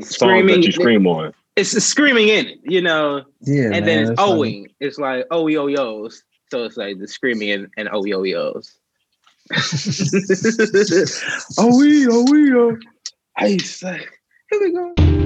screaming. 0.00 0.60
that 0.60 0.66
you 0.66 0.72
scream 0.72 1.06
on. 1.06 1.32
It's 1.56 1.70
screaming 1.84 2.28
in 2.28 2.46
it, 2.46 2.60
you 2.64 2.82
know. 2.82 3.24
Yeah, 3.40 3.64
and 3.64 3.70
man, 3.70 3.84
then 3.84 3.98
it's 4.00 4.08
that's 4.10 4.20
funny. 4.20 4.66
It's 4.80 4.98
like 4.98 5.26
oh 5.30 5.46
yo 5.46 5.66
yo's. 5.66 6.22
So 6.50 6.64
it's 6.64 6.76
like 6.76 6.98
the 6.98 7.08
screaming 7.08 7.50
and, 7.50 7.68
and 7.76 7.88
oh 7.90 8.04
yo 8.04 8.22
yo's. 8.22 8.78
oh 11.58 11.78
we 11.78 12.06
oh 12.08 12.26
we 12.30 12.54
oh. 12.54 12.76
Ice. 13.38 13.80
Here 13.80 14.00
we 14.60 14.72
go. 14.72 15.25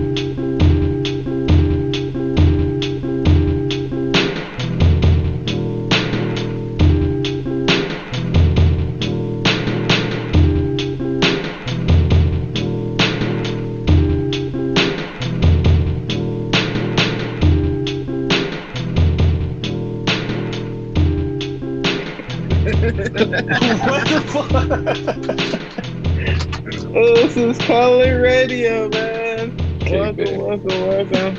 This 26.95 27.37
is 27.37 27.59
Color 27.59 28.23
Radio, 28.23 28.88
man. 28.88 29.55
Welcome, 29.91 30.38
welcome, 30.38 30.66
welcome. 30.66 31.37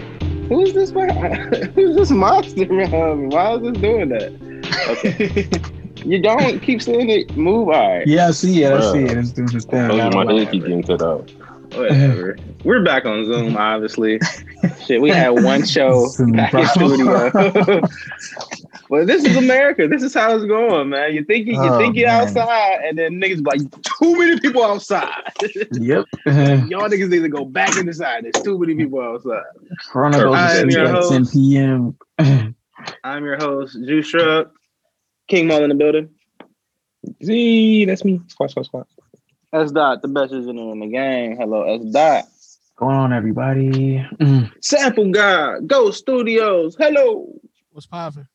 Who's 0.47 0.73
this? 0.73 0.91
man? 0.91 1.51
Who's 1.75 1.95
this 1.95 2.11
monster 2.11 2.71
around 2.71 3.29
me? 3.29 3.35
Why 3.35 3.55
is 3.55 3.61
this 3.63 3.77
doing 3.81 4.09
that? 4.09 4.31
Okay, 4.89 5.49
you 6.07 6.21
don't 6.21 6.59
keep 6.59 6.83
saying 6.83 7.09
it. 7.09 7.35
Move, 7.35 7.69
all 7.69 7.97
right. 7.97 8.05
Yeah, 8.05 8.27
I 8.27 8.31
see 8.31 8.61
it. 8.63 8.73
I 8.73 8.77
Bruh. 8.77 8.91
see 8.91 9.03
it. 9.05 9.17
It's 9.17 9.31
doing 9.31 9.47
this 9.47 9.65
thing. 9.65 9.87
Told 9.87 9.99
my 10.13 10.23
whatever. 10.23 10.37
head 10.39 10.51
keep 10.51 10.61
getting 10.61 10.83
cut 10.83 11.01
out. 11.01 11.31
Whatever. 11.73 12.37
We're 12.63 12.83
back 12.83 13.05
on 13.05 13.25
Zoom, 13.25 13.57
obviously. 13.57 14.19
Shit, 14.85 15.01
we 15.01 15.09
had 15.09 15.29
one 15.29 15.65
show 15.65 16.09
back 16.33 16.53
in 16.53 16.65
problem. 16.65 17.31
studio. 17.31 17.81
Well, 18.91 19.05
this 19.05 19.23
is 19.23 19.37
America. 19.37 19.87
This 19.87 20.03
is 20.03 20.13
how 20.13 20.35
it's 20.35 20.43
going, 20.43 20.89
man. 20.89 21.13
You 21.13 21.23
think 21.23 21.47
you, 21.47 21.53
you 21.53 21.59
Oh, 21.61 21.77
think 21.79 21.95
you're 21.95 22.09
man. 22.09 22.23
outside, 22.27 22.79
and 22.83 22.97
then 22.97 23.13
niggas 23.21 23.37
be 23.37 23.43
like 23.43 23.61
too 23.81 24.17
many 24.17 24.37
people 24.39 24.63
outside. 24.63 25.31
Yep. 25.71 26.05
Y'all 26.25 26.89
niggas 26.89 27.09
need 27.09 27.21
to 27.21 27.29
go 27.29 27.45
back 27.45 27.77
inside. 27.77 28.25
There's 28.25 28.41
too 28.41 28.59
many 28.59 28.75
people 28.75 29.01
outside. 29.01 29.43
Corona 29.89 30.17
goes 30.17 30.35
I 30.35 30.53
to 30.55 30.59
am 30.59 30.69
sleep 30.69 30.77
your 30.77 30.87
at 30.87 30.93
host. 30.95 31.11
10 31.11 31.27
p.m. 31.27 31.97
I'm 33.05 33.23
your 33.23 33.37
host, 33.37 33.77
Juice 33.85 34.07
Shrub. 34.07 34.51
King 35.29 35.47
Mall 35.47 35.63
in 35.63 35.69
the 35.69 35.75
building. 35.75 36.09
Z, 37.23 37.85
that's 37.85 38.03
me. 38.03 38.19
Squat, 38.27 38.51
squat, 38.51 38.65
squat. 38.65 38.87
S 39.53 39.71
Dot, 39.71 40.01
the 40.01 40.09
best 40.09 40.33
engineer 40.33 40.73
in 40.73 40.79
the 40.81 40.87
game. 40.87 41.37
Hello, 41.37 41.63
S 41.63 41.81
Dot. 41.93 42.25
Going 42.75 42.95
on, 42.97 43.13
everybody? 43.13 44.05
Mm. 44.19 44.51
Sample 44.61 45.11
God, 45.11 45.67
Go 45.67 45.91
Studios. 45.91 46.75
Hello. 46.77 47.33
What's 47.71 47.85
poppin'? 47.87 48.27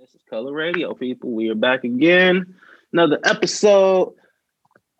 This 0.00 0.14
is 0.14 0.22
Color 0.30 0.52
Radio, 0.52 0.94
people. 0.94 1.32
We 1.32 1.48
are 1.48 1.56
back 1.56 1.82
again. 1.82 2.54
Another 2.92 3.18
episode 3.24 4.14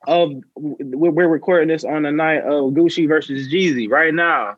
of 0.08 0.32
we're 0.56 1.12
we're 1.12 1.28
recording 1.28 1.68
this 1.68 1.84
on 1.84 2.02
the 2.02 2.10
night 2.10 2.42
of 2.42 2.72
Gucci 2.72 3.06
versus 3.06 3.46
Jeezy 3.46 3.88
right 3.88 4.12
now. 4.12 4.56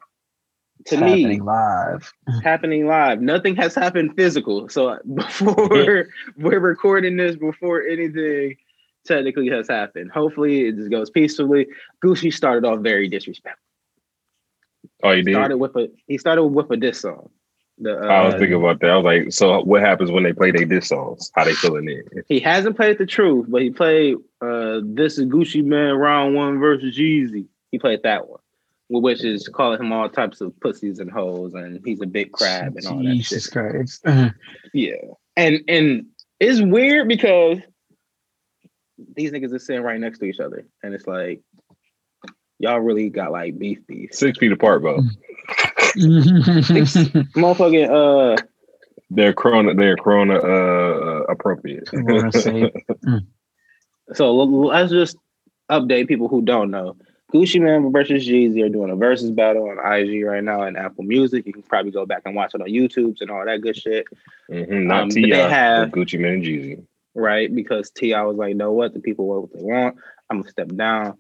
To 0.87 0.95
It's 0.95 1.03
me, 1.03 1.23
happening 1.23 1.45
live. 1.45 2.15
happening 2.43 2.87
live. 2.87 3.21
Nothing 3.21 3.55
has 3.57 3.75
happened 3.75 4.17
physical. 4.17 4.71
So 4.71 4.99
before 5.15 6.07
we're 6.39 6.59
recording 6.59 7.19
this, 7.19 7.37
before 7.37 7.83
anything 7.83 8.57
technically 9.05 9.51
has 9.51 9.69
happened, 9.69 10.11
hopefully 10.11 10.69
it 10.69 10.77
just 10.77 10.91
goes 10.91 11.11
peacefully. 11.11 11.67
Gucci 12.03 12.33
started 12.33 12.67
off 12.67 12.81
very 12.81 13.09
disrespectful. 13.09 13.61
Oh, 15.03 15.11
you 15.11 15.23
did? 15.23 15.35
Started 15.35 15.59
with 15.59 15.77
a 15.77 15.91
he 16.07 16.17
started 16.17 16.45
with 16.45 16.71
a 16.71 16.79
diss 16.79 17.01
song. 17.01 17.29
The, 17.83 17.99
uh, 17.99 18.09
I 18.09 18.27
was 18.27 18.35
thinking 18.35 18.55
about 18.55 18.81
that. 18.81 18.91
I 18.91 18.97
was 18.97 19.05
like, 19.05 19.33
so 19.33 19.63
what 19.63 19.81
happens 19.81 20.11
when 20.11 20.23
they 20.23 20.35
play 20.35 20.51
their 20.51 20.67
diss 20.67 20.89
songs? 20.89 21.33
How 21.35 21.45
they 21.45 21.55
feeling 21.55 21.89
it? 21.89 22.27
He 22.29 22.39
hasn't 22.39 22.77
played 22.77 22.99
the 22.99 23.07
truth, 23.07 23.47
but 23.49 23.63
he 23.63 23.71
played 23.71 24.17
uh 24.43 24.81
this 24.85 25.19
is 25.19 25.27
Gucci 25.27 25.65
Mane 25.65 25.95
round 25.95 26.35
one 26.35 26.59
versus 26.59 26.97
Jeezy. 26.97 27.47
He 27.71 27.79
played 27.79 28.03
that 28.03 28.29
one. 28.29 28.41
Which 28.93 29.25
is 29.25 29.47
calling 29.47 29.81
him 29.81 29.93
all 29.93 30.09
types 30.09 30.41
of 30.41 30.59
pussies 30.61 30.99
and 30.99 31.09
hoes, 31.11 31.55
and 31.55 31.81
he's 31.85 32.01
a 32.03 32.07
big 32.07 32.33
crab 32.33 32.77
and 32.77 32.87
all 32.87 32.99
that 32.99 33.05
Jesus 33.05 33.45
shit. 33.45 33.53
Christ. 33.53 34.05
Yeah, 34.75 34.97
and 35.37 35.61
and 35.69 36.07
it's 36.41 36.61
weird 36.61 37.07
because 37.07 37.59
these 39.15 39.31
niggas 39.31 39.55
are 39.55 39.61
sitting 39.61 39.83
right 39.83 40.01
next 40.01 40.19
to 40.19 40.25
each 40.25 40.41
other, 40.41 40.67
and 40.83 40.93
it's 40.93 41.07
like 41.07 41.41
y'all 42.59 42.81
really 42.81 43.11
got 43.11 43.31
like 43.31 43.57
beef 43.59 43.79
beef. 43.87 44.13
Six 44.13 44.39
feet 44.39 44.51
apart, 44.51 44.83
bro. 44.83 45.03
Motherfucking 47.37 47.89
uh, 47.91 48.37
They're 49.11 49.33
corona. 49.33 49.75
They're 49.75 49.97
corona 49.97 50.35
uh, 50.39 51.23
appropriate. 51.29 51.89
So 54.13 54.35
let's 54.35 54.91
just 54.91 55.17
update 55.71 56.09
people 56.09 56.27
who 56.29 56.43
don't 56.43 56.71
know. 56.73 56.97
Gucci 57.33 57.61
Mane 57.61 57.93
versus 57.93 58.27
Jeezy 58.27 58.65
are 58.65 58.69
doing 58.69 58.91
a 58.91 58.97
versus 58.97 59.31
battle 59.31 59.69
on 59.71 59.79
IG 59.79 60.25
right 60.25 60.43
now 60.43 60.63
and 60.63 60.77
Apple 60.77 61.05
Music. 61.05 61.47
You 61.47 61.53
can 61.53 61.63
probably 61.63 61.93
go 61.93 62.05
back 62.05 62.23
and 62.25 62.35
watch 62.35 62.53
it 62.57 62.61
on 62.61 62.67
YouTube 62.67 63.19
and 63.21 63.31
all 63.31 63.45
that 63.45 63.61
good 63.61 63.77
shit, 63.77 64.05
Mhm, 64.51 64.83
Not 64.87 65.03
Um, 65.05 65.09
T.I., 65.11 65.37
they 65.37 65.49
have- 65.49 65.91
Gucci 65.91 66.19
Mane 66.19 66.35
and 66.35 66.43
Jeezy. 66.43 66.85
right? 67.15 67.55
Because 67.55 67.93
T.I. 67.93 68.21
was 68.23 68.37
like, 68.37 68.57
know 68.57 68.73
what? 68.73 68.95
The 68.95 69.01
people 69.01 69.27
want 69.29 69.43
what 69.43 69.53
they 69.53 69.63
want. 69.63 69.97
I'm 70.29 70.41
gonna 70.41 70.51
step 70.51 70.75
down, 70.75 71.17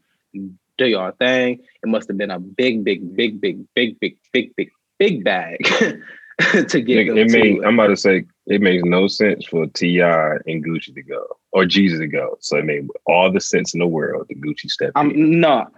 do 0.80 0.88
your 0.88 1.12
thing. 1.12 1.60
It 1.82 1.88
must 1.88 2.08
have 2.08 2.18
been 2.18 2.30
a 2.30 2.38
big, 2.38 2.84
big, 2.84 3.14
big, 3.14 3.40
big, 3.40 3.64
big, 3.74 4.00
big, 4.00 4.16
big, 4.32 4.56
big, 4.56 4.70
big 4.98 5.24
bag 5.24 5.58
to 6.68 6.80
get 6.80 6.98
It, 6.98 7.06
them 7.08 7.18
it 7.18 7.28
to 7.28 7.38
made. 7.38 7.64
I'm 7.64 7.78
about 7.78 7.88
to 7.88 7.96
say 7.96 8.24
it 8.46 8.60
makes 8.60 8.82
no 8.84 9.06
sense 9.06 9.46
for 9.46 9.66
T.I. 9.66 10.36
and 10.46 10.64
Gucci 10.64 10.94
to 10.94 11.02
go 11.02 11.26
or 11.52 11.64
Jeezy 11.64 11.98
to 11.98 12.06
go. 12.06 12.36
So 12.40 12.56
it 12.56 12.64
made 12.64 12.88
all 13.06 13.30
the 13.30 13.40
sense 13.40 13.74
in 13.74 13.80
the 13.80 13.86
world 13.86 14.28
to 14.28 14.34
Gucci 14.34 14.68
step. 14.68 14.92
I'm 14.94 15.40
no, 15.40 15.68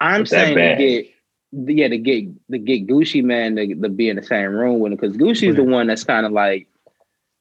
I'm 0.00 0.22
With 0.22 0.30
saying 0.30 0.56
to 0.56 0.76
get 0.76 1.06
yeah 1.52 1.88
to 1.88 1.98
get 1.98 2.50
to 2.50 2.58
get 2.58 2.86
Gucci 2.86 3.22
Mane 3.22 3.56
to, 3.56 3.74
to 3.74 3.88
be 3.88 4.08
in 4.08 4.16
the 4.16 4.22
same 4.22 4.50
room 4.50 4.80
with 4.80 4.92
him 4.92 4.98
because 4.98 5.16
Gucci's 5.16 5.56
the 5.56 5.64
one 5.64 5.86
that's 5.86 6.04
kind 6.04 6.26
of 6.26 6.32
like 6.32 6.68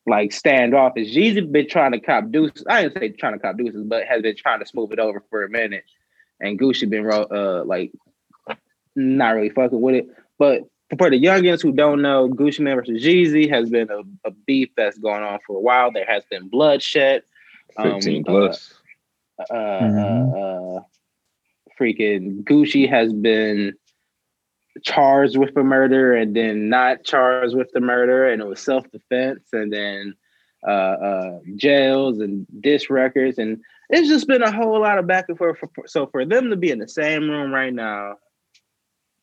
like 0.06 0.32
standoffish. 0.32 1.14
Jeezy 1.14 1.52
been 1.52 1.68
trying 1.68 1.92
to 1.92 2.00
cop 2.00 2.32
deuces. 2.32 2.64
I 2.70 2.84
didn't 2.84 3.00
say 3.00 3.10
trying 3.10 3.34
to 3.34 3.40
cop 3.40 3.58
deuces, 3.58 3.84
but 3.86 4.06
has 4.06 4.22
been 4.22 4.36
trying 4.38 4.60
to 4.60 4.66
smooth 4.66 4.94
it 4.94 5.00
over 5.00 5.22
for 5.30 5.44
a 5.44 5.50
minute. 5.50 5.84
And 6.40 6.60
Gucci 6.60 6.90
been 6.90 7.04
ro- 7.04 7.28
uh 7.32 7.64
like 7.66 7.92
not 8.96 9.36
really 9.36 9.50
fucking 9.50 9.80
with 9.80 9.96
it. 9.96 10.08
But 10.38 10.64
for 10.98 11.10
the 11.10 11.22
youngins 11.22 11.62
who 11.62 11.72
don't 11.72 12.02
know, 12.02 12.30
Gucci 12.30 12.62
Mane 12.62 12.76
versus 12.76 13.04
Jeezy 13.04 13.50
has 13.50 13.70
been 13.70 13.90
a, 13.92 14.02
a 14.26 14.32
beef 14.32 14.70
that's 14.78 14.98
going 14.98 15.24
on 15.24 15.40
for 15.46 15.58
a 15.58 15.60
while. 15.60 15.92
There 15.92 16.06
has 16.06 16.24
been 16.30 16.48
bloodshed. 16.48 17.24
Um, 17.78 17.94
15 17.96 18.22
uh, 18.22 18.32
plus. 18.32 18.74
uh, 19.50 19.54
uh, 19.54 19.56
uh, 19.56 20.80
freaking 21.80 22.44
Gucci 22.44 22.90
has 22.90 23.12
been 23.14 23.74
charged 24.84 25.38
with 25.38 25.54
the 25.54 25.64
murder 25.64 26.16
and 26.16 26.36
then 26.36 26.70
not 26.70 27.04
charged 27.04 27.56
with 27.56 27.72
the 27.74 27.82
murder, 27.82 28.28
and 28.30 28.42
it 28.42 28.48
was 28.48 28.62
self 28.62 28.90
defense, 28.92 29.44
and 29.54 29.72
then 29.72 30.16
uh, 30.68 30.72
uh, 30.72 31.40
jails 31.56 32.20
and 32.20 32.48
diss 32.62 32.90
records, 32.90 33.38
and 33.38 33.62
it's 33.90 34.08
just 34.08 34.28
been 34.28 34.42
a 34.42 34.52
whole 34.52 34.80
lot 34.82 34.98
of 34.98 35.08
back 35.08 35.26
and 35.30 35.38
forth. 35.38 35.58
For, 35.60 35.70
so 35.88 36.08
for 36.08 36.26
them 36.26 36.50
to 36.50 36.56
be 36.56 36.72
in 36.72 36.80
the 36.80 36.88
same 36.88 37.30
room 37.30 37.54
right 37.54 37.74
now, 37.74 38.16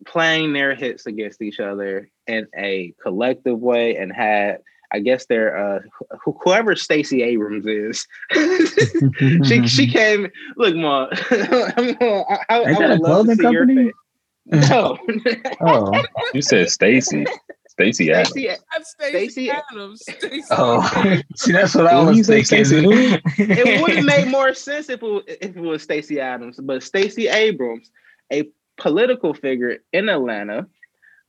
playing 0.06 0.52
their 0.52 0.74
hits 0.74 1.06
against 1.06 1.42
each 1.42 1.60
other 1.60 2.10
in 2.26 2.46
a 2.56 2.94
collective 3.02 3.58
way, 3.60 3.96
and 3.96 4.12
had 4.12 4.58
I 4.92 5.00
guess 5.00 5.26
they're 5.26 5.56
uh, 5.56 5.80
wh- 6.24 6.32
whoever 6.44 6.76
Stacey 6.76 7.22
Abrams 7.22 7.66
is. 7.66 8.06
she 9.44 9.66
she 9.66 9.86
came. 9.90 10.28
Look, 10.56 10.76
ma. 10.76 11.08
I'm 11.30 11.94
gonna, 11.94 12.22
I, 12.28 12.38
I, 12.48 12.58
I 12.58 12.78
a 12.78 12.88
would 12.88 13.00
love 13.00 13.26
to 13.26 13.34
clothing 13.34 13.36
see 13.36 13.48
your 13.48 13.66
company? 13.66 13.86
face. 13.86 13.94
No, 14.70 14.98
Oh, 15.62 16.02
You 16.34 16.42
said 16.42 16.68
Stacy. 16.70 17.26
Stacy 17.74 18.12
Adams. 18.12 18.28
Stacey. 18.30 18.46
That's 18.72 18.90
Stacey- 18.90 19.10
Stacey 19.10 19.50
Adams. 19.50 20.02
Stacey 20.02 20.42
oh. 20.50 21.20
See, 21.36 21.52
that's 21.52 21.74
what 21.74 21.86
I 21.86 22.02
was 22.02 22.16
you 22.16 22.24
Stacey 22.24 22.64
thinking. 22.64 23.20
It 23.38 23.82
would 23.82 23.96
have 23.96 24.04
made 24.04 24.28
more 24.28 24.54
sense 24.54 24.88
if 24.88 25.02
it, 25.02 25.06
was, 25.06 25.24
if 25.26 25.56
it 25.56 25.60
was 25.60 25.82
Stacey 25.82 26.20
Adams, 26.20 26.58
but 26.62 26.82
Stacey 26.82 27.28
Abrams, 27.28 27.90
a 28.32 28.48
political 28.76 29.34
figure 29.34 29.78
in 29.92 30.08
Atlanta, 30.08 30.66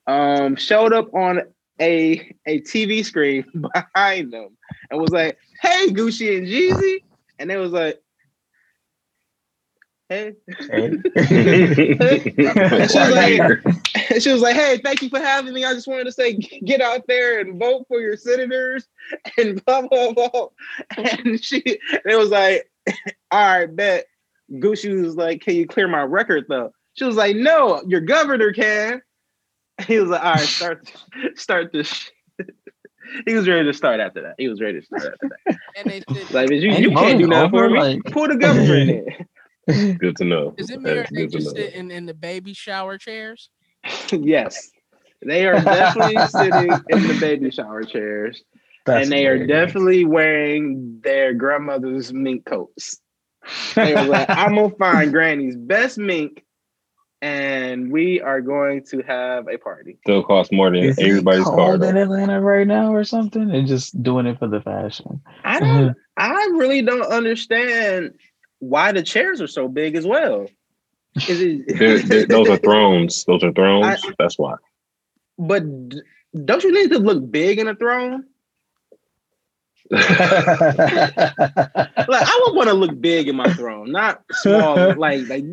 um, 0.07 0.55
showed 0.55 0.93
up 0.93 1.13
on 1.15 1.41
a 1.81 2.31
a 2.45 2.61
TV 2.61 3.03
screen 3.03 3.45
behind 3.73 4.31
them 4.31 4.55
and 4.91 5.01
was 5.01 5.09
like, 5.11 5.37
"Hey, 5.61 5.87
Gucci 5.87 6.37
and 6.37 6.47
Jeezy," 6.47 6.99
and 7.39 7.49
they 7.49 7.57
was 7.57 7.71
like, 7.71 8.01
"Hey." 10.09 10.33
Hey. 10.69 10.91
And 12.37 12.91
she 12.91 12.99
was 12.99 13.11
like, 13.11 14.21
she 14.21 14.31
was 14.31 14.41
like, 14.41 14.55
"Hey, 14.55 14.79
thank 14.83 15.01
you 15.01 15.09
for 15.09 15.19
having 15.19 15.53
me. 15.53 15.63
I 15.65 15.73
just 15.73 15.87
wanted 15.87 16.05
to 16.05 16.11
say, 16.11 16.33
get 16.33 16.81
out 16.81 17.05
there 17.07 17.39
and 17.39 17.59
vote 17.59 17.85
for 17.87 17.99
your 17.99 18.17
senators 18.17 18.87
and 19.37 19.63
blah 19.65 19.87
blah 19.87 20.13
blah." 20.13 20.47
And 20.97 21.43
she, 21.43 21.61
it 21.65 22.17
was 22.17 22.29
like, 22.29 22.69
"All 23.31 23.59
right, 23.59 23.73
bet." 23.75 24.05
Gucci 24.53 25.01
was 25.01 25.15
like, 25.15 25.41
"Can 25.41 25.55
you 25.55 25.65
clear 25.67 25.87
my 25.87 26.01
record 26.03 26.45
though?" 26.49 26.71
She 26.93 27.03
was 27.03 27.15
like, 27.17 27.35
no, 27.35 27.81
your 27.87 27.99
governor 28.01 28.53
can. 28.53 29.01
He 29.85 29.99
was 29.99 30.09
like, 30.09 30.23
all 30.23 30.33
right, 30.35 30.39
start 30.39 30.89
start 31.35 31.73
this. 31.73 32.09
he 33.27 33.33
was 33.33 33.47
ready 33.49 33.65
to 33.65 33.73
start 33.73 33.99
after 33.99 34.21
that. 34.21 34.35
He 34.37 34.47
was 34.47 34.61
ready 34.61 34.79
to 34.79 34.85
start 34.85 35.03
after 35.03 35.29
that. 35.45 35.57
And 35.75 35.89
they 35.91 36.01
said, 36.13 36.31
Like, 36.33 36.49
you, 36.51 36.57
you 36.71 36.91
can't 36.91 37.19
do 37.19 37.27
voting 37.27 37.29
nothing 37.29 37.49
for 37.49 37.69
me. 37.69 37.79
like- 37.79 38.03
Pull 38.05 38.27
the 38.29 38.37
government 38.37 38.89
in. 38.91 39.05
Good 39.99 40.15
to 40.17 40.25
know. 40.25 40.53
is 40.57 40.69
it 40.69 40.81
me 40.81 40.91
or 40.91 40.95
That's 40.95 41.11
good 41.11 41.31
to 41.31 41.37
just 41.39 41.55
know. 41.55 41.61
sitting 41.63 41.91
in 41.91 42.05
the 42.05 42.13
baby 42.13 42.53
shower 42.53 42.97
chairs? 42.97 43.49
yes. 44.11 44.69
They 45.25 45.47
are 45.47 45.59
definitely 45.59 46.17
sitting 46.27 46.71
in 46.89 47.07
the 47.07 47.17
baby 47.19 47.49
shower 47.51 47.83
chairs. 47.83 48.43
That's 48.85 49.03
and 49.03 49.11
they 49.11 49.25
are 49.25 49.37
hilarious. 49.37 49.47
definitely 49.67 50.05
wearing 50.05 50.99
their 51.03 51.33
grandmother's 51.33 52.13
mink 52.13 52.45
coats. 52.45 52.97
They 53.75 53.93
were 53.95 54.03
like, 54.03 54.29
I'm 54.29 54.55
gonna 54.55 54.69
find 54.75 55.11
Granny's 55.11 55.55
best 55.55 55.97
mink, 55.97 56.43
and 57.21 57.91
we 57.91 58.21
are 58.21 58.41
going 58.41 58.83
to 58.91 59.01
have 59.01 59.47
a 59.47 59.57
party. 59.57 59.97
Still 60.05 60.23
costs 60.23 60.51
more 60.51 60.69
than 60.69 60.83
Is 60.83 60.97
it 60.99 61.07
everybody's 61.07 61.43
car. 61.45 61.55
cold 61.55 61.83
in. 61.83 61.97
Atlanta 61.97 62.39
right 62.41 62.67
now 62.67 62.93
or 62.93 63.03
something? 63.03 63.47
They're 63.47 63.63
just 63.63 64.01
doing 64.03 64.25
it 64.27 64.37
for 64.37 64.47
the 64.47 64.61
fashion. 64.61 65.21
I 65.43 65.59
don't. 65.59 65.95
I 66.17 66.33
really 66.53 66.81
don't 66.83 67.05
understand 67.05 68.13
why 68.59 68.91
the 68.91 69.03
chairs 69.03 69.41
are 69.41 69.47
so 69.47 69.67
big 69.67 69.95
as 69.95 70.05
well. 70.05 70.47
Is 71.27 71.39
They're- 71.79 71.99
they're- 71.99 72.25
those 72.27 72.49
are 72.49 72.57
thrones. 72.57 73.23
Those 73.25 73.43
are 73.43 73.51
thrones. 73.53 74.01
That's 74.19 74.37
why. 74.37 74.55
but 75.37 75.63
don't 76.43 76.63
you 76.63 76.71
need 76.73 76.91
to 76.91 76.99
look 76.99 77.31
big 77.31 77.59
in 77.59 77.67
a 77.67 77.75
throne? 77.75 78.25
Like 79.91 80.09
I 82.09 82.41
would 82.45 82.55
want 82.55 82.69
to 82.69 82.73
look 82.73 82.99
big 82.99 83.27
in 83.27 83.35
my 83.35 83.51
throne, 83.53 83.91
not 83.91 84.23
small. 84.31 84.95
like 84.97 85.27
like 85.29 85.43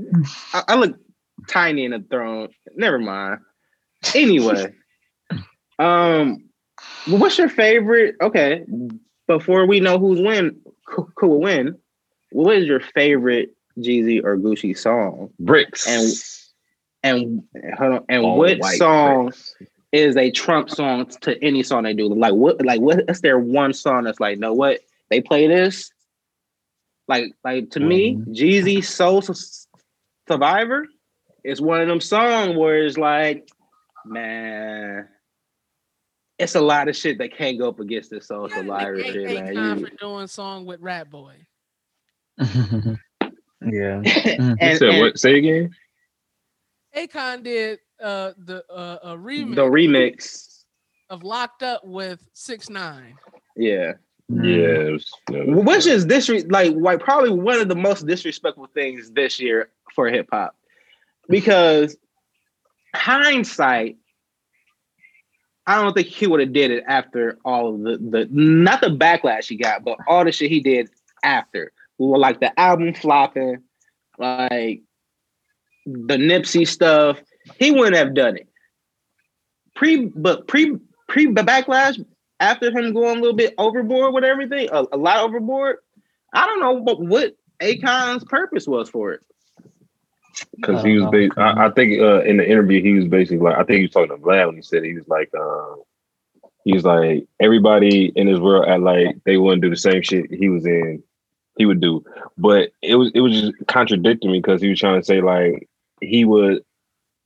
I, 0.54 0.62
I 0.68 0.74
look 0.76 0.96
tiny 1.48 1.84
in 1.84 1.92
a 1.92 2.00
throne. 2.00 2.48
Never 2.74 2.98
mind. 2.98 3.40
Anyway, 4.14 4.72
um, 5.78 6.44
what's 7.06 7.38
your 7.38 7.48
favorite? 7.48 8.16
Okay, 8.20 8.64
before 9.28 9.66
we 9.66 9.80
know 9.80 9.98
who's 9.98 10.20
win, 10.20 10.60
who 10.86 11.06
will 11.28 11.40
win, 11.40 11.78
what 12.34 12.56
is 12.56 12.66
your 12.66 12.80
favorite 12.80 13.50
Jeezy 13.78 14.22
or 14.22 14.36
Gucci 14.36 14.76
song? 14.76 15.30
Bricks. 15.38 15.86
And- 15.86 16.12
And 17.04 17.42
hold 17.76 17.92
on, 17.94 18.04
and 18.08 18.24
All 18.24 18.38
what 18.38 18.62
song 18.76 19.24
bricks. 19.26 19.54
is 19.90 20.16
a 20.16 20.30
Trump 20.30 20.70
song 20.70 21.06
to 21.22 21.36
any 21.44 21.64
song 21.64 21.82
they 21.82 21.94
do? 21.94 22.06
Like 22.14 22.34
what? 22.34 22.64
Like 22.64 22.80
what's 22.80 23.20
their 23.22 23.40
one 23.40 23.72
song 23.72 24.04
that's 24.04 24.20
like, 24.20 24.38
no, 24.38 24.54
what 24.54 24.78
they 25.10 25.20
play 25.20 25.48
this? 25.48 25.90
Like, 27.08 27.32
like 27.42 27.70
to 27.70 27.80
me, 27.80 28.14
Mhm. 28.14 28.28
Jeezy 28.36 28.84
Soul 28.84 29.20
Survivor 30.28 30.86
is 31.42 31.60
one 31.60 31.80
of 31.80 31.88
them 31.88 32.00
songs 32.00 32.56
where 32.56 32.84
it's 32.86 32.96
like, 32.96 33.48
man, 34.04 35.08
it's 36.38 36.54
a 36.54 36.60
lot 36.60 36.86
of 36.88 36.94
shit 36.94 37.18
that 37.18 37.36
can't 37.36 37.58
go 37.58 37.68
up 37.68 37.80
against 37.80 38.10
this 38.10 38.28
Soul 38.28 38.48
Yeah, 38.48 38.56
Survivor 38.58 38.96
they 38.96 39.12
shit, 39.12 39.28
hate 39.28 39.42
man. 39.44 39.54
Akon 39.56 39.80
You- 39.80 39.86
for 39.86 39.96
doing 39.96 40.26
song 40.28 40.66
with 40.66 40.80
Rat 40.80 41.10
Boy. 41.10 41.34
yeah. 42.38 42.98
You 44.04 44.56
and, 44.60 44.78
said 44.78 44.88
and 44.88 45.00
what? 45.00 45.18
Say 45.18 45.38
again. 45.38 45.70
Akon 46.96 47.42
did 47.42 47.78
uh 48.02 48.32
the 48.38 48.64
uh, 48.70 48.98
a 49.02 49.16
remix, 49.16 49.54
the 49.54 49.62
remix, 49.62 50.64
of 51.10 51.22
Locked 51.22 51.62
Up 51.62 51.82
with 51.84 52.20
Six 52.32 52.68
Nine. 52.70 53.14
yeah. 53.56 53.92
Yeah. 54.28 54.88
It 54.88 54.92
was, 54.92 55.12
it 55.30 55.46
was- 55.46 55.64
Which 55.64 55.86
is 55.86 56.06
disre- 56.06 56.50
like 56.50 56.74
like 56.74 57.00
probably 57.00 57.30
one 57.30 57.60
of 57.60 57.68
the 57.68 57.74
most 57.76 58.06
disrespectful 58.06 58.66
things 58.74 59.10
this 59.10 59.38
year 59.38 59.68
for 59.94 60.08
hip 60.08 60.28
hop. 60.32 60.56
Because 61.28 61.96
hindsight, 62.96 63.96
I 65.66 65.80
don't 65.82 65.92
think 65.94 66.08
he 66.08 66.26
would 66.26 66.40
have 66.40 66.52
did 66.52 66.70
it 66.70 66.84
after 66.86 67.38
all 67.44 67.74
of 67.74 67.82
the 67.82 67.98
the 67.98 68.28
not 68.30 68.80
the 68.80 68.88
backlash 68.88 69.48
he 69.48 69.56
got, 69.56 69.84
but 69.84 69.98
all 70.08 70.24
the 70.24 70.32
shit 70.32 70.50
he 70.50 70.60
did 70.60 70.88
after. 71.22 71.72
Well, 71.98 72.20
Like 72.20 72.40
the 72.40 72.58
album 72.58 72.94
flopping, 72.94 73.62
like 74.18 74.82
the 75.86 76.16
Nipsey 76.16 76.66
stuff. 76.66 77.20
He 77.58 77.70
wouldn't 77.70 77.96
have 77.96 78.14
done 78.14 78.36
it. 78.36 78.48
Pre 79.74 80.06
but 80.06 80.46
pre 80.46 80.76
pre 81.08 81.26
backlash, 81.26 82.04
after 82.40 82.70
him 82.70 82.92
going 82.92 83.18
a 83.18 83.20
little 83.20 83.36
bit 83.36 83.54
overboard 83.58 84.14
with 84.14 84.24
everything, 84.24 84.68
a, 84.72 84.84
a 84.92 84.96
lot 84.96 85.24
overboard. 85.24 85.76
I 86.32 86.46
don't 86.46 86.60
know 86.60 86.72
what, 86.72 87.00
what 87.00 87.36
Akon's 87.60 88.24
purpose 88.24 88.66
was 88.66 88.88
for 88.88 89.12
it. 89.12 89.20
because 90.56 90.84
he 90.84 90.98
was. 90.98 91.30
I, 91.36 91.66
I 91.66 91.70
think 91.70 92.00
uh, 92.00 92.22
in 92.22 92.38
the 92.38 92.48
interview 92.48 92.82
he 92.82 92.94
was 92.94 93.06
basically 93.06 93.38
like. 93.38 93.56
I 93.56 93.64
think 93.64 93.78
he 93.78 93.82
was 93.82 93.90
talking 93.90 94.16
to 94.16 94.22
Vlad 94.22 94.46
when 94.46 94.56
he 94.56 94.62
said 94.62 94.84
he 94.84 94.94
was 94.94 95.08
like. 95.08 95.30
Uh, 95.38 95.76
he 96.64 96.72
was 96.74 96.84
like 96.84 97.26
everybody 97.40 98.12
in 98.14 98.28
his 98.28 98.38
world 98.38 98.68
at 98.68 98.80
like 98.80 99.16
they 99.24 99.36
wouldn't 99.36 99.62
do 99.62 99.70
the 99.70 99.76
same 99.76 100.00
shit 100.02 100.32
he 100.32 100.48
was 100.48 100.64
in. 100.64 101.02
He 101.56 101.66
would 101.66 101.80
do, 101.80 102.02
but 102.38 102.70
it 102.82 102.96
was 102.96 103.10
it 103.14 103.20
was 103.20 103.38
just 103.40 103.52
contradicting 103.68 104.32
me 104.32 104.38
because 104.40 104.62
he 104.62 104.70
was 104.70 104.80
trying 104.80 105.00
to 105.00 105.04
say 105.04 105.20
like 105.20 105.68
he 106.00 106.24
would. 106.24 106.64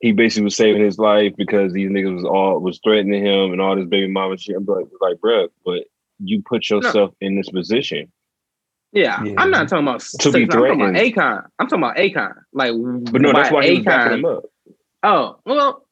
He 0.01 0.13
basically 0.13 0.45
was 0.45 0.57
saving 0.57 0.83
his 0.83 0.99
life 0.99 1.33
because 1.39 1.73
these 1.73 1.89
niggas 1.91 2.15
was 2.17 2.25
all 2.25 2.61
was 2.61 2.79
threatening 2.85 3.25
him 3.25 3.53
and 3.53 3.61
all 3.63 3.75
this 3.77 3.87
baby 3.87 4.09
mama 4.13 4.37
shit. 4.37 4.55
I'm 4.57 4.67
like, 4.67 4.85
like, 5.01 5.17
bruh, 5.17 5.49
but 5.65 5.85
you 6.19 6.43
put 6.43 6.69
yourself 6.69 7.15
in 7.21 7.37
this 7.37 7.49
position. 7.49 8.13
Yeah, 8.93 9.23
Yeah. 9.25 9.35
I'm 9.39 9.51
not 9.51 9.69
talking 9.69 9.87
about 9.87 10.01
To 10.01 10.33
be 10.33 10.43
Six 10.43 10.55
Nine, 10.55 10.63
I'm 10.63 10.69
talking 10.69 10.81
about 10.81 10.95
threatened. 10.97 11.15
Akon. 11.17 11.47
I'm 11.59 11.67
talking 11.69 11.83
about 11.85 11.97
Akon. 11.97 12.35
Like, 12.53 12.73
But 13.13 13.21
no, 13.23 13.33
that's 13.33 13.51
why 13.51 13.67
he 13.67 13.75
was 13.77 13.85
backing 13.85 14.19
him 14.19 14.25
up. 14.27 14.45
Oh 15.03 15.39
well, 15.47 15.87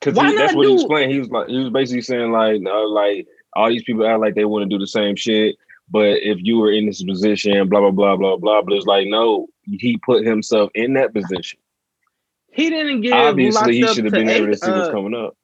Because 0.00 0.14
Why 0.14 0.34
that's 0.34 0.52
not 0.52 0.56
what 0.56 0.66
he 0.66 0.72
do- 0.74 0.80
explained. 0.80 1.12
He 1.12 1.18
was 1.18 1.28
like, 1.30 1.48
he 1.48 1.58
was 1.58 1.70
basically 1.70 2.02
saying 2.02 2.32
like, 2.32 2.60
uh, 2.66 2.88
like 2.88 3.26
all 3.54 3.68
these 3.68 3.84
people 3.84 4.06
act 4.06 4.20
like 4.20 4.34
they 4.34 4.44
want 4.46 4.62
to 4.62 4.68
do 4.68 4.78
the 4.78 4.86
same 4.86 5.16
shit, 5.16 5.56
but 5.92 6.18
if 6.22 6.38
you 6.40 6.56
were 6.58 6.72
in 6.72 6.86
this 6.86 7.02
position, 7.02 7.68
blah 7.68 7.80
blah 7.80 7.90
blah 7.90 8.16
blah 8.16 8.36
blah. 8.36 8.62
But 8.62 8.74
it's 8.74 8.86
like, 8.86 9.06
no, 9.06 9.46
he 9.64 9.98
put 9.98 10.24
himself 10.26 10.70
in 10.74 10.94
that 10.94 11.12
position. 11.14 11.58
he 12.50 12.70
didn't 12.70 13.02
give 13.02 13.12
Obviously, 13.12 13.74
he 13.76 13.86
should 13.88 14.04
have 14.06 14.12
been 14.14 14.28
able 14.28 14.46
to 14.46 14.52
A- 14.52 14.56
see 14.56 14.70
what's 14.70 14.88
uh, 14.88 14.92
coming 14.92 15.14
up. 15.14 15.36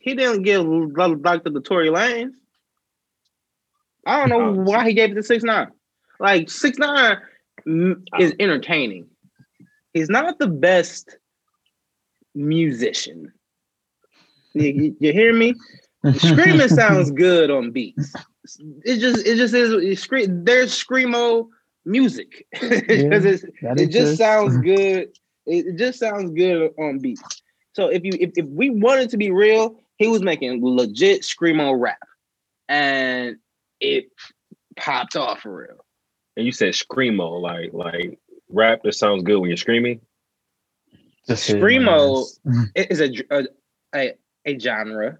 He 0.00 0.14
didn't 0.14 0.42
give 0.42 0.64
Lo- 0.66 1.16
Locked 1.22 1.46
Up 1.46 1.52
to 1.54 1.60
Tory 1.60 1.88
Lanez. 1.88 2.30
I 4.06 4.18
don't 4.20 4.28
know 4.28 4.48
Obviously. 4.48 4.64
why 4.74 4.86
he 4.88 4.94
gave 4.94 5.12
it 5.12 5.14
to 5.14 5.22
Six 5.22 5.44
Nine. 5.44 5.68
Like 6.20 6.50
Six 6.50 6.78
Nine 6.78 7.18
is 8.18 8.34
entertaining. 8.38 9.06
He's 9.94 10.10
not 10.10 10.38
the 10.38 10.48
best 10.48 11.16
musician. 12.34 13.32
You, 14.54 14.68
you- 14.70 14.96
you 15.00 15.12
hear 15.12 15.32
me? 15.32 15.54
Screaming 16.16 16.68
sounds 16.68 17.10
good 17.12 17.50
on 17.50 17.70
beats. 17.70 18.12
It 18.84 18.98
just 18.98 19.26
it 19.26 19.36
just 19.36 19.54
is 19.54 19.72
it's 19.72 20.02
scream 20.02 20.44
there's 20.44 20.72
screamo 20.72 21.48
music. 21.84 22.46
Because 22.60 23.24
it's 23.24 23.42
That 23.62 23.80
it 23.80 23.90
just 23.90 24.12
exists. 24.12 24.18
sounds 24.18 24.56
good. 24.62 25.08
It, 25.46 25.66
it 25.66 25.76
just 25.78 25.98
sounds 25.98 26.30
good 26.32 26.72
on 26.78 26.98
beats. 26.98 27.22
So 27.74 27.88
if 27.88 28.04
you 28.04 28.12
if, 28.20 28.32
if 28.36 28.46
we 28.46 28.70
wanted 28.70 29.10
to 29.10 29.16
be 29.16 29.30
real, 29.30 29.80
he 29.96 30.06
was 30.08 30.22
making 30.22 30.60
legit 30.64 31.22
screamo 31.22 31.78
rap. 31.78 31.98
And 32.68 33.36
it 33.80 34.06
popped 34.76 35.16
off 35.16 35.40
for 35.40 35.54
real. 35.56 35.84
And 36.36 36.46
you 36.46 36.52
said 36.52 36.72
screamo, 36.74 37.40
like 37.40 37.72
like 37.72 38.18
rap 38.50 38.80
that 38.84 38.94
sounds 38.94 39.22
good 39.22 39.38
when 39.38 39.48
you're 39.50 39.56
screaming. 39.56 40.00
Just 41.26 41.48
Screamo- 41.48 42.26
is 42.76 43.00
a 43.00 43.10
a, 43.30 43.46
a, 43.94 44.12
a 44.44 44.58
genre 44.58 45.18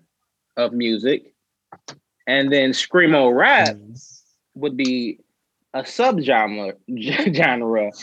of 0.56 0.72
music. 0.74 1.32
And 2.26 2.52
then 2.52 2.70
screamo 2.70 3.36
rap 3.36 3.76
would 4.54 4.76
be 4.76 5.20
a 5.74 5.82
subgenre 5.82 6.74
genre 7.34 7.88
of 7.88 7.94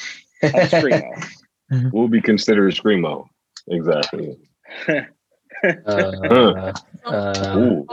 screamo. 0.41 1.25
Will 1.93 2.07
be 2.07 2.21
considered 2.21 2.73
screamo. 2.73 3.27
Exactly. 3.69 4.35
Uh, 5.85 6.73
Some 7.05 7.85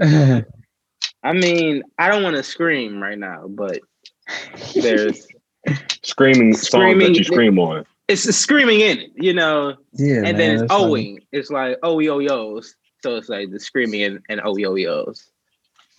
Uh, 0.00 0.42
I 1.24 1.32
mean, 1.32 1.82
I 1.98 2.08
don't 2.08 2.22
want 2.22 2.36
to 2.36 2.42
scream 2.42 3.02
right 3.02 3.18
now, 3.18 3.46
but 3.48 3.80
there's 4.74 5.26
Screaming 6.02 6.54
songs 6.54 6.66
Screaming- 6.68 7.12
that 7.12 7.18
you 7.18 7.24
scream 7.24 7.58
on. 7.58 7.84
it's 8.06 8.24
a 8.26 8.32
screaming 8.32 8.80
in 8.80 8.98
it, 8.98 9.10
you 9.16 9.34
know, 9.34 9.74
yeah, 9.92 10.14
and 10.16 10.22
man, 10.22 10.36
then 10.38 10.50
it's 10.52 10.60
that's 10.62 10.72
funny. 10.72 10.84
owing. 10.90 11.20
It's 11.32 11.50
like 11.50 11.76
oh 11.82 11.98
yo 11.98 12.20
yo's. 12.20 12.74
So 13.02 13.16
it's 13.16 13.28
like 13.28 13.50
the 13.50 13.60
screaming 13.60 14.02
and, 14.04 14.20
and 14.30 14.40
oh 14.44 14.56
yo 14.56 14.76
yo's. 14.76 15.30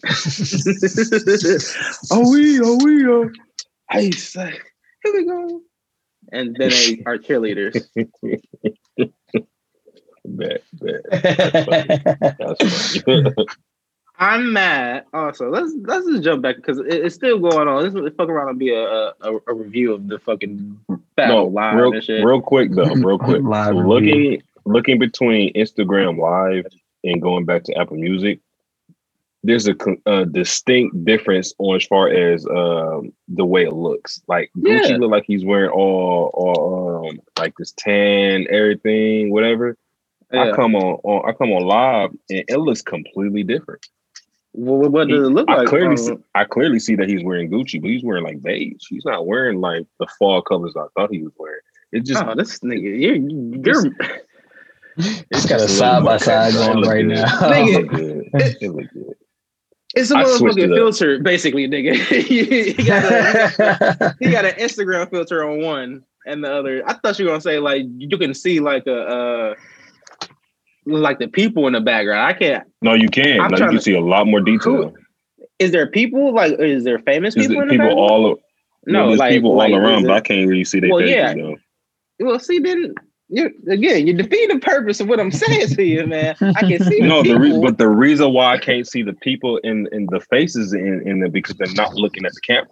oh 2.12 2.32
we 2.32 2.60
oh 2.62 2.78
we 2.84 3.06
uh, 3.06 3.10
oh. 3.10 3.30
I 3.90 4.10
say 4.12 4.58
here 5.04 5.14
we 5.14 5.26
go. 5.26 5.62
And 6.32 6.56
then 6.56 6.70
they 6.70 7.04
are 7.06 7.18
cheerleaders. 7.18 7.76
Bet, 10.26 10.62
bet. 10.74 11.02
That's 11.12 13.02
funny. 13.02 13.34
I'm 14.22 14.52
mad. 14.52 15.06
Also, 15.14 15.50
let's 15.50 15.74
let's 15.86 16.06
just 16.06 16.24
jump 16.24 16.42
back 16.42 16.58
because 16.58 16.78
it, 16.80 16.88
it's 16.88 17.16
still 17.16 17.40
going 17.40 17.70
on. 17.70 17.84
This 17.84 17.94
is 17.94 18.02
fuck 18.18 18.28
around 18.28 18.50
and 18.50 18.60
be 18.60 18.74
a, 18.74 18.84
a 18.84 19.14
a 19.48 19.54
review 19.54 19.94
of 19.94 20.08
the 20.08 20.20
fucking 20.20 20.78
battle 21.16 21.38
no, 21.38 21.46
live 21.46 21.76
real, 21.76 21.94
and 21.94 22.04
shit. 22.04 22.24
real 22.24 22.42
quick 22.42 22.72
though, 22.74 22.94
real 22.96 23.18
quick. 23.18 23.42
Live 23.42 23.68
So 23.68 23.80
review. 23.80 23.88
looking 23.88 24.42
looking 24.66 25.00
between 25.00 25.54
Instagram 25.54 26.18
Live 26.20 26.66
and 27.06 27.22
going 27.22 27.46
back 27.46 27.64
to 27.64 27.74
Apple 27.76 27.96
Music, 27.96 28.42
there's 29.44 29.68
a, 29.68 29.76
a 30.06 30.26
distinct 30.26 31.06
difference 31.06 31.54
on 31.60 31.76
as 31.78 31.86
far 31.86 32.10
as 32.10 32.46
um, 32.48 33.14
the 33.28 33.46
way 33.46 33.64
it 33.64 33.74
looks. 33.74 34.22
Like 34.28 34.52
Gucci 34.58 34.90
Yeah. 34.90 34.98
look 34.98 35.12
like 35.12 35.24
he's 35.26 35.46
wearing 35.46 35.70
all 35.72 36.30
all 36.34 37.08
um, 37.10 37.20
like 37.38 37.54
this 37.58 37.72
tan 37.78 38.48
everything, 38.50 39.32
whatever. 39.32 39.78
I 40.32 40.52
come 40.52 40.76
on, 40.76 41.00
on 41.04 41.28
I 41.30 41.34
come 41.34 41.52
on 41.52 41.64
live 41.64 42.12
and 42.30 42.44
it 42.48 42.58
looks 42.60 42.82
completely 42.82 43.44
different. 43.44 43.86
What, 44.52 44.92
what 44.92 45.08
does 45.08 45.28
it 45.28 45.32
look 45.32 45.48
I 45.50 45.58
like? 45.58 45.68
clearly 45.68 45.92
Um, 45.92 45.98
see, 45.98 46.16
I 46.36 46.44
clearly 46.44 46.80
see 46.80 46.96
that 46.96 47.08
he's 47.08 47.24
wearing 47.24 47.50
Gucci, 47.50 47.82
but 47.82 47.90
he's 47.90 48.04
wearing 48.04 48.24
like 48.24 48.42
beige. 48.42 48.84
He's 48.90 49.06
not 49.06 49.26
wearing 49.26 49.62
like 49.62 49.86
the 50.00 50.08
fall 50.20 50.42
colors 50.42 50.76
I 50.76 50.86
thought 50.96 51.12
he 51.12 51.24
was 51.24 51.34
wearing. 51.38 51.62
It 51.92 52.06
just 52.06 52.22
oh, 52.24 52.36
this 52.36 52.60
nigga, 52.60 52.82
you're 53.02 53.16
you're 53.16 53.94
It's 55.32 55.46
got 55.48 55.62
a 55.62 55.68
side 55.68 56.04
by 56.04 56.18
side 56.18 56.54
cut, 56.54 56.74
going 56.74 56.88
right 56.88 57.08
good. 57.08 57.16
now. 57.16 57.52
It 57.52 57.92
look. 57.92 57.92
It 58.62 58.70
look 58.72 58.92
good. 58.94 59.16
It's 59.96 60.12
a 60.12 60.14
switched 60.38 60.58
it 60.58 60.70
motherfucking 60.70 60.72
up. 60.72 60.76
filter, 60.78 61.20
basically, 61.20 61.68
nigga. 61.68 61.96
he, 62.24 62.74
got 62.84 63.04
a, 63.12 64.16
he 64.20 64.32
got 64.32 64.46
an 64.46 64.54
Instagram 64.56 65.10
filter 65.10 65.44
on 65.50 65.62
one 65.62 66.04
and 66.26 66.44
the 66.44 66.54
other. 66.54 66.84
I 66.88 66.94
thought 66.94 67.18
you 67.20 67.26
were 67.26 67.32
gonna 67.32 67.42
say 67.42 67.60
like 67.60 67.84
you 67.98 68.18
can 68.18 68.34
see 68.34 68.60
like 68.60 68.86
a 68.88 69.02
uh 69.02 69.56
like 70.86 71.20
the 71.20 71.28
people 71.28 71.68
in 71.68 71.74
the 71.74 71.82
background. 71.82 72.22
I 72.22 72.34
can't. 72.34 72.68
No, 72.82 72.94
you 72.94 73.10
can. 73.10 73.42
I'm 73.42 73.52
Now 73.52 73.58
you 73.58 73.66
can 73.66 73.76
to- 73.76 73.82
see 73.82 73.96
a 73.96 74.02
lot 74.02 74.28
more 74.28 74.42
detail. 74.42 74.94
Is 75.60 75.72
there 75.72 75.88
people 75.88 76.34
like? 76.34 76.54
Is 76.60 76.84
there 76.86 77.00
famous 77.00 77.36
There's 77.36 77.48
people 77.48 77.62
in 77.64 77.68
the 77.68 77.74
people 77.74 77.88
background? 77.88 78.12
all 78.12 78.40
no, 78.86 79.08
there's 79.08 79.20
like 79.20 79.32
people 79.34 79.56
like, 79.56 79.74
all 79.74 79.80
around, 79.80 80.04
is 80.04 80.08
but 80.08 80.14
I 80.16 80.22
can't 80.22 80.48
really 80.48 80.64
see 80.64 80.80
their 80.80 80.90
Well, 80.90 81.00
faces. 81.00 81.16
yeah. 81.16 81.34
though. 81.34 81.58
well, 82.22 82.40
see, 82.40 82.60
then 82.60 82.94
you 83.30 83.54
again 83.70 84.08
you 84.08 84.14
defeat 84.14 84.52
the 84.52 84.60
purpose 84.60 85.00
of 85.00 85.08
what 85.08 85.20
I'm 85.20 85.32
saying 85.32 85.68
to 85.76 85.84
you, 85.84 86.06
man. 86.08 86.36
I 86.42 86.62
can 86.62 86.80
see 86.84 87.00
the 87.02 87.08
No, 87.08 87.22
the 87.24 87.36
re- 87.36 87.62
but 87.62 87.78
the 87.78 87.88
reason 87.88 88.34
why 88.34 88.54
I 88.54 88.58
can't 88.58 88.88
see 88.88 89.04
the 89.04 89.14
people 89.14 89.58
in 89.58 89.88
in 89.92 90.08
the 90.08 90.20
faces 90.20 90.74
in 90.74 91.08
in 91.08 91.20
the 91.20 91.30
because 91.30 91.56
they're 91.58 91.74
not 91.74 91.94
looking 91.94 92.26
at 92.26 92.34
the 92.34 92.42
camera. 92.42 92.68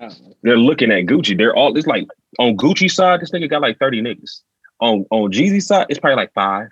Oh. 0.00 0.08
They're 0.42 0.56
looking 0.56 0.90
at 0.92 1.06
Gucci. 1.06 1.36
They're 1.36 1.54
all 1.54 1.76
it's 1.76 1.86
like 1.86 2.06
on 2.38 2.56
Gucci 2.56 2.90
side, 2.90 3.20
this 3.20 3.30
nigga 3.32 3.50
got 3.50 3.60
like 3.62 3.78
30 3.78 4.02
niggas. 4.02 4.40
On 4.80 5.04
on 5.10 5.30
Jeezy 5.32 5.62
side, 5.62 5.86
it's 5.88 5.98
probably 6.00 6.16
like 6.16 6.32
five. 6.32 6.68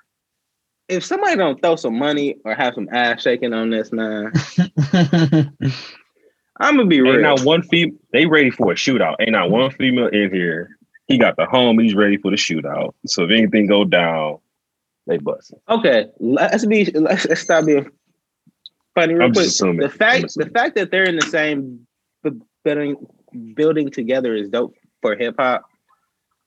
if 0.88 1.04
somebody 1.04 1.36
don't 1.36 1.60
throw 1.62 1.76
some 1.76 1.96
money 1.98 2.36
or 2.44 2.54
have 2.54 2.74
some 2.74 2.88
ass 2.92 3.22
shaking 3.22 3.52
on 3.52 3.70
this, 3.70 3.92
man, 3.92 4.32
I'm 6.58 6.76
gonna 6.76 6.86
be 6.86 6.96
Ain't 6.98 7.06
real. 7.06 7.20
not 7.20 7.40
one 7.42 7.62
female. 7.62 7.96
They 8.12 8.26
ready 8.26 8.50
for 8.50 8.72
a 8.72 8.74
shootout. 8.74 9.16
Ain't 9.20 9.30
not 9.32 9.50
one 9.50 9.70
female 9.70 10.08
in 10.08 10.32
here. 10.32 10.76
He 11.10 11.18
got 11.18 11.36
the 11.36 11.44
home. 11.44 11.80
He's 11.80 11.96
ready 11.96 12.16
for 12.18 12.30
the 12.30 12.36
shootout. 12.36 12.94
So 13.06 13.24
if 13.24 13.32
anything 13.32 13.66
go 13.66 13.84
down, 13.84 14.38
they 15.08 15.18
bust. 15.18 15.52
Okay, 15.68 16.06
let's 16.20 16.64
be 16.64 16.84
let's, 16.94 17.26
let's 17.26 17.40
stop 17.40 17.66
being 17.66 17.90
funny 18.94 19.14
real 19.14 19.24
I'm 19.24 19.32
quick. 19.32 19.46
just 19.46 19.56
assuming. 19.56 19.80
The 19.80 19.88
fact 19.88 20.34
the 20.36 20.46
fact 20.46 20.76
that 20.76 20.92
they're 20.92 21.02
in 21.08 21.16
the 21.16 21.26
same 21.26 21.84
building 22.64 22.94
building 23.54 23.90
together 23.90 24.36
is 24.36 24.48
dope 24.50 24.76
for 25.02 25.16
hip 25.16 25.34
hop. 25.36 25.64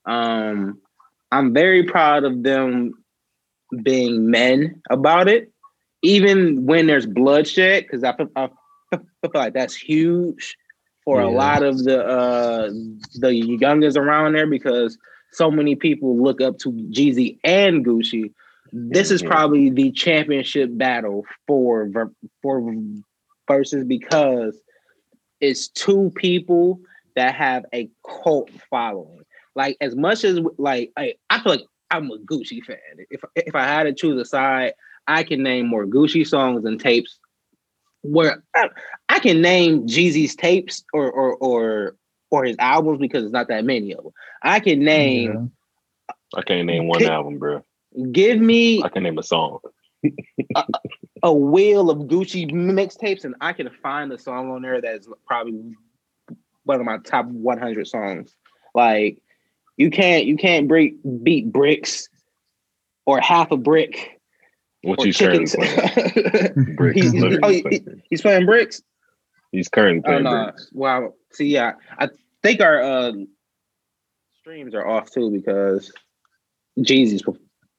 Um, 0.06 0.80
I'm 1.30 1.54
very 1.54 1.84
proud 1.84 2.24
of 2.24 2.44
them 2.44 2.94
being 3.84 4.32
men 4.32 4.82
about 4.90 5.28
it, 5.28 5.52
even 6.04 6.66
when 6.66 6.88
there's 6.88 7.06
bloodshed, 7.06 7.84
because 7.84 8.04
I, 8.06 8.16
feel- 8.16 8.30
I 8.38 8.50
feel 8.92 9.32
like 9.34 9.54
that's 9.54 9.76
huge 9.76 10.56
for 11.06 11.20
a 11.22 11.30
lot 11.30 11.64
of 11.64 11.84
the 11.84 12.06
uh 12.06 12.70
the 13.16 13.34
youngers 13.34 13.98
around 13.98 14.34
there 14.34 14.48
because 14.48 14.98
so 15.32 15.50
many 15.50 15.76
people 15.76 16.22
look 16.22 16.42
up 16.42 16.60
to 16.60 16.72
Jeezy 16.72 17.40
and 17.44 17.86
Gucci. 17.86 18.32
This 18.72 19.12
is 19.12 19.22
probably 19.22 19.70
the 19.70 19.92
championship 19.92 20.70
battle 20.74 21.26
for 21.48 21.90
for 22.42 22.76
versus 23.48 23.84
because 23.84 24.60
it's 25.42 25.68
two 25.68 26.12
people 26.16 26.80
that 27.16 27.36
have 27.36 27.66
a 27.74 27.90
cult 28.24 28.50
following. 28.70 29.24
Like 29.56 29.78
as 29.82 29.96
much 29.96 30.24
as 30.24 30.40
like 30.58 30.92
I, 30.98 31.14
I 31.30 31.42
feel 31.42 31.54
like 31.54 31.66
I'm 31.92 32.10
a 32.10 32.18
Gucci 32.18 32.64
fan. 32.64 32.78
If 33.10 33.22
if 33.36 33.56
I 33.56 33.66
had 33.66 33.84
to 33.84 33.94
choose 33.94 34.20
a 34.20 34.26
side, 34.26 34.74
I 35.08 35.24
can 35.24 35.44
name 35.44 35.68
more 35.68 35.86
Gucci 35.86 36.26
songs 36.26 36.66
and 36.66 36.80
tapes. 36.80 37.20
Where 38.02 38.44
I 38.56 38.70
can 39.24 39.42
name 39.42 39.88
Jeezy's 39.88 40.36
tapes 40.36 40.84
or 40.94 41.12
or 41.12 41.36
or 41.38 41.96
or 42.30 42.44
his 42.46 42.56
albums 42.60 43.00
because 43.00 43.24
it's 43.24 43.34
not 43.34 43.48
that 43.48 43.66
many 43.66 43.94
of 43.94 44.04
them. 44.04 44.14
I 44.44 44.60
can 44.60 44.80
name. 44.80 45.52
I 46.36 46.42
can't 46.44 46.66
name 46.68 46.88
one 46.88 47.00
Pick- 47.00 47.10
album, 47.10 47.40
bro. 47.40 47.64
Give 48.12 48.40
me 48.40 48.84
I 48.84 48.90
can 48.90 49.04
name 49.04 49.18
a 49.18 49.24
song. 49.24 49.60
a 51.24 51.34
wheel 51.34 51.90
of 51.90 52.00
Gucci 52.10 52.52
mixtapes, 52.52 53.24
and 53.24 53.36
I 53.40 53.54
can 53.54 53.70
find 53.82 54.12
a 54.12 54.18
song 54.18 54.52
on 54.52 54.62
there 54.62 54.82
that's 54.82 55.08
probably 55.26 55.74
one 56.66 56.80
of 56.80 56.86
my 56.86 56.98
top 57.00 57.26
100 57.28 57.88
songs. 57.88 58.36
Like 58.76 59.20
you 59.78 59.90
can't 59.90 60.26
you 60.26 60.36
can't 60.38 60.68
break 60.68 60.96
beat 61.24 61.52
bricks 61.52 62.10
or 63.06 63.20
half 63.20 63.52
a 63.52 63.58
brick 63.58 64.20
What 64.82 65.06
you 65.06 65.14
currently 65.14 65.46
chickens. 65.46 65.56
playing? 65.56 66.76
Bricks. 66.76 67.02
He's- 67.02 67.14
literally 67.14 67.40
oh, 67.44 67.50
he- 67.50 67.62
playing. 67.62 68.02
He's 68.10 68.22
playing 68.22 68.46
bricks. 68.46 68.82
He's 69.54 69.70
currently 69.70 70.02
Oh 70.04 70.10
playing 70.10 70.24
no! 70.24 70.44
bricks. 70.44 70.70
Wow. 70.74 71.14
See, 71.32 71.46
yeah, 71.48 71.74
I 71.98 72.10
think 72.42 72.60
our 72.60 72.82
uh, 72.82 73.12
streams 74.42 74.74
are 74.76 74.86
off 74.86 75.10
too 75.12 75.32
because 75.32 75.94
Jeezy's 76.80 77.24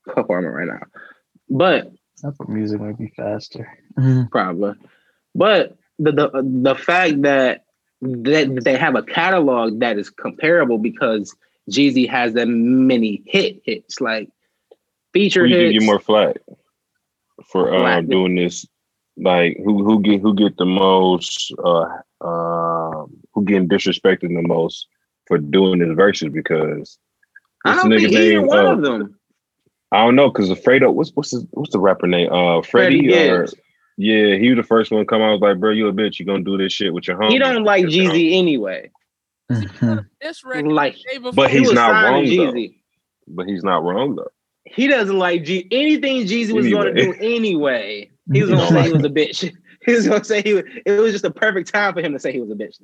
performing 0.07 0.51
right 0.53 0.69
now. 0.69 0.87
But 1.51 1.93
Apple 2.25 2.47
Music 2.49 2.81
might 2.81 2.97
be 2.99 3.09
faster. 3.17 3.71
probably. 4.31 4.73
But 5.35 5.77
the 5.99 6.13
the 6.13 6.61
the 6.63 6.75
fact 6.77 7.23
that 7.23 7.65
that 8.01 8.61
they 8.65 8.77
have 8.79 8.95
a 8.95 9.03
catalog 9.03 9.81
that 9.81 9.99
is 9.99 10.11
comparable 10.11 10.79
because 10.79 11.35
Jeezy 11.71 12.09
has 12.09 12.35
that 12.35 12.47
many 12.47 13.23
hit 13.27 13.61
hits 13.65 14.01
like 14.01 14.29
feature 15.13 15.43
Who 15.47 15.49
you 15.49 15.57
think 15.57 15.73
hits. 15.75 15.83
get 15.85 15.87
more 15.87 16.01
flat 16.01 16.37
for 17.51 17.69
Flack. 17.69 17.99
um, 18.05 18.09
doing 18.09 18.35
this? 18.37 18.65
Like 19.17 19.57
who 19.65 19.85
who 19.85 20.01
get 20.03 20.21
who 20.21 20.35
get 20.35 20.57
the 20.57 20.65
most? 20.67 21.53
Uh, 21.63 21.87
um, 22.21 23.17
who 23.33 23.45
getting 23.45 23.69
disrespected 23.69 24.35
the 24.35 24.43
most 24.43 24.87
for 25.27 25.39
doing 25.39 25.79
this 25.79 25.95
verses? 25.97 26.31
Because 26.33 26.99
I 27.65 27.71
what's 27.71 27.83
don't 27.83 27.91
the 27.91 27.99
think 27.99 28.11
nigga 28.11 28.19
either 28.21 28.39
name? 28.41 28.47
one 28.47 28.67
Uh, 28.67 28.73
of 28.73 28.83
them. 28.83 29.19
I 29.93 30.05
don't 30.05 30.17
know 30.17 30.31
because 30.31 30.49
Fredo. 30.51 30.93
What's 30.93 31.11
what's 31.15 31.31
his, 31.31 31.47
what's 31.53 31.71
the 31.73 31.79
rapper 31.79 32.07
name? 32.09 32.33
Uh, 32.33 32.63
Freddie 32.63 33.09
Freddie. 33.09 33.31
Or, 33.31 33.47
yeah, 33.97 34.35
he 34.37 34.49
was 34.51 34.57
the 34.57 34.65
first 34.67 34.91
one 34.91 35.01
to 35.03 35.07
come 35.07 35.23
out. 35.23 35.29
I 35.29 35.33
was 35.33 35.41
like, 35.41 35.61
bro, 35.61 35.71
you 35.71 35.87
a 35.87 35.93
bitch. 35.93 36.19
You 36.19 36.25
gonna 36.27 36.43
do 36.43 36.59
this 36.59 36.73
shit 36.73 36.93
with 36.93 37.07
your 37.07 37.17
home? 37.21 37.31
He 37.31 37.39
don't 37.39 37.63
like 37.63 37.85
Jeezy 37.87 38.37
anyway. 38.37 38.91
This 40.21 40.43
record 40.43 40.73
Like, 40.73 40.97
day 40.97 41.19
But 41.33 41.51
he's 41.51 41.69
was 41.69 41.75
not 41.75 41.91
signed 41.93 42.27
to 42.27 42.39
wrong, 42.39 42.55
though. 42.55 42.69
but 43.29 43.47
he's 43.47 43.63
not 43.63 43.85
wrong 43.85 44.17
though. 44.17 44.31
He 44.65 44.89
doesn't 44.89 45.17
like 45.19 45.45
G 45.45 45.69
anything 45.71 46.23
Jeezy 46.27 46.53
was 46.53 46.69
going 46.69 46.93
to 46.95 47.01
do 47.01 47.13
anyway. 47.21 48.11
He 48.33 48.41
was 48.43 48.51
going 48.51 48.61
to 48.61 48.67
say 48.69 48.83
he 48.87 48.93
was 48.93 49.05
a 49.05 49.09
bitch. 49.11 49.57
He 49.85 49.93
was 49.93 50.09
going 50.09 50.21
to 50.21 50.25
say 50.25 50.41
he 50.41 50.55
was. 50.55 50.65
It 50.87 50.93
was 50.93 51.13
just 51.13 51.27
a 51.27 51.31
perfect 51.31 51.71
time 51.71 51.93
for 51.93 52.01
him 52.01 52.15
to 52.15 52.19
say 52.19 52.33
he 52.33 52.41
was 52.41 52.51
a 52.51 52.55
bitch. 52.55 52.79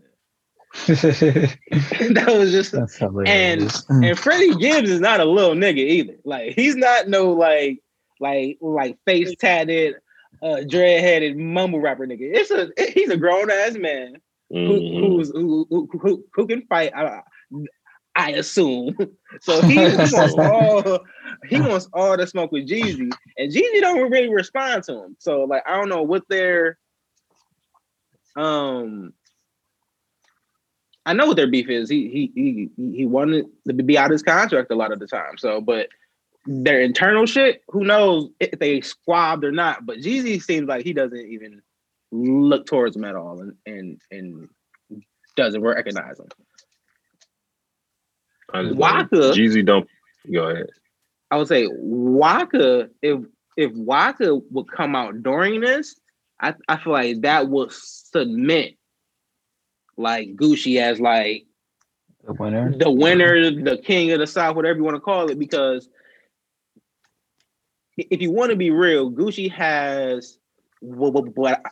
that 2.14 2.26
was 2.28 2.52
just. 2.52 2.72
That's 2.72 2.96
hilarious. 2.96 3.84
And 3.88 4.18
Freddie 4.18 4.54
Gibbs 4.56 4.90
is 4.90 5.00
not 5.00 5.18
a 5.20 5.24
little 5.24 5.54
nigga 5.54 5.78
either. 5.78 6.16
Like 6.24 6.54
he's 6.54 6.76
not 6.76 7.08
no 7.08 7.32
like 7.32 7.78
like 8.20 8.58
like 8.60 8.98
face 9.06 9.34
tatted, 9.36 9.94
uh, 10.42 10.60
dread 10.68 11.00
headed 11.00 11.38
mumble 11.38 11.80
rapper 11.80 12.06
nigga. 12.06 12.18
It's 12.20 12.50
a 12.50 12.70
he's 12.92 13.08
a 13.08 13.16
grown 13.16 13.50
ass 13.50 13.74
man 13.76 14.16
who, 14.50 14.56
Mhm. 14.56 15.00
who's 15.00 15.30
who, 15.30 15.66
who, 15.70 15.88
who, 16.00 16.24
who 16.34 16.46
can 16.46 16.66
fight. 16.66 16.92
I, 16.94 17.22
I 18.20 18.30
assume. 18.30 18.96
So 19.42 19.62
he, 19.62 19.74
he 19.74 19.96
wants 19.96 20.34
all 20.38 20.98
he 21.48 21.60
wants 21.60 21.88
all 21.92 22.16
the 22.16 22.26
smoke 22.26 22.50
with 22.50 22.68
Jeezy, 22.68 23.12
and 23.38 23.52
Jeezy 23.52 23.80
don't 23.80 24.10
really 24.10 24.28
respond 24.28 24.82
to 24.84 25.04
him. 25.04 25.16
So 25.20 25.44
like 25.44 25.62
I 25.66 25.76
don't 25.76 25.88
know 25.88 26.02
what 26.02 26.28
their 26.28 26.76
um. 28.36 29.12
I 31.06 31.12
know 31.12 31.26
what 31.26 31.36
their 31.36 31.46
beef 31.46 31.70
is. 31.70 31.88
He 31.88 32.08
he 32.08 32.32
he 32.34 32.92
he 32.96 33.06
wanted 33.06 33.46
to 33.68 33.72
be 33.72 33.96
out 33.96 34.06
of 34.06 34.12
his 34.12 34.22
contract 34.24 34.72
a 34.72 34.74
lot 34.74 34.92
of 34.92 34.98
the 34.98 35.06
time. 35.06 35.38
So, 35.38 35.60
but 35.60 35.88
their 36.44 36.80
internal 36.80 37.24
shit, 37.24 37.62
who 37.68 37.84
knows 37.84 38.30
if 38.40 38.58
they 38.58 38.80
squabbed 38.80 39.44
or 39.44 39.52
not? 39.52 39.86
But 39.86 39.98
Jeezy 39.98 40.42
seems 40.42 40.68
like 40.68 40.84
he 40.84 40.92
doesn't 40.92 41.30
even 41.30 41.62
look 42.10 42.66
towards 42.66 42.96
him 42.96 43.04
at 43.04 43.14
all, 43.14 43.40
and 43.40 43.56
and 43.64 44.00
and 44.10 44.48
doesn't 45.36 45.62
recognize 45.62 46.18
him. 46.18 46.26
I 48.52 48.62
just 48.64 48.76
Waka- 48.76 49.32
Jeezy 49.32 49.64
don't 49.64 49.88
go 50.32 50.48
ahead. 50.48 50.66
I 51.30 51.36
would 51.36 51.48
say 51.48 51.68
Waka, 51.70 52.90
if 53.02 53.20
if 53.56 53.72
Waka 53.74 54.36
would 54.50 54.70
come 54.70 54.96
out 54.96 55.22
during 55.22 55.60
this, 55.60 56.00
I, 56.40 56.54
I 56.68 56.76
feel 56.78 56.92
like 56.92 57.20
that 57.22 57.48
would 57.48 57.70
submit 57.72 58.76
like 59.96 60.34
Gucci 60.36 60.80
as 60.80 61.00
like 61.00 61.44
The 62.24 62.32
winner. 62.32 62.74
the 62.76 62.90
winner, 62.90 63.50
the 63.50 63.76
king 63.78 64.10
of 64.12 64.18
the 64.18 64.26
South, 64.26 64.56
whatever 64.56 64.78
you 64.78 64.84
want 64.84 64.96
to 64.96 65.00
call 65.00 65.30
it, 65.30 65.38
because 65.38 65.88
if 67.96 68.20
you 68.22 68.30
want 68.30 68.50
to 68.50 68.56
be 68.56 68.70
real, 68.70 69.10
Gucci 69.10 69.50
has 69.52 70.38
what, 70.80 71.12
what, 71.12 71.36
what 71.36 71.62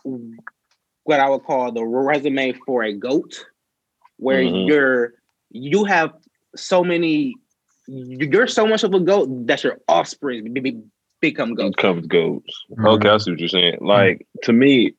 what 1.04 1.20
I 1.20 1.28
would 1.30 1.44
call 1.44 1.72
the 1.72 1.84
resume 1.84 2.52
for 2.66 2.82
a 2.82 2.92
goat, 2.92 3.46
where 4.18 4.42
Mhm. 4.42 4.68
you're 4.68 5.14
you 5.50 5.84
have 5.84 6.12
so 6.56 6.82
many, 6.84 7.34
you're 7.86 8.46
so 8.46 8.66
much 8.66 8.84
of 8.84 8.94
a 8.94 9.00
goat 9.00 9.28
that 9.46 9.64
your 9.64 9.78
offspring 9.88 10.52
be- 10.52 10.60
be- 10.60 10.82
become 11.20 11.54
goats. 11.54 11.76
comes 11.76 12.06
goes. 12.06 12.42
Mhm. 12.72 12.86
Okay, 12.96 13.08
I 13.08 13.16
see 13.18 13.30
what 13.32 13.40
you're 13.40 13.48
saying. 13.48 13.78
Like 13.80 14.26
to 14.44 14.52
me, 14.52 14.94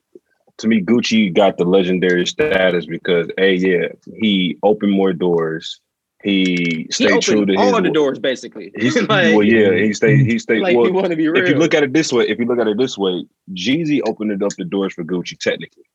to 0.57 0.67
me, 0.67 0.81
Gucci 0.81 1.33
got 1.33 1.57
the 1.57 1.65
legendary 1.65 2.25
status 2.25 2.85
because 2.85 3.29
a 3.37 3.55
yeah, 3.55 3.87
he 4.19 4.57
opened 4.63 4.91
more 4.91 5.13
doors. 5.13 5.79
He 6.21 6.85
He 6.87 6.87
stayed 6.91 7.21
true 7.21 7.37
opened 7.41 7.47
to 7.55 7.63
his 7.63 7.73
all 7.73 7.81
the 7.81 7.91
doors, 7.91 8.19
basically. 8.19 8.73
He's, 8.75 8.95
like, 9.07 9.33
well, 9.35 9.43
yeah, 9.43 9.73
he 9.73 9.93
stayed. 9.93 10.25
He 10.25 10.37
stayed. 10.45 10.61
like 10.61 10.75
well, 10.75 10.87
you 10.87 10.93
want 10.93 11.11
to 11.11 11.15
be 11.15 11.29
real. 11.29 11.41
if 11.41 11.49
you 11.49 11.55
look 11.55 11.73
at 11.73 11.83
it 11.83 11.93
this 11.93 12.11
way, 12.11 12.27
if 12.27 12.37
you 12.39 12.45
look 12.45 12.59
at 12.59 12.67
it 12.67 12.77
this 12.77 12.97
way, 12.97 13.25
Jeezy 13.53 14.01
opened 14.05 14.43
up 14.43 14.51
the 14.57 14.65
doors 14.65 14.93
for 14.93 15.05
Gucci 15.05 15.37
technically, 15.39 15.85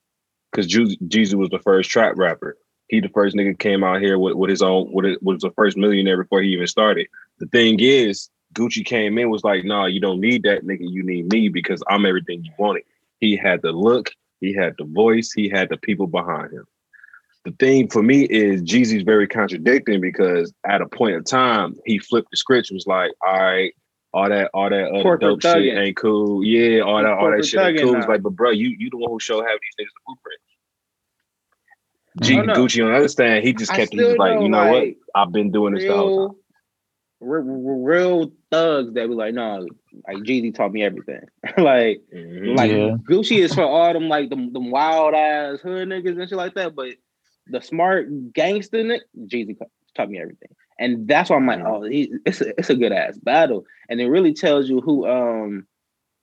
because 0.51 0.67
Jeezy 0.67 1.35
was 1.35 1.51
the 1.51 1.59
first 1.59 1.91
trap 1.91 2.15
rapper. 2.17 2.57
He 2.89 3.01
the 3.01 3.09
first 3.09 3.35
nigga 3.35 3.59
came 3.59 3.83
out 3.83 4.01
here 4.01 4.19
with, 4.19 4.35
with 4.35 4.51
his 4.51 4.63
own, 4.63 4.93
with 4.93 5.07
it 5.07 5.23
was 5.23 5.41
the 5.41 5.51
first 5.53 5.77
millionaire 5.77 6.23
before 6.23 6.43
he 6.43 6.51
even 6.51 6.67
started. 6.67 7.07
The 7.39 7.47
thing 7.47 7.81
is, 7.81 8.31
Gucci 8.55 8.85
came 8.85 9.19
in 9.19 9.31
was 9.31 9.45
like, 9.45 9.65
nah, 9.65 9.87
you 9.87 10.01
don't 10.01 10.21
need 10.21 10.45
that 10.45 10.65
nigga. 10.65 10.89
You 10.89 11.03
need 11.03 11.33
me 11.33 11.49
because 11.49 11.83
I'm 11.89 12.07
everything 12.07 12.45
you 12.45 12.53
wanted. 12.59 12.85
He 13.21 13.37
had 13.37 13.63
the 13.63 13.73
look, 13.73 14.11
he 14.41 14.53
had 14.53 14.75
the 14.79 14.85
voice, 14.85 15.33
he 15.33 15.49
had 15.49 15.69
the 15.69 15.77
people 15.77 16.07
behind 16.07 16.53
him. 16.53 16.67
The 17.45 17.53
thing 17.53 17.89
for 17.89 18.03
me 18.03 18.23
is 18.23 18.63
Jeezy's 18.63 19.03
very 19.03 19.29
contradicting 19.29 20.01
because 20.01 20.53
at 20.67 20.81
a 20.81 20.87
point 20.87 21.17
in 21.17 21.25
time 21.25 21.77
he 21.85 21.99
flipped 21.99 22.31
the 22.31 22.39
script. 22.39 22.71
Was 22.73 22.87
like, 22.87 23.13
all 23.27 23.39
right, 23.39 23.75
all 24.15 24.29
that, 24.29 24.51
all 24.55 24.71
that 24.71 24.89
other 24.91 25.03
Corporate 25.03 25.43
dope 25.43 25.43
shit 25.43 25.77
ain't 25.77 25.97
cool. 25.97 26.43
Yeah, 26.43 26.81
all 26.81 27.03
that, 27.03 27.13
all 27.13 27.31
that 27.31 27.45
shit 27.45 27.61
ain't 27.61 27.77
thugging 27.77 27.83
cool. 27.83 27.99
It's 27.99 28.09
like, 28.09 28.23
but 28.23 28.31
bro, 28.31 28.51
you 28.51 28.75
you 28.79 28.89
the 28.89 28.97
one 28.97 29.11
who 29.11 29.21
showed 29.21 29.43
half 29.43 29.59
these 29.61 29.87
niggas 29.87 29.93
the 29.93 30.01
blueprint. 30.07 30.41
Oh, 32.23 32.25
G, 32.25 32.37
no. 32.37 32.53
Gucci 32.55 32.79
don't 32.79 32.93
understand. 32.93 33.45
he 33.45 33.53
just 33.53 33.73
kept 33.73 33.93
he 33.93 33.99
was 34.03 34.17
like, 34.19 34.35
know, 34.35 34.43
you 34.43 34.49
know 34.49 34.69
what? 34.73 34.89
I've 35.15 35.33
been 35.33 35.51
doing 35.51 35.75
this 35.75 35.85
the 35.85 35.95
whole 35.95 36.29
time. 36.29 36.37
real, 37.21 37.43
real, 37.43 37.79
real 37.83 38.33
thugs 38.51 38.95
that 38.95 39.09
be 39.09 39.15
like, 39.15 39.35
no, 39.35 39.67
like 40.07 40.19
Jeezy 40.19 40.55
taught 40.55 40.73
me 40.73 40.83
everything. 40.85 41.23
like, 41.59 42.03
Mhm. 42.15 42.57
like 42.57 42.71
Yeah. 42.71 42.97
Gucci 43.09 43.39
is 43.39 43.55
for 43.55 43.65
all 43.65 43.93
them 43.93 44.09
like 44.09 44.31
them, 44.31 44.53
them 44.53 44.71
wild 44.71 45.15
ass 45.15 45.61
hood 45.61 45.89
niggas 45.89 46.19
and 46.21 46.29
shit 46.29 46.39
like 46.39 46.55
that. 46.55 46.75
But 46.77 46.95
the 47.49 47.61
smart 47.61 48.33
gangster 48.33 48.79
nigga, 48.85 49.01
Jeezy 49.27 49.57
taught 49.97 50.11
me 50.11 50.21
everything. 50.21 50.51
And 50.79 51.07
that's 51.07 51.31
why 51.31 51.37
I'm 51.37 51.47
like, 51.47 51.61
oh, 51.65 51.83
he, 51.83 52.13
it's 52.27 52.41
a, 52.41 52.49
it's 52.59 52.71
a 52.71 52.75
good 52.77 52.93
ass 52.93 53.17
battle, 53.19 53.65
and 53.89 54.01
it 54.01 54.09
really 54.09 54.35
tells 54.35 54.69
you 54.69 54.81
who 54.81 55.07
um 55.09 55.67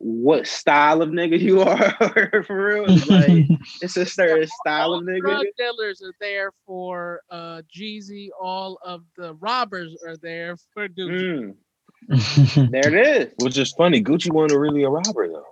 what 0.04 0.48
style 0.48 1.04
of 1.04 1.10
nigga 1.10 1.40
you 1.40 1.62
are 1.62 2.44
for 2.44 2.66
real. 2.66 2.86
It's 2.88 3.08
like 3.08 3.46
it's 3.82 3.98
a 3.98 4.06
certain 4.06 4.48
style 4.62 4.94
all 4.94 5.00
of 5.00 5.04
nigga. 5.06 5.22
drug 5.22 5.46
dealers 5.58 6.02
are 6.02 6.14
there 6.20 6.52
for 6.66 7.22
uh 7.30 7.62
Jeezy. 7.74 8.30
All 8.40 8.80
of 8.84 9.04
the 9.16 9.36
robbers 9.36 9.96
are 10.06 10.18
there 10.18 10.58
for 10.74 10.88
Gucci. 10.90 11.54
Mm, 12.10 12.72
there 12.72 12.94
it 12.96 13.08
is. 13.08 13.34
Which 13.38 13.58
is 13.60 13.72
funny. 13.74 14.04
Gucci 14.04 14.32
wasn't 14.32 14.60
really 14.60 14.84
a 14.84 14.90
robber 14.90 15.28
though. 15.28 15.46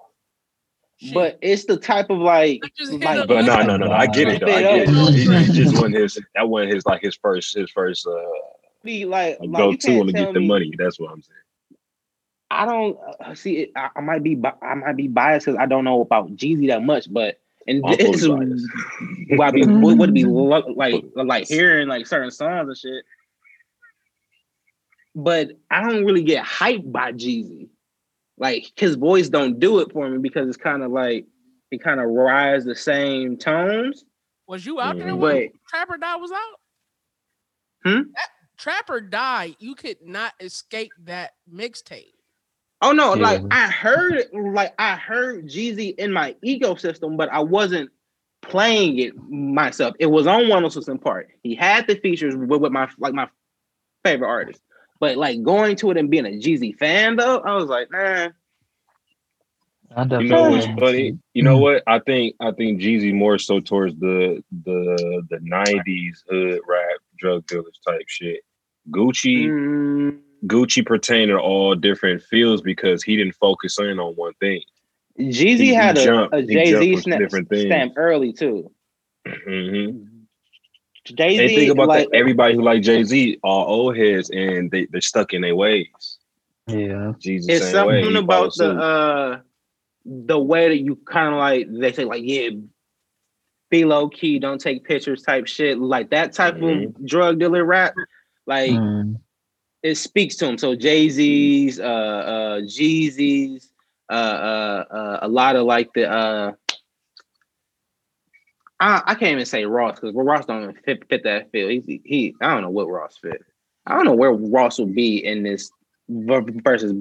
Shit. 0.98 1.13
But 1.13 1.39
it's 1.41 1.65
the 1.65 1.77
type 1.77 2.10
of 2.10 2.18
like, 2.18 2.62
They 2.62 2.70
just 2.75 2.91
hit 2.91 3.01
like 3.01 3.27
But 3.27 3.46
no, 3.46 3.62
no, 3.62 3.77
no, 3.77 3.86
no. 3.86 3.91
I 3.91 4.08
get 4.08 4.27
it. 4.27 4.41
Though. 4.41 4.48
I 4.53 4.62
get 4.63 4.89
it. 4.89 5.22
Straight 5.22 5.46
He, 5.46 5.53
just 5.53 5.75
wasn't 5.75 5.96
his. 5.96 6.20
That 6.36 6.50
wasn't 6.50 6.74
his 6.74 6.86
like 6.86 7.01
his 7.01 7.15
first 7.22 7.56
his 7.56 7.72
first 7.72 8.06
uh 8.08 8.12
be 8.84 9.06
like, 9.06 9.38
like 9.39 9.51
go 9.51 9.72
to 9.74 9.77
can't 9.77 10.01
him 10.01 10.08
to 10.08 10.13
get 10.13 10.34
the 10.34 10.39
me- 10.39 10.48
money. 10.48 10.74
That's 10.77 11.00
what 11.00 11.12
I'm 11.12 11.22
saying. 11.22 11.38
I 12.51 12.65
don't 12.65 12.98
uh, 13.24 13.36
see 13.36 13.58
it. 13.58 13.72
I, 13.75 13.89
I 13.96 14.01
might 14.01 14.24
be 14.24 14.39
I 14.62 14.74
might 14.75 14.96
be 14.96 15.08
biased 15.08 15.46
because 15.46 15.60
I 15.60 15.65
don't 15.65 15.84
know 15.84 16.01
about 16.01 16.36
Jeezy 16.36 16.68
that 16.68 16.84
much, 16.84 17.12
but 17.12 17.39
and 17.68 17.83
I'm 17.85 17.96
this 17.98 18.16
is 18.18 18.25
fully 18.25 18.46
biased. 18.46 18.68
what 19.29 19.48
I 19.48 19.51
be 19.51 19.66
what 19.68 19.98
would 19.98 20.14
be 20.14 20.25
lo- 20.25 20.74
like 20.75 21.03
like 21.16 21.48
hearing 21.48 21.88
like 21.88 22.07
certain 22.07 22.31
songs 22.31 22.68
and 22.68 22.77
shit. 22.77 23.05
But 25.16 25.51
I 25.70 25.81
don't 25.81 26.05
really 26.05 26.24
get 26.24 26.46
hyped 26.46 26.92
by 26.92 27.12
Jeezy. 27.12 27.70
Like 28.38 28.72
his 28.75 28.96
voice 28.96 29.29
don't 29.29 29.59
do 29.59 29.79
it 29.79 29.92
for 29.92 30.09
me 30.09 30.18
because 30.18 30.48
it's 30.48 30.57
kind 30.57 30.81
of 30.81 30.92
like 30.92 31.25
it 31.72 31.83
kind 31.83 32.00
of 32.00 32.07
rides 32.07 32.66
the 32.66 32.75
same 32.75 33.38
tones. 33.38 34.05
Was 34.48 34.66
you 34.66 34.79
out 34.79 34.98
there 34.98 35.16
when 35.16 35.20
But 35.20 35.51
Trap 35.70 35.90
or 35.92 35.98
Die 35.98 36.16
was 36.16 36.31
out? 36.31 36.59
Hmm? 37.83 38.01
That 38.16 38.29
Trap 38.57 38.90
or 38.90 39.01
Die, 39.01 39.55
you 39.59 39.75
could 39.75 39.98
not 40.03 40.33
escape 40.40 40.92
that 41.03 41.33
mixtape. 41.53 42.14
Oh 42.81 42.92
no, 42.94 43.13
like 43.13 43.42
I 43.51 43.68
heard 43.70 44.27
like 44.33 44.74
I 44.79 44.96
heard 44.96 45.48
Jeezy 45.48 45.96
in 45.98 46.13
my 46.13 46.35
ecosystem, 46.46 47.18
but 47.18 47.29
I 47.29 47.39
wasn't 47.39 47.92
playing 48.42 49.00
it 49.00 49.13
myself. 49.18 49.96
It 50.00 50.05
was 50.05 50.27
on 50.27 50.48
106 50.48 50.87
& 51.00 51.03
Park. 51.03 51.29
He 51.44 51.55
had 51.55 51.87
the 51.87 51.96
features 51.96 52.35
with, 52.35 52.61
with 52.61 52.72
my 52.72 52.89
like 52.98 53.13
my 53.13 53.27
favorite 54.05 54.29
artist. 54.29 54.61
But 55.00 55.18
like 55.18 55.44
going 55.44 55.75
to 55.77 55.92
it 55.92 55.98
and 55.98 56.09
being 56.09 56.25
a 56.25 56.29
Jeezy 56.29 56.77
fan 56.77 57.18
though, 57.18 57.39
I 57.39 57.55
was 57.55 57.65
like, 57.65 57.92
nah. 57.92 58.29
I 59.96 60.03
You 60.03 60.09
definitely 60.09 60.27
know 60.29 60.50
what's 60.51 60.65
funny? 60.79 61.18
You 61.33 61.44
know 61.44 61.57
what? 61.57 61.83
I 61.87 62.00
think 62.00 62.35
I 62.39 62.51
think 62.51 62.79
Jeezy 62.79 63.13
more 63.13 63.37
so 63.39 63.59
towards 63.59 64.00
the 64.00 64.42
the 64.63 65.24
the 65.29 65.37
'90s 65.37 66.24
hood 66.29 66.61
rap 66.68 67.00
drug 67.18 67.46
dealers 67.48 67.79
type 67.85 68.03
shit. 68.07 68.42
Gucci 68.89 69.50
Mm, 69.50 70.20
Gucci 70.45 70.85
pertained 70.85 71.29
to 71.29 71.37
all 71.37 71.75
different 71.75 72.21
fields 72.23 72.61
because 72.61 73.03
he 73.03 73.15
didn't 73.17 73.35
focus 73.35 73.77
in 73.79 73.99
on 73.99 74.13
one 74.15 74.33
thing. 74.39 74.61
Jeezy 75.19 75.33
He- 75.57 75.57
he 75.65 75.73
had 75.73 75.97
a, 75.97 76.03
jumped- 76.03 76.33
a 76.35 76.43
Jay 76.43 76.73
Z 76.79 76.93
from 76.93 77.01
snap, 77.01 77.21
stamp 77.53 77.93
early 77.97 78.31
too. 78.33 78.71
hmm 79.27 79.89
Jay 81.05 81.37
And 81.39 81.49
think 81.49 81.71
about 81.71 81.87
like 81.87 82.09
that. 82.09 82.15
Everybody 82.17 82.55
who 82.55 82.61
like 82.61 82.81
Jay 82.83 83.03
Z 83.03 83.39
are 83.43 83.65
old 83.65 83.97
heads 83.97 84.29
and 84.29 84.69
they 84.69 84.85
they're 84.91 85.01
stuck 85.01 85.33
in 85.33 85.41
their 85.41 85.55
ways. 85.55 85.87
Yeah. 86.67 87.13
Jeezy 87.19 87.49
it's 87.49 87.71
same 87.71 87.87
way. 87.87 88.03
something 88.03 88.23
about 88.23 88.53
the 88.55 88.69
uh 88.71 89.39
the 90.05 90.39
way 90.39 90.69
that 90.69 90.77
you 90.77 90.95
kind 90.97 91.33
of 91.33 91.39
like 91.39 91.67
they 91.69 91.91
say 91.93 92.05
like 92.05 92.21
yeah 92.23 92.49
be 93.69 93.85
low 93.85 94.07
key 94.09 94.39
don't 94.39 94.61
take 94.61 94.83
pictures 94.83 95.21
type 95.23 95.47
shit 95.47 95.77
like 95.79 96.09
that 96.11 96.33
type 96.33 96.55
Mhm. 96.55 96.85
of 96.95 97.05
drug 97.05 97.39
dealer 97.39 97.63
rap 97.65 97.93
like 98.47 98.71
Mm. 98.71 99.19
It 99.83 99.96
speaks 99.96 100.35
to 100.35 100.48
him 100.48 100.57
so 100.57 100.75
jay-z's 100.75 101.79
uh 101.79 101.83
uh 101.83 102.59
jeezy's 102.61 103.72
uh 104.09 104.13
uh, 104.13 104.85
uh 104.92 105.20
a 105.22 105.27
lot 105.27 105.55
of 105.55 105.65
like 105.65 105.92
the 105.94 106.09
uh 106.09 106.51
I, 108.79 109.01
I 109.07 109.15
can't 109.15 109.33
even 109.33 109.46
say 109.46 109.65
Ross 109.65 110.00
because 110.00 110.15
Ross 110.15 110.46
don't 110.46 110.63
even 110.63 110.75
fit, 110.75 111.03
fit 111.09 111.24
that 111.25 111.51
field. 111.51 111.83
He, 111.85 112.01
he 112.05 112.35
I 112.42 112.53
don't 112.53 112.61
know 112.61 112.70
what 112.70 112.87
Ross 112.87 113.18
fit. 113.18 113.44
I 113.85 113.96
don't 113.96 114.05
know 114.05 114.13
where 114.13 114.31
Ross 114.31 114.79
will 114.79 114.85
be 114.85 115.18
in 115.18 115.44
this 115.44 115.70
versus 116.07 116.94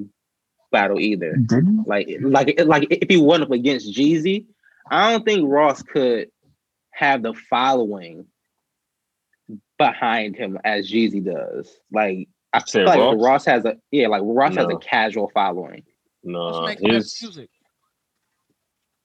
battle 0.70 0.98
either. 0.98 1.36
Like, 1.86 2.08
like, 2.20 2.60
like 2.64 2.86
if 2.90 3.08
he 3.08 3.16
went 3.18 3.42
up 3.42 3.50
against 3.50 3.94
Jeezy, 3.94 4.46
I 4.90 5.12
don't 5.12 5.24
think 5.24 5.48
Ross 5.48 5.82
could 5.82 6.30
have 6.90 7.22
the 7.22 7.34
following 7.34 8.26
behind 9.78 10.36
him 10.36 10.58
as 10.64 10.90
Jeezy 10.90 11.24
does. 11.24 11.78
Like, 11.92 12.28
I 12.52 12.60
Say 12.60 12.80
feel 12.80 12.86
like 12.86 12.98
Ross? 12.98 13.14
Ross 13.18 13.44
has 13.46 13.64
a 13.64 13.76
yeah, 13.90 14.08
like 14.08 14.22
Ross 14.24 14.56
has 14.56 14.66
a 14.68 14.76
casual 14.78 15.30
following. 15.34 15.82
No, 16.24 16.62
makes 16.66 16.80
his, 16.82 17.18
music. 17.22 17.50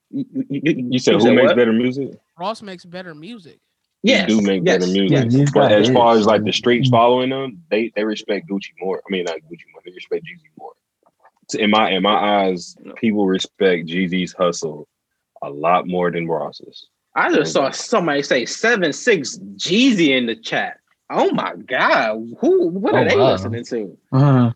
You, 0.09 0.25
you- 0.31 0.61
you- 0.63 0.87
you 0.91 0.99
said 0.99 1.15
who 1.15 1.33
makes 1.33 1.47
what? 1.47 1.55
better 1.55 1.73
music? 1.73 2.11
Ross 2.39 2.61
makes 2.61 2.85
better 2.85 3.13
music. 3.15 3.59
Yes, 4.05 4.27
do 4.27 4.41
make 4.41 4.63
yes, 4.65 4.79
better 4.79 4.91
music. 4.91 5.11
yes. 5.11 5.33
He's 5.33 5.51
But 5.51 5.71
as 5.71 5.89
far 5.89 6.15
as 6.15 6.25
like 6.25 6.43
the 6.43 6.51
streets 6.51 6.89
following 6.89 7.29
them, 7.29 7.63
they 7.69 7.91
they 7.95 8.03
respect 8.03 8.49
Gucci 8.49 8.71
more. 8.79 8.97
I 9.07 9.11
mean, 9.11 9.23
not 9.23 9.37
Gucci 9.37 9.63
more. 9.71 9.81
They 9.85 9.91
respect 9.91 10.25
Jeezy 10.25 10.49
more. 10.57 10.73
So 11.49 11.57
in 11.59 11.69
my 11.71 11.89
in 11.91 12.03
my 12.03 12.43
eyes, 12.45 12.75
people 12.97 13.25
respect 13.27 13.87
Jeezy's 13.87 14.33
hustle 14.33 14.87
a 15.41 15.49
lot 15.49 15.87
more 15.87 16.11
than 16.11 16.27
Ross's. 16.27 16.87
I 17.15 17.31
just 17.33 17.53
saw 17.53 17.69
somebody 17.71 18.23
say 18.23 18.45
seven 18.45 18.91
six 18.91 19.37
Jeezy 19.55 20.09
in 20.09 20.25
the 20.25 20.35
chat. 20.35 20.79
Oh 21.13 21.31
my 21.31 21.55
god, 21.55 22.33
who? 22.39 22.67
What 22.69 22.95
are 22.95 23.01
Oh, 23.01 23.07
they 23.07 23.15
wow. 23.15 23.31
listening 23.31 23.63
to? 23.65 23.97
Uh, 24.11 24.51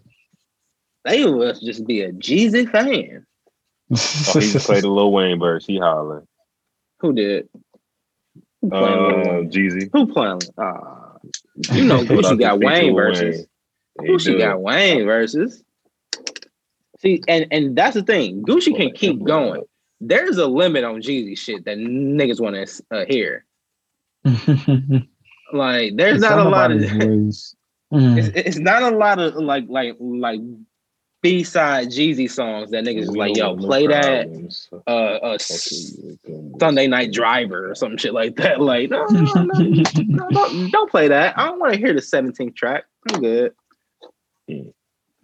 They 1.05 1.25
must 1.31 1.63
just 1.63 1.85
be 1.85 2.01
a 2.01 2.11
Jeezy 2.11 2.69
fan. 2.69 3.25
Oh, 3.91 4.39
he 4.39 4.51
played 4.59 4.83
the 4.83 4.89
Lil 4.89 5.11
Wayne 5.13 5.39
verse. 5.39 5.65
He 5.65 5.77
hollering. 5.77 6.27
Who 6.99 7.13
did? 7.13 7.47
Who 8.61 8.69
playing 8.69 9.03
Lil 9.05 9.19
Uh, 9.19 9.43
Jeezy. 9.43 9.89
Who 9.93 10.07
playing? 10.11 10.41
Uh, 10.57 11.17
you 11.73 11.85
know 11.85 12.03
Shout 12.03 12.25
out 12.25 12.37
Gucci 12.37 12.39
got 12.39 12.59
Wayne 12.59 12.85
Lil 12.87 12.95
verses. 12.95 13.47
He 14.01 14.07
Gucci 14.09 14.23
do. 14.25 14.37
got 14.39 14.61
Wayne 14.61 15.05
verses. 15.05 15.63
See, 16.99 17.21
and 17.27 17.45
and 17.51 17.77
that's 17.77 17.93
the 17.93 18.03
thing. 18.03 18.43
Gucci 18.43 18.75
can 18.75 18.91
keep 18.91 19.23
going. 19.23 19.61
There's 20.01 20.37
a 20.37 20.47
limit 20.47 20.83
on 20.83 21.01
Jeezy 21.01 21.37
shit 21.37 21.65
that 21.65 21.77
niggas 21.77 22.41
want 22.41 22.55
to 22.55 22.83
uh, 22.91 23.05
hear. 23.07 23.45
Like 25.53 25.95
there's 25.95 26.15
It's 26.15 26.21
not 26.21 26.39
a 26.45 26.49
lot 26.49 26.71
of. 26.71 26.81
Mm. 27.93 28.17
it's, 28.17 28.27
it's 28.35 28.57
not 28.57 28.83
a 28.83 28.89
lot 28.89 29.17
of 29.17 29.35
like 29.35 29.63
like 29.69 29.95
like 29.97 30.41
B 31.21 31.41
side 31.45 31.87
Jeezy 31.87 32.29
songs 32.29 32.71
that 32.71 32.83
niggas 32.83 33.03
is 33.03 33.11
We 33.11 33.17
like, 33.17 33.37
yo, 33.37 33.51
want 33.51 33.61
no 33.61 33.67
play 33.67 33.87
that 33.87 34.23
problems. 34.25 34.69
uh, 34.85 34.89
uh 34.89 35.37
Okay, 35.39 35.75
you 36.03 36.19
can- 36.25 36.59
Sunday 36.59 36.87
Night 36.87 37.13
Driver 37.13 37.71
or 37.71 37.75
some 37.75 37.95
shit 37.95 38.13
like 38.13 38.35
that. 38.35 38.59
Like, 38.61 38.89
no, 38.89 39.05
no, 39.05 39.21
no, 39.21 39.53
no, 39.99 40.29
don't, 40.31 40.69
don't 40.71 40.91
play 40.91 41.07
that. 41.07 41.37
I 41.39 41.45
don't 41.45 41.59
want 41.61 41.71
to 41.75 41.79
hear 41.79 41.93
the 41.93 42.01
17th 42.01 42.57
track. 42.57 42.83
I'm 43.13 43.21
good. 43.21 43.53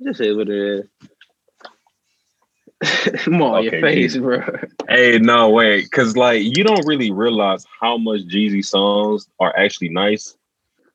Just 0.02 0.22
is 0.22 0.36
what 0.38 0.48
it 0.50 0.58
is. 0.58 0.86
More 3.28 3.58
on 3.58 3.64
your 3.64 3.82
face, 3.82 4.18
bro. 4.18 4.42
Hey, 4.90 5.18
no, 5.20 5.50
way, 5.50 5.82
because 5.82 6.18
like 6.18 6.42
you 6.44 6.64
don't 6.64 6.86
really 6.86 7.12
realize 7.12 7.66
how 7.80 7.98
much 7.98 8.22
Jeezy 8.22 8.64
songs 8.64 9.28
are 9.40 9.56
actually 9.58 9.90
nice 9.90 10.36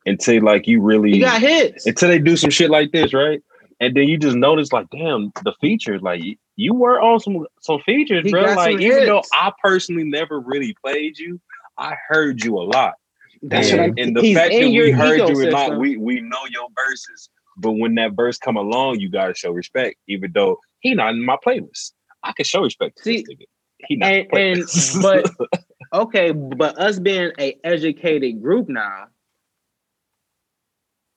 until 0.07 0.43
like 0.43 0.67
you 0.67 0.81
really 0.81 1.13
He 1.13 1.21
got 1.21 1.41
hits. 1.41 1.87
until 1.87 2.09
they 2.09 2.19
do 2.19 2.37
some 2.37 2.51
shit 2.51 2.71
like 2.71 2.93
this, 2.93 3.15
right? 3.15 3.43
And 3.81 3.95
then 3.97 4.09
you 4.09 4.19
just 4.19 4.37
notice 4.37 4.73
like, 4.73 4.91
damn, 4.91 5.33
the 5.45 5.55
features, 5.61 6.03
like 6.03 6.23
you, 6.57 6.75
were 6.75 7.01
on 7.01 7.21
some 7.21 7.47
some 7.61 7.81
features, 7.81 8.25
He 8.25 8.31
bro. 8.31 8.43
Like 8.55 8.81
even 8.81 9.07
though. 9.07 9.23
I 9.33 9.53
personally 9.63 10.05
never 10.05 10.41
really 10.41 10.75
played 10.85 11.19
you, 11.19 11.41
I 11.77 11.95
heard 12.09 12.43
you 12.43 12.59
a 12.59 12.65
lot. 12.65 12.95
That's 13.43 13.71
and, 13.71 13.79
what 13.79 13.85
I'm 13.85 13.95
and 13.99 14.17
the 14.17 14.35
fact 14.35 14.53
that 14.53 14.61
we 14.61 14.91
heard 14.91 15.29
you 15.29 15.49
a 15.49 15.51
lot, 15.51 15.79
we 15.79 15.97
we 15.97 16.21
know 16.21 16.45
your 16.51 16.69
verses. 16.75 17.31
But 17.57 17.73
when 17.73 17.95
that 17.97 18.13
verse 18.13 18.39
come 18.39 18.57
along, 18.57 19.01
you 19.01 19.09
gotta 19.09 19.35
show 19.35 19.53
respect, 19.53 19.97
even 20.09 20.33
though 20.33 20.59
he 20.81 20.95
not 20.95 21.15
in 21.15 21.25
my 21.25 21.37
playlist. 21.45 21.93
I 22.23 22.33
can 22.33 22.45
show 22.45 22.63
respect 22.63 22.99
to 22.99 23.05
See, 23.05 23.17
this 23.19 23.25
nigga. 23.25 23.45
He 23.87 23.97
not 23.97 24.13
and, 24.13 24.19
in 24.19 24.29
my 24.33 24.41
and 24.41 25.03
but 25.03 25.31
okay, 25.93 26.33
but 26.33 26.79
us 26.79 26.99
being 26.99 27.33
a 27.39 27.57
educated 27.65 28.43
group 28.43 28.69
now, 28.69 29.07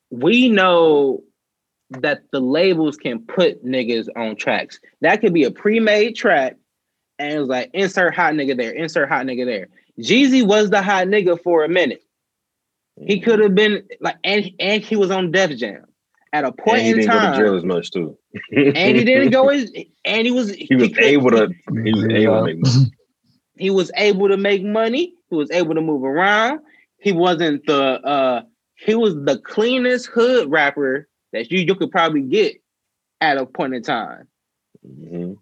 we 0.10 0.50
know 0.50 1.24
that 1.89 2.24
the 2.32 2.39
labels 2.39 2.97
can 2.97 3.19
put 3.19 3.65
niggas 3.65 4.08
on 4.15 4.36
tracks. 4.36 4.80
That 5.02 5.21
could 5.21 5.34
be 5.34 5.43
a 5.43 5.52
pre-made 5.52 6.15
track, 6.15 6.56
and 7.19 7.34
it 7.34 7.39
was 7.39 7.50
like 7.50 7.69
insert 7.74 8.15
hot 8.15 8.34
nigga 8.34 8.56
there, 8.56 8.71
insert 8.71 9.10
hot 9.10 9.26
nigga 9.26 9.45
there. 9.45 9.67
Jeezy 10.00 10.45
was 10.45 10.69
the 10.69 10.82
hot 10.82 11.08
nigga 11.08 11.41
for 11.41 11.63
a 11.63 11.69
minute. 11.69 12.04
He 12.97 13.19
mm. 13.19 13.24
could 13.24 13.39
have 13.39 13.56
been 13.56 13.84
like, 14.00 14.17
and 14.24 14.52
and 14.60 14.84
he 14.84 14.95
was 14.95 15.12
on 15.12 15.32
Def 15.32 15.58
Jam 15.58 15.86
at 16.34 16.46
a 16.46 16.52
point 16.52 16.78
and 16.80 16.86
he 16.86 16.89
in 16.91 16.96
didn't 16.98 17.12
go 17.12 17.20
to 17.20 17.26
time, 17.26 17.39
jail 17.39 17.56
as 17.56 17.63
much 17.65 17.91
too. 17.91 18.17
and 18.54 18.98
he 18.98 19.04
didn't 19.04 19.32
go 19.32 19.50
as, 19.56 19.72
and 20.06 20.26
he 20.26 20.32
was 20.32 20.54
he 20.54 20.76
was 20.76 20.89
could- 20.89 21.04
able 21.04 21.32
to. 21.32 21.50
He 21.84 21.91
was 21.91 22.06
able 22.06 22.38
to 22.39 22.44
make 22.46 22.60
money. 22.60 22.91
he 23.58 23.70
was 23.70 23.91
able 23.96 24.28
to 24.30 24.38
make 24.38 24.63
money 24.63 25.13
he 25.30 25.36
was 25.36 25.52
able 25.52 25.76
to 25.76 25.82
move 25.82 26.04
around 26.04 26.60
he 27.00 27.12
wasn't 27.12 27.65
the 27.67 27.82
uh 28.02 28.41
he 28.76 28.96
was 28.96 29.13
the 29.15 29.38
cleanest 29.39 30.08
hood 30.08 30.50
rapper 30.50 31.08
that 31.34 31.52
you 31.52 31.60
you 31.60 31.76
could 31.76 31.91
probably 31.91 32.22
get 32.22 32.56
at 33.20 33.38
a 33.38 33.46
point 33.46 33.74
in 33.76 33.84
time 33.84 34.28
Mhm. 34.88 35.36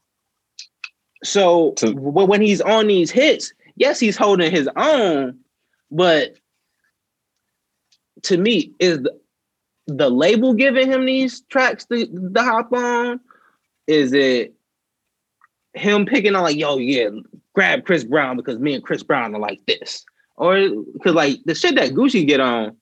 so 1.23 1.73
So- 1.78 1.91
when 1.93 2.41
he's 2.41 2.62
on 2.62 2.88
these 2.88 3.12
hits 3.12 3.54
yes 3.75 3.99
he's 3.99 4.17
holding 4.17 4.52
his 4.52 4.67
own 4.75 5.39
but 5.91 6.36
to 8.23 8.38
me 8.38 8.73
is 8.80 8.99
the, 9.97 10.10
label 10.10 10.54
giving 10.54 10.91
him 10.91 11.06
these 11.06 11.41
tracks 11.49 11.86
to, 11.86 12.06
to 12.06 12.41
hop 12.43 12.71
on 12.73 13.19
is 13.88 14.13
it 14.13 14.54
him 15.73 16.06
picking 16.06 16.36
on 16.36 16.43
like 16.43 16.58
yo 16.58 16.78
yeah 16.78 17.10
grab 17.54 17.86
chris 17.86 18.04
brown 18.04 18.38
because 18.38 18.60
me 18.60 18.73
and 18.73 18.84
chris 18.84 19.04
brown 19.04 19.36
are 19.36 19.39
like 19.39 19.60
this 19.67 20.04
or 20.38 20.58
because 20.93 21.13
like 21.13 21.38
the 21.45 21.54
shit 21.56 21.75
that 21.75 21.91
gucci 21.91 22.25
get 22.28 22.39
on 22.39 22.75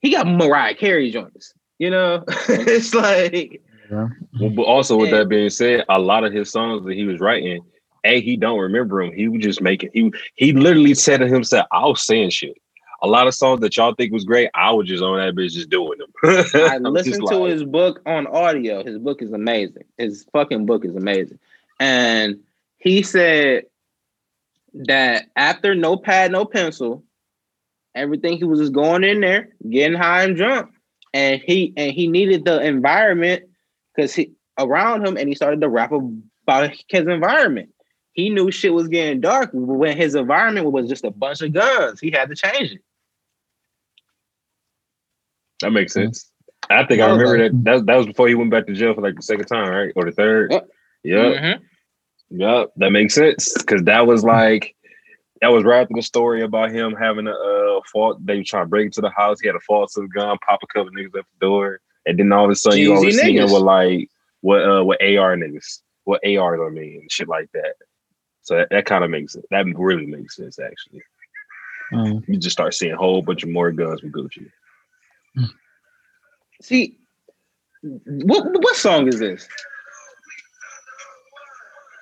he 0.00 0.10
got 0.10 0.26
mariah 0.26 0.74
carey 0.74 1.10
joints 1.10 1.54
you 1.78 1.90
know 1.90 2.22
it's 2.48 2.94
like 2.94 3.60
Well, 3.90 4.50
But 4.50 4.62
also, 4.62 4.96
with 4.96 5.10
Yeah. 5.10 5.18
that 5.18 5.28
being 5.28 5.50
said, 5.50 5.84
a 5.88 5.98
lot 6.00 6.24
of 6.24 6.32
his 6.32 6.50
songs 6.50 6.84
that 6.86 6.94
he 6.94 7.04
was 7.04 7.20
writing, 7.20 7.60
a 8.04 8.20
he 8.20 8.36
don't 8.36 8.58
remember 8.58 9.02
him. 9.02 9.12
He 9.12 9.28
was 9.28 9.42
just 9.42 9.60
making. 9.60 9.90
He 9.92 10.10
he 10.34 10.52
literally 10.52 10.94
said 10.94 11.18
to 11.20 11.28
himself, 11.28 11.66
"I 11.70 11.84
was 11.86 12.02
saying 12.02 12.30
shit." 12.30 12.56
A 13.04 13.06
lot 13.06 13.26
of 13.26 13.34
songs 13.34 13.60
that 13.60 13.76
y'all 13.76 13.94
think 13.94 14.14
was 14.14 14.24
great, 14.24 14.48
I 14.54 14.70
was 14.72 14.88
just 14.88 15.02
on 15.02 15.18
that 15.18 15.34
bitch 15.34 15.52
just 15.52 15.68
doing 15.68 15.98
them. 15.98 16.10
I 16.54 16.78
listened 16.78 17.26
to 17.26 17.36
like, 17.36 17.52
his 17.52 17.62
book 17.62 18.00
on 18.06 18.26
audio. 18.26 18.82
His 18.82 18.96
book 18.96 19.20
is 19.20 19.30
amazing. 19.30 19.84
His 19.98 20.24
fucking 20.32 20.64
book 20.64 20.86
is 20.86 20.96
amazing. 20.96 21.38
And 21.78 22.40
he 22.78 23.02
said 23.02 23.64
that 24.72 25.26
after 25.36 25.74
no 25.74 25.98
pad, 25.98 26.32
no 26.32 26.46
pencil, 26.46 27.04
everything 27.94 28.38
he 28.38 28.44
was 28.44 28.58
just 28.58 28.72
going 28.72 29.04
in 29.04 29.20
there, 29.20 29.50
getting 29.68 29.98
high 29.98 30.24
and 30.24 30.34
drunk. 30.34 30.70
And 31.12 31.42
he 31.44 31.74
and 31.76 31.92
he 31.92 32.08
needed 32.08 32.46
the 32.46 32.58
environment 32.66 33.44
because 33.94 34.14
he 34.14 34.32
around 34.58 35.06
him 35.06 35.18
and 35.18 35.28
he 35.28 35.34
started 35.34 35.60
to 35.60 35.68
rap 35.68 35.92
about 35.92 36.72
his 36.88 37.06
environment. 37.06 37.68
He 38.14 38.30
knew 38.30 38.50
shit 38.50 38.72
was 38.72 38.88
getting 38.88 39.20
dark 39.20 39.50
when 39.52 39.94
his 39.94 40.14
environment 40.14 40.72
was 40.72 40.88
just 40.88 41.04
a 41.04 41.10
bunch 41.10 41.42
of 41.42 41.52
guns. 41.52 42.00
He 42.00 42.10
had 42.10 42.30
to 42.30 42.34
change 42.34 42.72
it. 42.72 42.80
That 45.60 45.70
makes 45.70 45.92
sense. 45.92 46.30
I 46.70 46.84
think 46.84 47.00
I 47.00 47.06
I 47.06 47.10
remember 47.10 47.38
like- 47.38 47.52
that, 47.52 47.64
that. 47.64 47.86
That 47.86 47.96
was 47.96 48.06
before 48.06 48.28
he 48.28 48.34
went 48.34 48.50
back 48.50 48.66
to 48.66 48.72
jail 48.74 48.94
for 48.94 49.02
like 49.02 49.16
the 49.16 49.22
second 49.22 49.46
time, 49.46 49.68
right, 49.68 49.92
or 49.96 50.04
the 50.04 50.12
third. 50.12 50.52
Yep. 50.52 50.68
Yep. 51.04 51.36
Mhm. 51.36 51.60
Yep, 52.30 52.72
that 52.76 52.90
makes 52.90 53.14
sense 53.14 53.52
because 53.54 53.82
that 53.84 54.06
was 54.06 54.24
like 54.24 54.74
that 55.40 55.48
was 55.48 55.64
right 55.64 55.82
after 55.82 55.94
the 55.94 56.02
story 56.02 56.42
about 56.42 56.70
him 56.70 56.94
having 56.94 57.26
a 57.26 57.32
uh, 57.32 57.80
fault. 57.92 58.24
They 58.24 58.38
were 58.38 58.44
trying 58.44 58.64
to 58.64 58.68
break 58.68 58.86
into 58.86 59.02
the 59.02 59.10
house. 59.10 59.40
He 59.40 59.46
had 59.46 59.56
a 59.56 59.60
fault 59.60 59.90
to 59.94 60.00
the 60.00 60.08
gun, 60.08 60.38
pop 60.46 60.60
a 60.62 60.66
couple 60.66 60.90
niggas 60.92 61.06
at 61.06 61.12
the 61.12 61.40
door, 61.40 61.80
and 62.06 62.18
then 62.18 62.32
all 62.32 62.46
of 62.46 62.50
a 62.50 62.54
sudden 62.54 62.78
you 62.78 62.92
Jeezy 62.92 62.96
always 62.96 63.20
see 63.20 63.36
him 63.36 63.52
with 63.52 63.62
like 63.62 64.08
what 64.40 64.62
uh 64.62 64.82
what 64.82 65.02
AR 65.02 65.36
niggas, 65.36 65.80
what 66.04 66.26
ARs 66.26 66.60
I 66.64 66.70
mean, 66.70 67.00
and 67.02 67.12
shit 67.12 67.28
like 67.28 67.50
that. 67.52 67.74
So 68.42 68.56
that, 68.56 68.68
that 68.70 68.86
kind 68.86 69.04
of 69.04 69.10
makes 69.10 69.34
it. 69.34 69.44
That 69.50 69.66
really 69.76 70.06
makes 70.06 70.36
sense 70.36 70.58
actually. 70.58 71.02
Mm. 71.92 72.26
You 72.26 72.38
just 72.38 72.54
start 72.54 72.74
seeing 72.74 72.92
a 72.92 72.96
whole 72.96 73.22
bunch 73.22 73.42
of 73.42 73.50
more 73.50 73.70
guns 73.70 74.02
with 74.02 74.12
Gucci. 74.12 74.50
See, 76.64 76.96
what 77.82 78.46
what 78.62 78.74
song 78.76 79.06
is 79.06 79.18
this? 79.18 79.46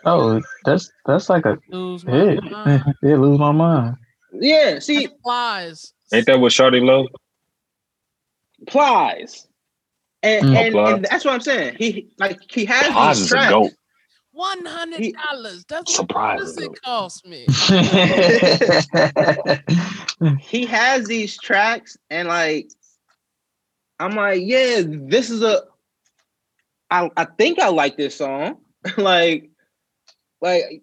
Oh, 0.05 0.41
that's 0.65 0.93
that's 1.05 1.29
like 1.29 1.45
a 1.47 1.59
Lose 1.69 2.05
my 2.05 2.13
hit. 2.13 2.45
mind. 2.45 2.95
yeah, 3.03 3.17
lose 3.17 3.41
my 3.41 3.51
mind. 3.51 3.97
Yeah, 4.33 4.79
see, 4.79 5.07
That 5.07 5.21
flies. 5.21 5.93
Ain't 6.15 6.27
that 6.27 6.39
what 6.39 6.53
Shawty 6.53 6.81
Lo? 6.81 7.09
Plies. 8.69 9.49
And, 10.23 10.47
Mm. 10.47 10.57
and, 10.57 10.77
and 10.77 11.05
that's 11.07 11.25
what 11.25 11.35
I'm 11.35 11.41
saying. 11.41 11.75
He 11.77 12.07
like 12.19 12.39
he 12.49 12.65
has 12.67 12.93
Plies 12.93 13.19
these 13.19 13.29
tracks. 13.31 13.71
One 14.31 14.65
hundred 14.65 15.13
dollars. 15.29 15.65
That's 15.69 15.89
what 15.89 15.97
Surprise, 15.97 16.57
it 16.59 16.81
cost 16.85 17.27
me. 17.27 17.49
He 20.39 20.67
has 20.67 21.09
these 21.09 21.37
tracks, 21.41 21.97
and 22.11 22.29
like 22.29 22.71
I'm 24.03 24.17
like, 24.17 24.41
yeah, 24.45 24.83
this 24.85 25.31
is 25.31 25.43
a. 25.43 25.63
I 26.91 27.11
I 27.17 27.25
think 27.25 27.59
I 27.59 27.69
like 27.69 27.97
this 27.97 28.17
song. 28.17 28.59
like, 28.97 29.51
like 30.41 30.83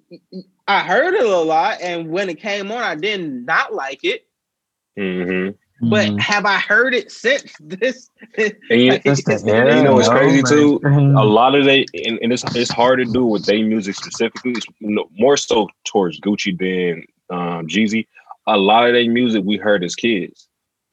I 0.68 0.80
heard 0.82 1.14
it 1.16 1.26
a 1.26 1.38
lot, 1.38 1.82
and 1.82 2.10
when 2.10 2.30
it 2.30 2.40
came 2.40 2.72
on, 2.72 2.82
I 2.82 2.96
did 2.96 3.22
not 3.46 3.74
like 3.74 4.00
it. 4.04 4.26
Mm-hmm. 4.98 5.56
But 5.90 6.10
Mm. 6.10 6.20
have 6.20 6.46
I 6.46 6.58
heard 6.58 6.94
it 6.94 7.10
since 7.10 7.56
this? 7.62 8.10
And 8.38 8.54
you, 8.70 8.92
That's 9.06 9.24
the 9.24 9.32
It's- 9.34 9.44
you 9.46 9.84
know 9.84 9.94
what's 9.94 10.08
yo, 10.10 10.14
crazy, 10.14 10.44
too? 10.44 10.82
a 10.84 11.24
lot 11.24 11.56
of 11.56 11.64
they 11.64 11.86
and, 11.94 12.20
and 12.22 12.34
it's 12.34 12.44
it's 12.54 12.70
hard 12.72 13.00
to 13.00 13.06
do 13.06 13.24
with 13.26 13.46
their 13.46 13.64
music 13.64 13.96
specifically. 13.96 14.54
It's 14.58 14.68
more 15.18 15.38
so 15.38 15.70
towards 15.86 16.20
Gucci 16.20 16.58
than 16.58 17.06
um, 17.30 17.68
Jeezy. 17.68 18.08
A 18.48 18.58
lot 18.58 18.88
of 18.88 18.94
their 18.94 19.10
music 19.10 19.44
we 19.46 19.56
heard 19.56 19.84
as 19.86 19.96
kids, 19.96 20.49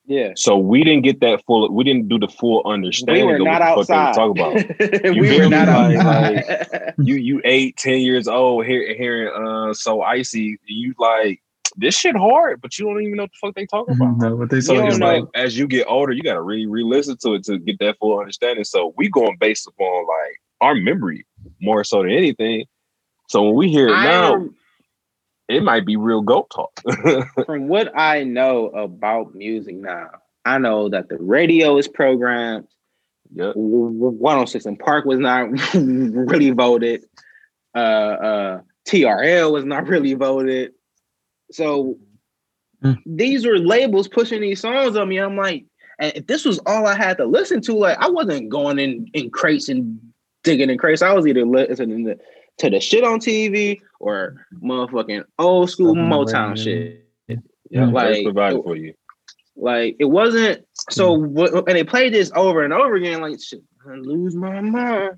yeah. 0.06 0.32
so 0.36 0.56
we 0.56 0.84
didn't 0.84 1.02
get 1.02 1.20
that 1.20 1.44
full. 1.46 1.70
We 1.72 1.84
didn't 1.84 2.08
do 2.08 2.18
the 2.18 2.28
full 2.28 2.62
understanding. 2.66 3.26
We 3.26 3.32
understanding 3.32 3.54
were 3.54 3.58
of 3.58 3.60
not 3.60 3.76
what 3.76 3.86
the 3.86 3.92
fuck 3.92 4.16
outside. 4.16 4.16
they 4.16 4.28
was 4.28 4.66
talking 4.78 5.02
about. 5.02 5.02
we 5.16 5.38
were 5.38 5.44
me? 5.44 5.48
not 5.48 5.68
Like- 5.68 5.96
outside. 5.98 6.94
you 6.98 7.14
you 7.16 7.40
eight 7.44 7.76
ten 7.76 8.00
years 8.00 8.28
old 8.28 8.64
hear, 8.66 8.94
hearing 8.94 9.32
uh 9.34 9.74
so 9.74 10.02
icy. 10.02 10.58
You 10.66 10.94
like 10.98 11.42
this 11.76 11.94
shit 11.96 12.16
hard, 12.16 12.60
but 12.62 12.78
you 12.78 12.86
don't 12.86 13.02
even 13.02 13.16
know 13.16 13.24
what 13.24 13.32
the 13.32 13.38
fuck 13.38 13.54
they 13.54 13.66
talking 13.66 13.96
about. 13.96 14.16
know 14.18 14.36
what 14.36 14.48
they 14.50 14.60
So 14.62 14.74
You 14.74 14.96
know. 14.98 15.06
like 15.06 15.24
as 15.34 15.58
you 15.58 15.66
get 15.66 15.86
older, 15.88 16.12
you 16.12 16.22
gotta 16.22 16.40
really 16.40 16.66
re-listen 16.66 17.16
to 17.18 17.34
it 17.34 17.44
to 17.44 17.58
get 17.58 17.78
that 17.80 17.98
full 17.98 18.18
understanding. 18.18 18.64
So 18.64 18.94
we 18.96 19.08
going 19.10 19.36
based 19.38 19.66
upon 19.66 20.06
like 20.06 20.40
our 20.62 20.74
memory 20.74 21.26
more 21.60 21.84
so 21.84 22.02
than 22.02 22.12
anything. 22.12 22.64
So 23.28 23.42
when 23.42 23.54
we 23.56 23.68
hear 23.68 23.88
it 23.88 23.92
I 23.94 24.04
now, 24.04 24.34
rem- 24.36 24.54
it 25.48 25.62
might 25.62 25.86
be 25.86 25.96
real 25.96 26.22
goat 26.22 26.50
talk. 26.50 26.72
from 27.46 27.68
what 27.68 27.92
I 27.96 28.24
know 28.24 28.66
about 28.68 29.34
music 29.34 29.76
now, 29.76 30.10
I 30.44 30.58
know 30.58 30.88
that 30.88 31.08
the 31.08 31.16
radio 31.18 31.76
is 31.78 31.88
programmed. 31.88 32.66
yep. 33.34 33.54
106 33.56 34.66
& 34.74 34.78
Park 34.80 35.04
was 35.04 35.18
not 35.18 35.48
really 35.74 36.50
voted. 36.50 37.04
Uh, 37.74 37.78
uh, 37.78 38.60
TRL 38.88 39.52
was 39.52 39.64
not 39.64 39.86
really 39.86 40.14
voted. 40.14 40.72
So 41.52 41.98
Mm. 42.84 42.98
these 43.06 43.46
were 43.46 43.58
labels 43.58 44.06
pushing 44.06 44.42
these 44.42 44.60
songs 44.60 44.96
on 44.96 45.08
me. 45.08 45.16
I'm 45.16 45.34
like, 45.34 45.64
and 45.98 46.12
if 46.14 46.26
this 46.26 46.44
was 46.44 46.58
all 46.66 46.86
I 46.86 46.94
had 46.94 47.16
to 47.16 47.24
listen 47.24 47.62
to, 47.62 47.72
like 47.74 47.96
I 47.98 48.10
wasn't 48.10 48.50
going 48.50 48.78
in 48.78 49.06
in 49.14 49.30
crates 49.30 49.70
and 49.70 49.98
digging 50.44 50.68
in 50.68 50.76
crates. 50.76 51.00
I 51.00 51.14
was 51.14 51.26
either 51.26 51.46
listening 51.46 52.04
to, 52.04 52.18
to 52.58 52.70
the 52.70 52.80
shit 52.80 53.04
on 53.04 53.20
TV 53.20 53.80
or 54.00 54.46
motherfucking 54.62 55.24
old 55.38 55.70
school 55.70 55.94
Something 55.94 56.04
Motown 56.04 56.48
radio. 56.50 56.62
shit. 56.64 57.02
Yeah, 57.70 57.86
Like, 57.86 58.14
like, 58.14 58.24
provided 58.24 58.58
it- 58.58 58.64
for 58.64 58.76
you. 58.76 58.94
Like 59.58 59.96
it 59.98 60.04
wasn't 60.04 60.64
so. 60.90 61.18
wh- 61.18 61.50
And 61.66 61.68
they 61.76 61.82
played 61.82 62.12
this 62.12 62.30
over 62.34 62.62
and 62.62 62.74
over 62.74 62.94
again. 62.96 63.22
Like 63.22 63.42
shit, 63.42 63.62
I 63.90 63.94
lose 63.94 64.36
my 64.36 64.60
mind. 64.60 65.12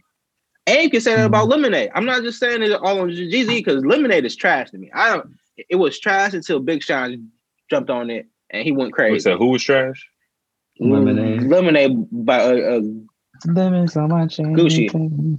And 0.69 0.83
you 0.83 0.91
can 0.91 1.01
say 1.01 1.17
that 1.17 1.27
about 1.27 1.49
Lemonade. 1.49 1.91
I'm 1.95 2.05
not 2.05 2.23
just 2.23 2.39
saying 2.39 2.63
it 2.63 2.71
all 2.73 3.01
on 3.01 3.09
Jeezy 3.11 3.57
because 3.57 3.85
Lemonade 3.85 4.25
is 4.25 4.37
trash 4.37 4.71
to 4.71 4.79
me. 4.79 4.91
I 4.95 5.09
don't. 5.17 5.31
It 5.69 5.75
was 5.77 5.99
trash 5.99 6.35
until 6.35 6.61
Big 6.61 6.85
Sean 6.85 7.31
jumped 7.69 7.91
on 7.91 8.11
it 8.11 8.27
and 8.51 8.63
he 8.63 8.71
went 8.71 8.93
crazy. 8.93 9.19
said 9.19 9.39
who 9.39 9.47
was 9.49 9.63
trash? 9.65 10.07
Lemonade. 10.79 11.43
Lemonade 11.43 12.07
by 12.13 12.39
uh, 12.41 12.77
uh, 12.77 12.81
Lemons 13.47 13.97
on 13.97 14.09
my 14.11 14.27
chain. 14.29 14.55
Gucci. 14.55 14.89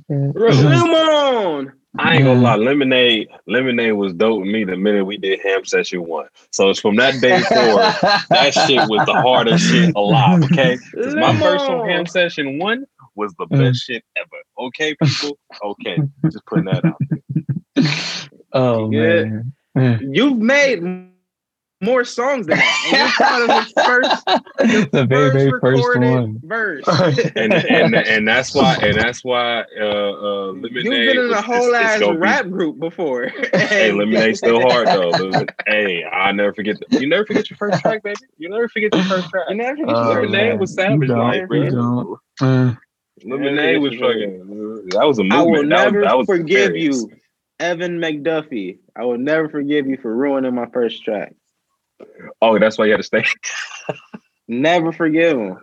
Really? 0.10 0.62
Come 0.62 0.90
on. 0.90 1.72
I 1.98 2.16
ain't 2.16 2.24
gonna 2.26 2.40
lie, 2.40 2.56
lemonade, 2.56 3.30
lemonade 3.48 3.94
was 3.94 4.14
dope 4.14 4.42
with 4.42 4.48
me 4.50 4.64
the 4.64 4.78
minute 4.78 5.06
we 5.06 5.18
did 5.18 5.40
ham 5.44 5.66
session 5.66 6.06
one. 6.06 6.28
So 6.52 6.70
it's 6.70 6.80
from 6.80 6.96
that 6.98 7.20
day 7.20 7.42
forward. 7.42 7.96
that 8.30 8.54
shit 8.54 8.88
was 8.88 9.04
the 9.06 9.14
hardest 9.14 9.66
shit 9.70 9.94
alive. 9.96 10.44
Okay, 10.44 10.78
'Cause 10.94 11.16
my 11.16 11.38
first 11.40 11.66
on 11.68 11.88
ham 11.90 12.06
session 12.06 12.60
one 12.60 12.86
was 13.16 13.34
the 13.40 13.48
Mm. 13.48 13.58
best 13.58 13.84
shit 13.86 14.04
ever. 14.18 14.68
Okay, 14.68 14.96
people. 15.04 15.38
Okay, 15.64 15.98
just 16.32 16.46
putting 16.46 16.66
that 16.66 16.86
out. 16.86 17.02
There. 17.76 17.86
Oh 18.54 18.90
Yeah. 18.92 19.42
man. 19.76 20.12
You've 20.14 20.38
made 20.38 20.80
m- 20.80 21.12
more 21.82 22.04
songs 22.04 22.46
than 22.48 22.58
that. 22.58 22.86
And 22.88 22.98
you're 22.98 23.28
part 23.28 23.50
of 23.50 23.64
his 23.64 23.74
first, 23.86 24.92
the 24.92 25.06
very, 25.06 25.32
very 25.32 25.50
first 25.62 25.64
recorded 25.86 26.12
one. 26.12 26.40
verse. 26.44 26.84
And 27.36 27.54
and 27.54 27.96
and 27.96 28.28
that's 28.28 28.54
why 28.54 28.76
and 28.82 28.98
that's 28.98 29.24
why 29.24 29.64
uh, 29.80 29.84
uh 29.84 30.46
lemonade. 30.52 30.74
You've 30.74 30.84
been 31.16 31.18
in 31.26 31.32
a 31.32 31.42
whole 31.42 31.56
it's- 31.74 31.82
it's 31.86 31.94
ass 31.96 32.00
gonna 32.02 32.14
be- 32.14 32.20
rap 32.20 32.50
group 32.50 32.80
before. 32.80 33.28
Hey, 33.54 33.92
lemonade 33.94 34.36
still 34.38 34.62
hard 34.62 34.88
though. 34.88 35.10
Lemonade- 35.10 35.50
hey, 35.68 36.04
I 36.04 36.32
never 36.34 36.54
forget. 36.54 36.78
The, 36.90 37.00
you 37.00 37.08
never 37.08 37.26
forget 37.26 37.50
your 37.50 37.58
first 37.58 37.80
track, 37.82 38.04
baby. 38.04 38.18
You 38.38 38.50
never 38.50 38.68
forget 38.68 38.94
your 38.94 39.04
first 39.06 39.30
track. 39.30 39.46
You 39.50 39.56
never 39.56 39.78
forget 39.78 39.96
Oh, 39.96 40.12
your 40.12 40.22
lemonade 40.26 40.50
man. 40.50 40.60
was 40.60 40.74
savage, 40.74 41.02
You 41.02 41.08
don't, 41.08 41.20
like, 41.20 41.42
you 41.42 41.48
bro. 41.48 41.70
don't. 41.70 42.20
Uh, 42.42 42.76
Lemonade 43.24 43.82
was 43.82 43.94
fucking. 43.96 44.88
That 44.92 45.06
was 45.06 45.20
a 45.20 45.24
movement. 45.24 45.34
I 45.34 45.44
will 45.44 45.62
that 45.64 45.68
never 45.68 46.00
was, 46.00 46.08
that 46.08 46.18
was 46.18 46.26
forgive 46.26 46.76
you, 46.76 47.10
Evan 47.60 48.00
McDuffie. 48.00 48.80
I 48.96 49.04
will 49.06 49.18
never 49.18 49.50
forgive 49.50 49.88
you 49.88 49.98
for 50.02 50.14
ruining 50.16 50.56
my 50.56 50.68
first 50.68 51.04
track. 51.04 51.34
Oh, 52.42 52.58
that's 52.60 52.78
why 52.78 52.86
you 52.86 52.92
had 52.92 52.98
to 52.98 53.04
stay. 53.04 53.24
Never 54.52 54.92
forgive 54.92 55.38
him. 55.38 55.58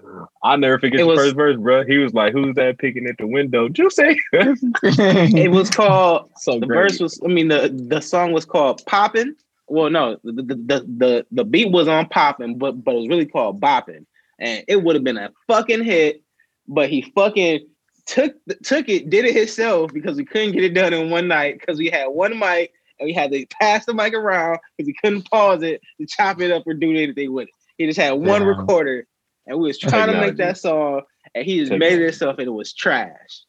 I 0.44 0.54
never 0.54 0.78
forget 0.78 1.00
It 1.00 1.02
the 1.02 1.08
was- 1.08 1.18
first 1.18 1.34
verse, 1.34 1.56
bro. 1.56 1.84
He 1.84 1.98
was 1.98 2.14
like, 2.14 2.32
"Who's 2.32 2.54
that 2.54 2.78
picking 2.78 3.06
at 3.08 3.18
the 3.18 3.26
window?" 3.26 3.68
Juicy. 3.68 4.16
It 4.32 5.50
was 5.50 5.70
called 5.70 6.30
so 6.36 6.60
the 6.60 6.66
great. 6.66 6.76
verse 6.90 7.00
was. 7.00 7.20
I 7.24 7.26
mean 7.28 7.48
the 7.48 7.68
the 7.88 8.00
song 8.00 8.30
was 8.32 8.44
called 8.44 8.84
Poppin'. 8.86 9.34
Well, 9.66 9.90
no, 9.90 10.18
the 10.22 10.32
the 10.32 10.54
the 10.54 10.86
the, 10.98 11.26
the 11.32 11.44
beat 11.44 11.72
was 11.72 11.88
on 11.88 12.08
"Popping," 12.10 12.58
but 12.58 12.84
but 12.84 12.94
it 12.94 12.98
was 12.98 13.08
really 13.08 13.26
called 13.26 13.60
"Bopping," 13.60 14.06
and 14.38 14.62
it 14.68 14.84
would 14.84 14.94
have 14.94 15.02
been 15.04 15.18
a 15.18 15.32
fucking 15.48 15.82
hit. 15.82 16.22
But 16.68 16.88
he 16.88 17.02
fucking 17.02 17.66
took 18.06 18.36
took 18.62 18.88
it, 18.88 19.10
did 19.10 19.24
it 19.24 19.34
himself 19.34 19.92
because 19.92 20.16
we 20.16 20.24
couldn't 20.24 20.52
get 20.52 20.62
it 20.62 20.74
done 20.74 20.94
in 20.94 21.10
one 21.10 21.26
night 21.26 21.58
because 21.58 21.78
we 21.78 21.90
had 21.90 22.06
one 22.06 22.38
mic 22.38 22.72
and 22.98 23.06
we 23.06 23.12
had 23.12 23.32
to 23.32 23.46
pass 23.46 23.84
the 23.84 23.94
mic 23.94 24.14
around 24.14 24.58
because 24.76 24.86
we 24.86 24.94
couldn't 25.02 25.30
pause 25.30 25.62
it 25.62 25.80
to 26.00 26.06
chop 26.06 26.40
it 26.40 26.50
up 26.50 26.64
or 26.66 26.74
do 26.74 26.90
anything 26.90 27.32
with 27.32 27.48
it. 27.48 27.54
He 27.78 27.86
just 27.86 27.98
had 27.98 28.12
one 28.12 28.42
Damn. 28.42 28.48
recorder, 28.48 29.06
and 29.46 29.58
we 29.58 29.68
was 29.68 29.78
trying 29.78 30.08
to 30.08 30.18
make 30.18 30.36
that 30.36 30.58
song, 30.58 31.02
and 31.34 31.44
he 31.44 31.58
just 31.58 31.72
made 31.72 32.00
it 32.00 32.04
himself, 32.04 32.38
and 32.38 32.48
it 32.48 32.52
was 32.52 32.72
trash. 32.72 33.42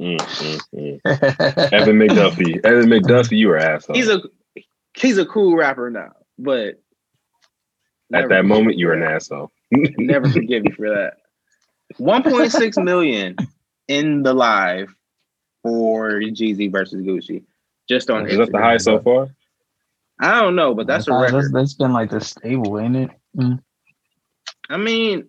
Mm, 0.00 0.18
mm, 0.18 1.00
mm. 1.04 1.72
Evan 1.72 1.98
McDuffie. 1.98 2.64
Evan 2.64 2.88
McDuffie, 2.88 3.36
you 3.36 3.48
were 3.48 3.58
asshole. 3.58 3.94
He's 3.94 4.08
a 4.08 4.22
he's 4.94 5.18
a 5.18 5.26
cool 5.26 5.54
rapper 5.54 5.90
now, 5.90 6.12
but 6.38 6.80
At 8.12 8.28
that 8.28 8.44
moment, 8.44 8.78
you 8.78 8.86
were 8.88 8.94
an 8.94 9.00
that. 9.00 9.12
asshole. 9.12 9.52
Never 9.70 10.28
forgive 10.32 10.64
me 10.64 10.72
for 10.72 10.90
that. 10.90 11.14
1.6 11.98 12.84
million 12.84 13.36
in 13.86 14.22
the 14.22 14.32
live 14.32 14.94
for 15.62 16.12
Jeezy 16.20 16.70
versus 16.70 17.02
Gucci. 17.02 17.44
Just 17.92 18.08
on 18.10 18.26
Is 18.26 18.38
that 18.38 18.50
the 18.50 18.58
Instagram. 18.58 18.62
highest 18.62 18.84
so 18.86 19.00
far? 19.00 19.28
I 20.18 20.40
don't 20.40 20.54
know, 20.56 20.74
but 20.74 20.86
that's 20.86 21.06
a 21.08 21.10
That's, 21.10 21.32
record. 21.34 21.52
that's 21.52 21.74
been 21.74 21.92
like 21.92 22.08
the 22.10 22.20
stable, 22.20 22.78
ain't 22.80 22.96
it? 22.96 23.10
Mm. 23.36 23.62
I 24.70 24.76
mean, 24.78 25.28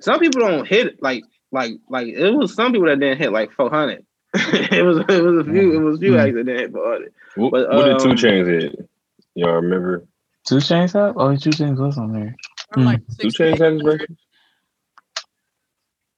some 0.00 0.20
people 0.20 0.42
don't 0.42 0.66
hit 0.66 1.02
like 1.02 1.24
like 1.50 1.72
like 1.88 2.06
it 2.06 2.30
was 2.30 2.54
some 2.54 2.72
people 2.72 2.86
that 2.86 3.00
didn't 3.00 3.18
hit 3.18 3.32
like 3.32 3.50
400. 3.52 4.04
it 4.34 4.84
was 4.84 4.98
it 5.08 5.22
was 5.24 5.38
a 5.46 5.50
few 5.50 5.72
it 5.74 5.82
was 5.84 5.96
a 5.96 6.00
few 6.00 6.12
Mm. 6.12 6.16
that 6.34 6.44
didn't 6.44 6.58
hit 6.58 6.72
400. 6.72 7.12
What, 7.34 7.50
But, 7.50 7.74
what 7.74 7.84
did 7.86 7.98
Two 7.98 8.10
um, 8.10 8.16
Chains 8.16 8.46
hit? 8.48 8.88
Y'all 9.34 9.54
remember? 9.54 10.04
2 10.46 10.56
Chainz 10.56 10.94
up? 10.94 11.16
Oh, 11.18 11.34
Two 11.36 11.50
Chains 11.50 11.80
was 11.80 11.98
on 11.98 12.12
there. 12.12 12.36
Or 12.76 12.82
like 12.84 13.00
2 13.18 13.28
Chainz 13.28 13.58
had 13.58 13.72
his 13.72 13.82
6800. 13.82 13.84
record? 13.84 14.16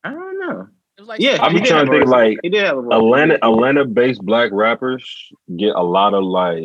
I 0.05 0.11
don't 0.11 0.41
know. 0.41 0.69
Like 1.07 1.21
Yeah, 1.21 1.39
I 1.41 1.49
be 1.49 1.55
he 1.55 1.61
did 1.61 1.69
trying 1.69 1.87
to 1.87 1.93
think 1.93 2.07
like 2.07 2.39
He 2.43 2.49
did 2.51 2.65
have 2.65 2.79
a 2.79 2.83
voice. 2.83 2.93
Atlanta 2.95 3.35
Atlanta 3.43 3.85
based 3.85 4.23
black 4.23 4.51
rappers 4.53 5.29
get 5.57 5.75
a 5.75 5.83
lot 5.83 6.15
of 6.15 6.25
like 6.25 6.65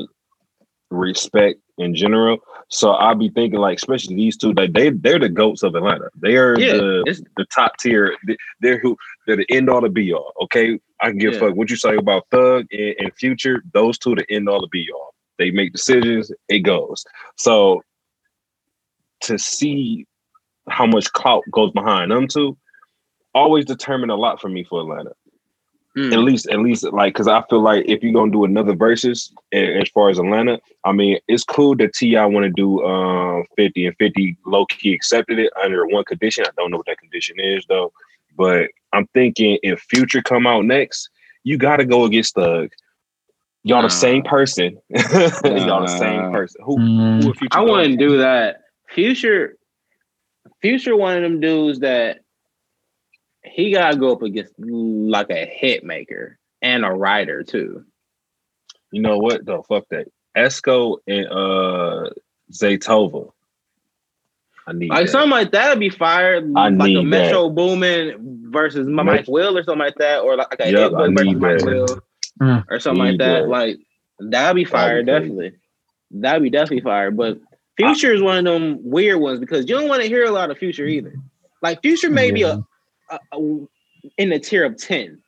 respect 0.92 1.60
in 1.78 1.96
general. 1.96 2.40
So 2.70 2.92
I'll 2.92 3.16
be 3.16 3.30
thinking 3.30 3.60
like 3.60 3.78
especially 3.78 4.16
these 4.16 4.38
two, 4.38 4.54
like 4.54 4.74
they 4.74 4.90
they're 4.90 5.20
the 5.20 5.30
goats 5.30 5.64
of 5.64 5.76
Atlanta. 5.76 6.10
They 6.16 6.38
are 6.38 6.60
Yeah, 6.60 6.74
the, 6.74 7.24
the 7.38 7.46
top 7.46 7.78
tier. 7.78 8.16
They- 8.28 8.38
They're 8.62 8.80
who 8.80 8.98
they're 9.26 9.38
the 9.38 9.46
end 9.50 9.70
all 9.70 9.82
to 9.82 9.90
be 9.90 10.14
all. 10.14 10.34
Okay. 10.44 10.80
I 11.02 11.10
can 11.10 11.18
give 11.18 11.32
a 11.32 11.34
Yeah. 11.36 11.40
fuck 11.42 11.56
what 11.56 11.70
you 11.70 11.76
say 11.78 11.96
about 11.96 12.26
Thug 12.32 12.66
and, 12.72 12.96
and 13.00 13.14
Future. 13.16 13.64
Those 13.74 13.98
two 13.98 14.16
the 14.16 14.26
end 14.30 14.50
all 14.50 14.60
to 14.62 14.68
be 14.68 14.88
all. 14.94 15.14
They 15.38 15.52
make 15.52 15.72
decisions, 15.72 16.32
it 16.50 16.60
goes. 16.60 17.06
So 17.38 17.82
to 19.22 19.38
see 19.38 20.06
how 20.70 20.86
much 20.86 21.12
clout 21.14 21.44
goes 21.52 21.72
behind 21.72 22.12
them 22.12 22.28
two 22.28 22.58
always 23.34 23.66
determine 23.66 24.10
a 24.10 24.16
lot 24.16 24.42
for 24.42 24.50
me 24.50 24.64
for 24.64 24.82
Atlanta 24.82 25.12
mm. 25.98 26.14
at 26.14 26.20
least 26.20 26.48
at 26.50 26.60
least 26.60 26.84
like 26.92 27.14
because 27.14 27.28
I 27.28 27.44
feel 27.50 27.62
like 27.62 27.86
if 27.88 28.04
you're 28.04 28.14
gonna 28.14 28.32
do 28.32 28.46
another 28.46 28.76
versus 28.76 29.32
a- 29.52 29.82
as 29.82 29.90
far 29.90 30.10
as 30.10 30.20
Atlanta, 30.20 30.60
I 30.84 30.92
mean 30.92 31.20
it's 31.28 31.44
cool 31.44 31.76
that 31.78 31.94
T.I. 31.94 32.26
want 32.26 32.46
to 32.46 32.50
do 32.50 32.84
um 32.86 33.46
50 33.58 33.88
and 33.88 33.96
50 33.98 34.38
low 34.46 34.66
key 34.68 34.94
accepted 34.94 35.40
it 35.40 35.52
under 35.64 35.86
one 35.88 36.04
condition. 36.06 36.46
I 36.46 36.52
don't 36.58 36.72
know 36.72 36.78
what 36.78 36.86
that 36.88 37.00
condition 37.00 37.40
is 37.40 37.66
though, 37.68 37.92
but 38.38 38.70
I'm 38.94 39.08
thinking 39.14 39.60
if 39.64 39.82
Future 39.82 40.22
come 40.22 40.48
out 40.48 40.66
next, 40.66 41.10
you 41.44 41.58
got 41.58 41.78
to 41.78 41.86
go 41.86 42.06
against 42.06 42.36
Thug. 42.36 42.72
Y'all 43.64 43.82
the 43.82 43.90
same 43.90 44.24
Nah. 44.24 44.30
person. 44.30 44.80
Y'all 44.90 45.82
the 45.82 45.98
same 46.00 46.32
person. 46.32 46.62
Who? 46.64 46.78
Mm. 46.78 47.24
who 47.24 47.48
I 47.52 47.60
wouldn't 47.60 48.00
do 48.00 48.18
that. 48.18 48.62
Future, 48.90 49.58
Future, 50.62 50.96
one 50.96 51.18
of 51.18 51.22
them 51.22 51.40
dudes 51.40 51.80
that 51.82 52.22
he 53.44 53.72
gotta 53.72 53.98
go 53.98 54.12
up 54.14 54.22
against 54.22 54.54
like 54.58 55.30
a 55.30 55.46
hit 55.46 55.84
maker 55.84 56.38
and 56.62 56.84
a 56.86 56.90
writer 56.90 57.44
too. 57.44 57.86
You 58.92 59.02
know 59.02 59.18
what 59.20 59.46
though? 59.46 59.64
Fuck 59.64 59.86
that. 59.92 60.08
Esco 60.38 60.98
and 61.08 61.28
uh 61.28 62.10
Zaytoven. 62.52 63.32
I 64.68 64.74
need 64.74 64.90
Like 64.90 65.06
that. 65.06 65.12
something 65.12 65.32
like 65.32 65.52
that 65.52 65.70
would 65.72 65.80
be 65.80 65.90
fired. 65.90 66.52
I 66.56 66.70
like 66.70 66.96
a 66.96 67.02
Metro 67.02 67.50
Boomin 67.50 68.52
versus 68.52 68.88
Met- 68.88 69.06
Mike 69.06 69.26
Will 69.28 69.58
or 69.58 69.64
something 69.64 69.80
like 69.80 69.96
that, 69.96 70.20
or 70.22 70.36
like 70.36 70.48
a 70.60 70.72
Yep, 70.72 70.94
I 70.94 71.08
versus 71.08 71.26
need 71.26 71.38
Mike 71.40 71.60
that. 71.60 71.66
Will 71.66 72.02
Mm. 72.42 72.64
or 72.70 72.80
something 72.80 73.04
like 73.04 73.18
that. 73.18 73.42
that. 73.42 73.50
Like 73.50 73.78
that'd 74.20 74.56
be 74.56 74.64
fired 74.66 75.06
crazy. 75.08 75.20
definitely. 75.20 75.52
That'd 76.12 76.44
be 76.44 76.50
definitely 76.50 76.82
fired. 76.82 77.18
But 77.18 77.40
Future 77.78 78.14
is 78.14 78.22
one 78.22 78.38
of 78.38 78.44
them 78.46 78.80
weird 78.84 79.20
ones 79.20 79.40
because 79.40 79.68
you 79.70 79.76
don't 79.78 79.88
want 79.90 80.02
to 80.04 80.08
hear 80.08 80.26
a 80.26 80.32
lot 80.32 80.50
of 80.52 80.58
Future 80.58 80.86
either. 80.86 81.14
Like 81.62 81.82
Future 81.82 82.10
may 82.10 82.32
be 82.32 82.44
a 82.44 82.56
Yeah. 82.56 82.62
A, 83.10 83.20
a- 83.34 83.68
in 84.18 84.30
the 84.30 84.40
tier 84.40 84.64
of 84.66 84.78
10. 84.78 85.22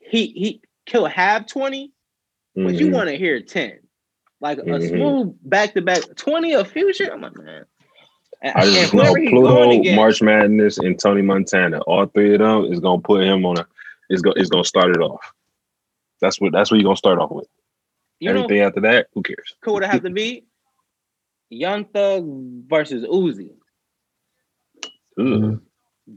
He 0.00 0.26
he 0.26 0.60
he'll 0.86 1.06
have 1.06 1.46
20, 1.46 1.92
but 2.54 2.74
you 2.74 2.88
Mhm. 2.88 2.92
want 2.94 3.08
to 3.08 3.16
hear 3.16 3.40
10. 3.40 3.78
Like 4.40 4.58
a 4.58 4.62
Mhm. 4.62 4.88
smooth 4.88 5.38
back 5.42 5.74
to 5.74 5.82
back 5.82 6.02
20 6.16 6.54
of 6.54 6.68
future. 6.70 7.10
I'm 7.12 7.20
like, 7.20 7.36
man. 7.36 7.64
And, 8.42 8.52
I 8.56 8.64
just 8.64 8.92
and 8.92 9.02
know 9.02 9.14
Pluto, 9.14 9.42
going 9.54 9.80
against, 9.80 9.96
March 9.96 10.20
Madness, 10.22 10.78
and 10.78 10.98
Tony 10.98 11.22
Montana. 11.22 11.80
All 11.82 12.06
three 12.06 12.34
of 12.34 12.40
them 12.40 12.64
is 12.72 12.80
gonna 12.80 13.00
put 13.00 13.22
him 13.22 13.46
on 13.46 13.58
a. 13.58 13.66
Is 14.10 14.20
go 14.20 14.32
is 14.32 14.50
gonna 14.50 14.64
start 14.64 14.90
it 14.90 15.00
off. 15.00 15.32
That's 16.20 16.40
what 16.40 16.52
that's 16.52 16.70
what 16.70 16.78
you're 16.78 16.84
gonna 16.84 16.96
start 16.96 17.18
off 17.20 17.30
with. 17.30 17.46
you 18.18 18.32
know, 18.32 18.42
Everything 18.44 18.62
after 18.62 18.80
that, 18.80 19.06
who 19.14 19.22
cares? 19.22 19.54
who 19.62 19.72
would 19.74 19.82
it 19.84 19.90
have 19.90 20.02
to 20.02 20.10
be? 20.10 20.44
Young 21.50 21.84
Thug 21.84 22.24
versus 22.68 23.04
Uzi. 23.04 23.50
Ugh. 25.18 25.60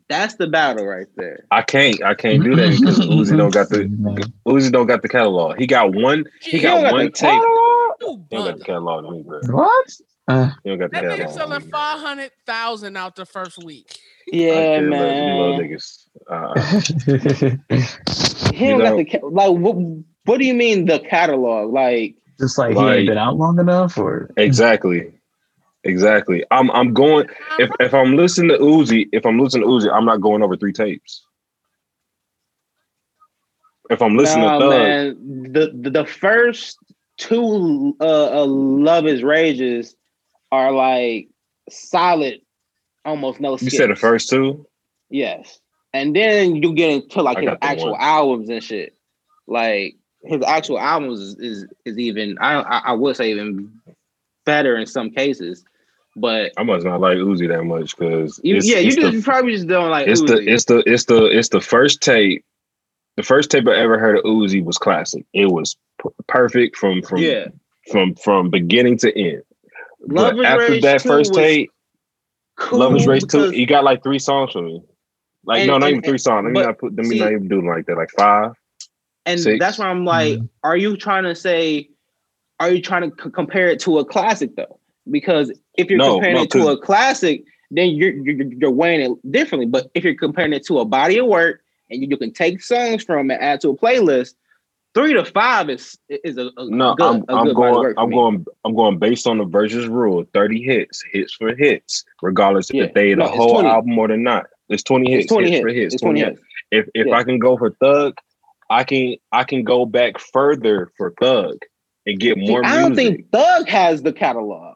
That's 0.09 0.35
the 0.35 0.47
battle 0.47 0.85
right 0.85 1.07
there. 1.15 1.45
I 1.51 1.61
can't 1.61 2.03
I 2.03 2.15
can't 2.15 2.43
do 2.43 2.55
that 2.55 2.71
because 2.71 2.99
Uzi 3.07 3.37
don't 3.37 3.51
got 3.51 3.69
the 3.69 3.87
Man. 3.87 4.33
Uzi 4.47 4.71
don't 4.71 4.87
got 4.87 5.01
the 5.01 5.09
catalog. 5.09 5.57
He 5.59 5.67
got 5.67 5.93
one 5.93 6.25
he 6.41 6.59
don't 6.61 6.81
got 6.81 6.83
got 6.83 6.93
one 6.93 7.05
the 7.05 7.11
tape. 7.11 7.41
You 8.01 8.27
He 8.29 8.35
don't 8.37 8.45
got 8.45 8.57
the 8.59 8.65
catalog 8.65 9.05
to 9.05 9.11
me, 9.11 9.23
bro. 9.23 9.41
What? 9.41 9.87
Uh, 10.27 10.51
He 10.63 10.69
don't 10.71 10.79
got 10.79 10.91
the 10.91 10.97
That 11.01 11.05
nigga 11.05 11.29
selling 11.31 11.61
five 11.71 11.99
hundred 11.99 12.31
thousand 12.45 12.97
out 12.97 13.15
the 13.15 13.25
first 13.25 13.57
week. 13.57 13.99
Yeah, 14.31 14.53
I 14.53 14.65
can't 14.75 14.97
let 14.97 15.15
you 15.17 15.35
little 15.37 15.53
man. 15.53 15.59
niggas. 15.59 16.07
Uh, 16.29 16.53
He 18.51 18.69
don't 18.69 18.81
got 18.81 18.95
the 18.97 19.05
ca- 19.05 19.19
like. 19.23 19.51
What, 19.51 19.75
what 20.25 20.39
do 20.39 20.45
you 20.45 20.53
mean 20.55 20.85
the 20.85 20.99
catalog? 20.99 21.71
Like, 21.73 22.15
just 22.39 22.57
like, 22.57 22.75
he 22.75 22.83
ain't 22.83 23.07
been 23.07 23.17
out 23.17 23.37
long 23.37 23.59
enough, 23.59 23.97
or 23.97 24.31
exactly, 24.37 25.14
exactly. 25.85 26.43
I'm 26.51 26.69
I'm 26.71 26.93
going. 26.93 27.27
If 27.59 27.69
if 27.79 27.93
I'm 27.93 28.15
listening 28.15 28.49
to 28.49 28.57
Uzi, 28.57 29.07
if 29.11 29.25
I'm 29.25 29.39
listening 29.39 29.63
to 29.63 29.69
Uzi, 29.69 29.91
I'm 29.91 30.05
not 30.05 30.21
going 30.21 30.43
over 30.43 30.57
three 30.57 30.73
tapes. 30.73 31.25
If 33.89 34.01
I'm 34.01 34.17
listening 34.17 34.49
to 34.49 34.59
Thug, 34.59 34.69
man. 34.69 35.51
The, 35.53 35.71
the 35.73 35.89
the 35.89 36.05
first 36.05 36.77
two 37.17 37.95
uh, 38.01 38.41
uh 38.41 38.45
Luv 38.45 39.05
Is 39.05 39.23
Rages 39.23 39.95
are 40.51 40.71
like 40.71 41.29
solid, 41.69 42.41
almost 43.03 43.39
no. 43.39 43.57
you 43.57 43.69
said 43.69 43.89
the 43.89 43.95
first 43.95 44.29
two. 44.29 44.67
Yes. 45.09 45.59
And 45.93 46.15
then 46.15 46.57
you 46.57 46.73
get 46.73 46.91
into 46.91 47.21
like 47.21 47.37
I 47.37 47.41
his 47.41 47.57
actual 47.61 47.91
one. 47.91 48.01
albums 48.01 48.49
and 48.49 48.63
shit. 48.63 48.97
Like 49.47 49.95
his 50.23 50.41
actual 50.43 50.79
albums 50.79 51.21
is 51.21 51.35
is, 51.39 51.67
is 51.85 51.97
even 51.97 52.37
I, 52.39 52.61
I 52.61 52.77
I 52.79 52.91
would 52.93 53.15
say 53.15 53.31
even 53.31 53.71
better 54.45 54.75
in 54.77 54.85
some 54.85 55.11
cases. 55.11 55.63
But 56.15 56.53
I 56.57 56.63
must 56.63 56.85
not 56.85 57.01
like 57.01 57.17
Uzi 57.17 57.47
that 57.49 57.63
much 57.63 57.97
because 57.97 58.39
yeah, 58.43 58.79
you 58.79 58.91
just 58.95 59.15
the, 59.15 59.21
probably 59.21 59.53
just 59.53 59.67
don't 59.67 59.89
like 59.89 60.07
it's 60.07 60.21
the 60.21 60.37
it's 60.37 60.65
the 60.65 60.77
it's 60.85 61.05
the 61.05 61.25
it's 61.25 61.49
the 61.49 61.59
first 61.61 62.01
tape. 62.01 62.45
The 63.17 63.23
first 63.23 63.51
tape 63.51 63.67
I 63.67 63.75
ever 63.75 63.97
heard 63.99 64.17
of 64.17 64.23
Uzi 64.23 64.63
was 64.63 64.77
classic. 64.77 65.25
It 65.33 65.47
was 65.51 65.75
p- 66.01 66.09
perfect 66.27 66.77
from 66.77 67.01
from 67.01 67.17
yeah. 67.19 67.47
from 67.91 68.15
from 68.15 68.49
beginning 68.49 68.97
to 68.99 69.17
end. 69.17 69.43
Love 70.07 70.35
but 70.37 70.45
after 70.45 70.73
Rage 70.73 70.83
that 70.83 71.01
first 71.01 71.33
tape, 71.33 71.71
Cool 72.57 72.79
Luv 72.79 72.95
Is 72.95 73.07
Rage 73.07 73.25
two. 73.27 73.51
You 73.51 73.65
got 73.65 73.83
like 73.83 74.01
three 74.03 74.19
songs 74.19 74.53
from 74.53 74.65
me. 74.65 74.81
Like 75.43 75.59
And- 75.61 75.67
no, 75.67 75.77
not 75.77 75.87
and- 75.89 75.97
even 75.97 76.09
three 76.09 76.17
songs. 76.17 76.45
Let 76.45 76.53
me 76.53 76.61
not 76.61 76.77
put. 76.79 76.95
Let 76.95 77.05
me 77.05 77.17
see- 77.17 77.19
not 77.19 77.31
even 77.33 77.47
do 77.49 77.65
like 77.67 77.85
that. 77.87 77.97
Like 77.97 78.11
five. 78.17 78.51
and 79.25 79.39
six. 79.39 79.59
that's 79.59 79.79
why 79.79 79.87
I'm 79.87 80.05
like, 80.05 80.37
Mhm. 80.39 80.49
are 80.63 80.77
you 80.77 80.95
trying 80.95 81.23
to 81.23 81.33
say, 81.35 81.89
are 82.59 82.69
you 82.71 82.81
trying 82.81 83.09
to 83.11 83.23
c- 83.23 83.31
compare 83.31 83.67
it 83.67 83.79
to 83.81 83.97
a 83.99 84.05
classic 84.05 84.55
though? 84.55 84.79
Because 85.09 85.51
if 85.75 85.89
you're 85.89 85.99
No, 85.99 86.13
comparing 86.13 86.35
no, 86.35 86.43
it 86.43 86.51
to 86.51 86.67
a 86.69 86.77
classic, 86.77 87.43
then 87.71 87.89
you're, 87.89 88.11
you're 88.13 88.47
you're 88.53 88.71
weighing 88.71 89.01
it 89.11 89.31
differently. 89.31 89.65
But 89.67 89.89
if 89.93 90.03
you're 90.03 90.15
comparing 90.15 90.53
it 90.53 90.65
to 90.67 90.79
a 90.79 90.85
body 90.85 91.17
of 91.19 91.27
work 91.27 91.61
and 91.89 92.01
you, 92.01 92.07
you 92.09 92.17
can 92.17 92.31
take 92.33 92.61
songs 92.63 93.03
from 93.03 93.29
it, 93.31 93.35
add 93.41 93.61
to 93.61 93.69
a 93.69 93.75
playlist, 93.77 94.35
three 94.95 95.13
to 95.13 95.23
five 95.25 95.69
is 95.69 95.97
is 96.09 96.37
a, 96.37 96.49
a 96.57 96.69
No, 96.69 96.95
good, 96.95 97.05
I'm 97.05 97.15
a 97.15 97.25
good 97.25 97.35
I'm 97.37 97.53
going 97.53 97.93
I'm 97.97 98.09
me. 98.09 98.15
going 98.15 98.45
I'm 98.63 98.75
going 98.75 98.97
based 98.99 99.27
on 99.27 99.37
the 99.37 99.45
versus 99.45 99.87
rule. 99.87 100.25
Thirty 100.33 100.63
hits, 100.63 101.03
hits 101.11 101.33
for 101.33 101.55
hits, 101.55 102.03
regardless 102.21 102.71
Yeah. 102.73 102.83
if 102.83 102.93
they 102.93 103.11
the 103.11 103.17
No, 103.17 103.25
it's 103.25 103.35
whole 103.35 103.53
20. 103.53 103.69
album 103.69 103.99
or 103.99 104.07
not. 104.17 104.45
It's 104.69 104.83
twenty 104.83 105.11
hits. 105.11 105.25
It's 105.25 105.31
twenty 105.33 105.51
hits 105.51 105.57
hits. 105.57 105.61
for 105.63 105.69
hits. 105.69 105.93
It's 105.93 106.01
twenty 106.01 106.19
hits. 106.21 106.39
If 106.71 106.87
if 106.95 107.07
Yeah. 107.07 107.15
I 107.15 107.23
can 107.23 107.37
go 107.37 107.57
for 107.57 107.71
Thug, 107.71 108.17
I 108.69 108.83
can 108.83 109.15
I 109.31 109.43
can 109.43 109.63
go 109.63 109.85
back 109.85 110.17
further 110.19 110.91
for 110.97 111.13
Thug 111.21 111.57
and 112.07 112.19
get 112.19 112.35
See, 112.35 112.47
more 112.47 112.63
I 112.65 112.79
don't 112.81 112.95
music. 112.95 113.15
think 113.17 113.31
Thug 113.31 113.67
has 113.69 114.01
the 114.03 114.13
catalog, 114.13 114.74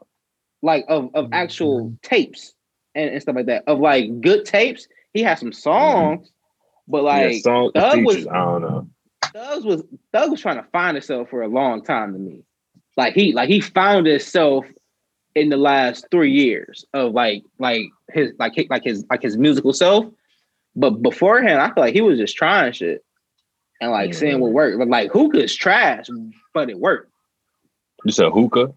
like 0.62 0.84
of 0.88 1.10
of 1.14 1.26
Mm-hmm. 1.26 1.34
actual 1.34 1.96
tapes 2.02 2.54
and, 2.94 3.10
and 3.10 3.22
stuff 3.22 3.36
like 3.36 3.46
that. 3.46 3.64
Of 3.66 3.78
like 3.80 4.20
good 4.20 4.44
tapes, 4.44 4.88
he 5.14 5.22
has 5.22 5.40
some 5.40 5.52
songs, 5.52 6.30
but 6.88 7.02
like 7.04 7.32
yeah, 7.34 7.38
song 7.40 7.70
Thug 7.74 8.04
was- 8.04 8.26
I 8.26 8.34
don't 8.44 8.62
know. 8.62 8.88
Thug 9.32 9.64
was 9.64 9.82
Thug 10.12 10.30
was 10.30 10.40
trying 10.40 10.56
to 10.56 10.66
find 10.70 10.96
himself 10.96 11.28
for 11.30 11.42
a 11.42 11.48
long 11.48 11.82
time 11.84 12.12
to 12.12 12.18
me. 12.18 12.42
Like 12.96 13.14
he 13.14 13.32
like 13.32 13.48
he 13.48 13.60
found 13.60 14.06
himself 14.06 14.66
in 15.36 15.48
the 15.48 15.56
last 15.56 16.06
three 16.10 16.32
years 16.32 16.84
of 16.92 17.12
like 17.12 17.44
like 17.58 17.84
his 18.12 18.32
like 18.38 18.54
like 18.68 18.82
his 18.84 19.04
like 19.08 19.22
his 19.22 19.36
musical 19.36 19.72
self. 19.72 20.06
But 20.76 21.00
beforehand, 21.02 21.60
I 21.60 21.66
feel 21.72 21.82
like 21.84 21.94
he 21.94 22.00
was 22.00 22.18
just 22.18 22.36
trying 22.36 22.72
shit 22.72 23.04
and 23.80 23.90
like 23.92 24.14
seeing 24.14 24.40
what 24.40 24.52
worked. 24.52 24.78
But 24.78 24.88
like 24.88 25.10
hookah 25.12 25.36
hookah's 25.38 25.54
trash, 25.54 26.06
but 26.52 26.68
it 26.70 26.78
worked. 26.78 27.12
You 28.04 28.12
said 28.12 28.30
hookah? 28.32 28.72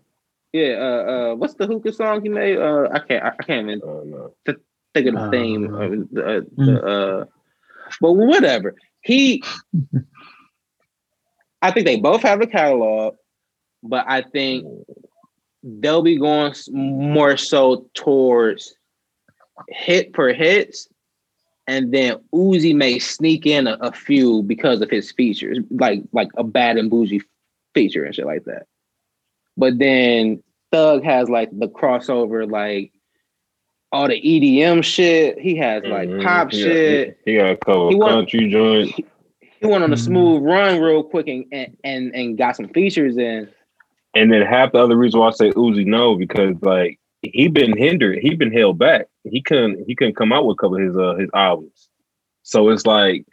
Yeah, 0.54 0.74
uh, 0.80 1.12
uh, 1.12 1.36
what's 1.36 1.56
the 1.56 1.66
hookah 1.66 1.94
song 1.94 2.22
he 2.22 2.30
made? 2.30 2.58
Uh, 2.60 2.88
I 2.94 3.00
can't, 3.00 3.24
I, 3.24 3.30
I 3.40 3.44
can't 3.44 3.70
even 3.70 3.82
I 3.84 4.52
don't 4.52 4.60
think 4.94 5.08
of 5.08 5.16
the 5.16 5.20
Uh, 5.20 5.32
theme. 5.32 5.74
Of 5.74 5.92
uh, 5.92 6.42
the, 6.56 6.82
uh, 6.86 7.26
but 8.00 8.14
whatever. 8.14 8.76
He, 9.02 9.44
I 11.62 11.72
think 11.72 11.88
they 11.88 12.00
both 12.00 12.22
have 12.22 12.40
a 12.42 12.48
catalog, 12.48 13.16
but 13.82 14.06
I 14.08 14.22
think 14.22 14.66
they'll 15.64 16.04
be 16.04 16.18
going 16.20 16.54
more 16.72 17.36
so 17.36 17.90
towards 17.96 18.76
hit 19.70 20.14
per 20.14 20.34
hits, 20.34 20.88
and 21.68 21.92
then 21.92 22.18
Uzi 22.34 22.76
may 22.76 23.00
sneak 23.00 23.46
in 23.48 23.66
a, 23.68 23.78
a 23.82 23.92
few 23.92 24.44
because 24.44 24.82
of 24.82 24.90
his 24.92 25.12
features, 25.12 25.58
like 25.72 26.04
like 26.12 26.30
a 26.38 26.44
bad 26.44 26.78
and 26.78 26.92
bougie 26.92 27.22
feature 27.74 28.04
and 28.04 28.14
shit 28.14 28.26
like 28.28 28.44
that. 28.46 28.68
But 29.58 29.78
then 29.78 30.42
Thug 30.72 31.04
has 31.04 31.30
like 31.30 31.50
the 31.58 31.68
crossover, 31.68 32.50
like 32.50 32.92
all 33.92 34.08
the 34.08 34.20
EDM 34.20 34.84
shit. 34.84 35.40
He 35.40 35.56
has 35.58 35.84
like 35.86 36.10
Mhm. 36.10 36.24
pop 36.24 36.52
He 36.52 36.64
got- 36.64 36.68
shit. 36.72 37.18
He, 37.26 37.32
he 37.32 37.38
got 37.38 37.52
a 37.52 37.58
couple 37.58 37.90
He 37.90 37.96
want- 37.96 38.12
country 38.12 38.50
joints. 38.50 38.94
He 38.94 39.68
went 39.68 39.84
on 39.84 39.94
a 39.94 39.96
Mhm. 39.96 40.00
smooth 40.00 40.44
run 40.44 40.82
real 40.82 41.04
quick 41.04 41.28
and, 41.28 41.46
and 41.52 41.78
and 41.84 42.14
and 42.16 42.38
got 42.38 42.56
some 42.56 42.68
features 42.70 43.18
in. 43.18 43.48
And 44.16 44.32
then 44.32 44.42
half 44.42 44.72
the 44.74 44.80
other 44.80 44.98
reason 44.98 45.20
why 45.20 45.28
I 45.28 45.32
say 45.32 45.52
Uzi 45.52 45.86
no 45.86 46.16
because 46.16 46.56
like 46.62 47.00
he 47.22 47.48
been 47.48 47.78
hindered, 47.78 48.20
he 48.20 48.36
been 48.36 48.52
held 48.52 48.78
back. 48.78 49.08
He 49.24 49.42
couldn't 49.42 49.86
he 49.88 49.96
couldn't 49.96 50.16
come 50.16 50.34
out 50.34 50.46
with 50.46 50.56
a 50.56 50.58
couple 50.58 50.78
of 50.78 50.82
his 50.84 50.98
uh 50.98 51.16
his 51.16 51.30
albums. 51.34 51.88
So 52.42 52.70
it's 52.70 52.86
like 52.86 53.26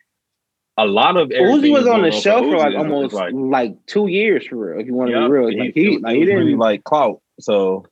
a 0.80 0.86
lot 0.86 1.16
of 1.16 1.28
Uzi 1.28 1.70
was 1.70 1.86
on 1.86 2.02
the 2.02 2.10
show 2.10 2.38
for 2.40 2.56
like 2.56 2.74
almost 2.74 3.14
like 3.14 3.32
like, 3.34 3.86
two 3.86 4.06
years 4.06 4.46
for 4.46 4.56
real. 4.56 4.80
If 4.80 4.86
you 4.86 4.94
want 4.94 5.10
to 5.10 5.16
yeah, 5.16 5.26
be 5.26 5.32
real, 5.32 5.48
he- 5.48 5.58
like 5.58 5.74
he 5.74 5.98
like 5.98 6.14
he 6.16 6.24
didn't 6.24 6.38
really 6.38 6.56
like 6.56 6.84
clout. 6.84 7.20
So 7.38 7.86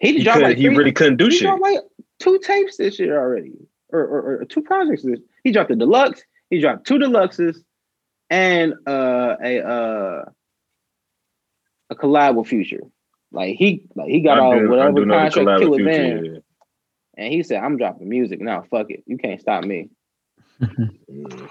he 0.00 0.14
he, 0.18 0.24
dropped 0.24 0.40
like 0.42 0.56
he 0.56 0.64
three- 0.66 0.76
really 0.76 0.92
couldn't 0.92 1.18
do 1.18 1.26
he 1.26 1.32
shit. 1.32 1.42
dropped 1.42 1.62
like 1.62 1.80
two 2.18 2.38
tapes 2.38 2.76
this 2.78 2.98
year 2.98 3.18
already, 3.18 3.52
or 3.90 4.00
or, 4.00 4.40
or 4.40 4.44
two 4.46 4.62
projects. 4.62 5.02
This 5.02 5.20
he 5.44 5.52
dropped 5.52 5.68
the 5.68 5.76
deluxe. 5.76 6.22
He 6.50 6.60
dropped 6.60 6.86
two 6.86 6.98
deluxes 6.98 7.56
and 8.30 8.74
uh 8.86 9.36
a 9.42 9.60
uh 9.60 10.24
a 11.90 11.94
collab 11.94 12.36
with 12.36 12.48
Future. 12.48 12.80
Like 13.32 13.56
he 13.56 13.86
like 13.94 14.08
he 14.08 14.20
got 14.20 14.38
I 14.38 14.40
all 14.40 14.58
do- 14.58 14.68
whatever 14.70 14.92
do 14.92 15.04
know 15.04 15.24
the 15.24 15.30
contract 15.30 15.60
Killer 15.62 15.80
yeah. 15.80 16.38
and 17.16 17.32
he 17.32 17.42
said, 17.42 17.62
"I'm 17.62 17.76
dropping 17.76 18.08
music 18.08 18.40
now. 18.40 18.62
Fuck 18.70 18.90
it, 18.90 19.04
you 19.06 19.18
can't 19.18 19.40
stop 19.40 19.64
me." 19.64 19.90
Mm. 20.62 21.48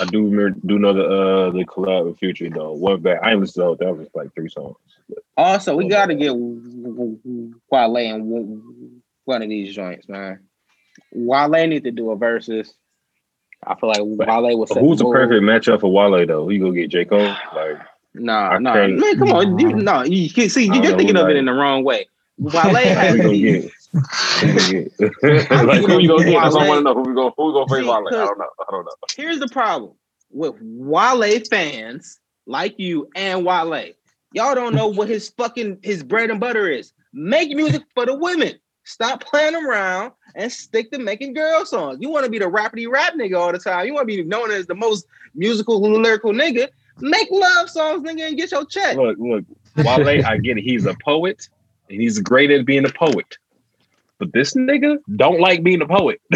I 0.00 0.04
do 0.04 0.24
remember, 0.28 0.58
do 0.66 0.78
know 0.78 0.92
the 0.92 1.04
uh 1.04 1.50
the 1.50 1.64
collab 1.64 2.06
with 2.06 2.18
Future 2.18 2.50
though. 2.50 2.72
One 2.72 3.00
back, 3.00 3.20
I 3.22 3.30
ain't 3.32 3.40
listened 3.40 3.54
to 3.54 3.60
the 3.60 3.64
whole 3.66 3.76
thing. 3.76 3.86
That 3.88 3.96
was 3.96 4.08
like 4.14 4.34
three 4.34 4.48
songs. 4.48 4.76
Also, 5.36 5.74
we 5.76 5.84
Oh, 5.86 5.88
got 5.88 6.06
to 6.06 6.14
get 6.14 6.32
Wale 6.34 7.96
in 7.96 8.26
one- 9.24 9.42
of 9.42 9.48
these 9.48 9.74
joints, 9.74 10.08
man. 10.08 10.40
Wale 11.12 11.66
need 11.66 11.84
to 11.84 11.90
do 11.90 12.10
a 12.10 12.16
versus. 12.16 12.74
I 13.66 13.74
feel 13.74 13.88
like 13.90 14.00
Wale 14.02 14.58
was. 14.58 14.70
Who's 14.70 14.98
the 14.98 15.04
perfect 15.10 15.42
matchup 15.42 15.80
for 15.80 15.92
Wale 15.92 16.26
though? 16.26 16.48
You 16.48 16.60
gonna 16.60 16.74
get 16.74 16.90
J 16.90 17.04
Cole? 17.04 17.34
Like 17.54 17.78
Nah, 18.14 18.50
I 18.50 18.58
nah, 18.58 18.74
man, 18.88 19.18
come 19.18 19.32
on, 19.32 19.56
you, 19.60 19.72
no, 19.72 20.02
you 20.02 20.28
can 20.30 20.48
see 20.48 20.66
you're 20.66 20.96
thinking 20.96 21.16
of 21.16 21.28
it 21.28 21.36
in 21.36 21.44
the 21.44 21.52
wrong 21.52 21.84
way. 21.84 22.08
Wale 22.38 22.74
has 22.74 23.14
we 23.14 23.20
gonna 23.20 23.68
get? 24.40 24.92
Who 24.98 25.08
we 25.08 25.18
gonna 25.18 25.42
get? 25.42 25.50
like 25.50 25.84
who 25.84 25.98
you 25.98 26.08
gonna? 26.08 26.24
That's 26.24 26.54
what 26.54 26.62
I 26.62 26.68
want 26.68 26.78
to 26.78 26.82
know. 26.82 26.94
Who 26.94 27.02
we 27.02 27.14
gonna 27.14 27.30
who 27.36 27.46
we 27.46 27.52
gonna 27.52 27.68
face 27.68 27.82
See, 27.82 27.88
Wale? 27.88 28.06
I 28.06 28.10
don't 28.10 28.38
know. 28.38 28.48
I 28.60 28.70
don't 28.70 28.84
know. 28.84 28.92
Here's 29.16 29.38
the 29.38 29.48
problem 29.48 29.92
with 30.30 30.54
Wale 30.60 31.40
fans 31.50 32.20
like 32.46 32.78
you 32.78 33.08
and 33.16 33.44
Wale. 33.44 33.92
Y'all 34.32 34.54
don't 34.54 34.74
know 34.74 34.86
what 34.86 35.08
his 35.08 35.30
fucking 35.30 35.78
his 35.82 36.02
bread 36.02 36.30
and 36.30 36.38
butter 36.38 36.68
is. 36.68 36.92
Make 37.12 37.50
music 37.50 37.82
for 37.94 38.06
the 38.06 38.14
women. 38.14 38.54
Stop 38.84 39.24
playing 39.24 39.54
around 39.54 40.12
and 40.34 40.50
stick 40.50 40.90
to 40.92 40.98
making 40.98 41.34
girl 41.34 41.64
songs. 41.64 41.98
You 42.00 42.10
want 42.10 42.24
to 42.24 42.30
be 42.30 42.38
the 42.38 42.46
rappity 42.46 42.88
rap 42.88 43.14
nigga 43.14 43.38
all 43.38 43.52
the 43.52 43.58
time. 43.58 43.86
You 43.86 43.94
want 43.94 44.08
to 44.08 44.16
be 44.16 44.22
known 44.22 44.50
as 44.50 44.66
the 44.66 44.74
most 44.74 45.06
musical 45.34 45.80
lyrical 45.80 46.32
nigga. 46.32 46.68
Make 47.00 47.28
love 47.30 47.68
songs, 47.70 48.02
nigga, 48.08 48.28
and 48.28 48.36
get 48.36 48.50
your 48.52 48.64
check. 48.66 48.96
Look, 48.96 49.18
look. 49.18 49.44
Wale, 49.76 50.26
I 50.26 50.38
get 50.38 50.58
it. 50.58 50.62
He's 50.62 50.86
a 50.86 50.94
poet, 51.04 51.48
and 51.88 52.00
he's 52.00 52.20
great 52.20 52.50
at 52.50 52.64
being 52.66 52.84
a 52.84 52.92
poet. 52.92 53.38
But 54.20 54.32
this 54.34 54.54
nigga 54.54 54.98
don't 55.16 55.40
like 55.40 55.62
being 55.64 55.80
a 55.82 55.86
poet. 55.88 56.20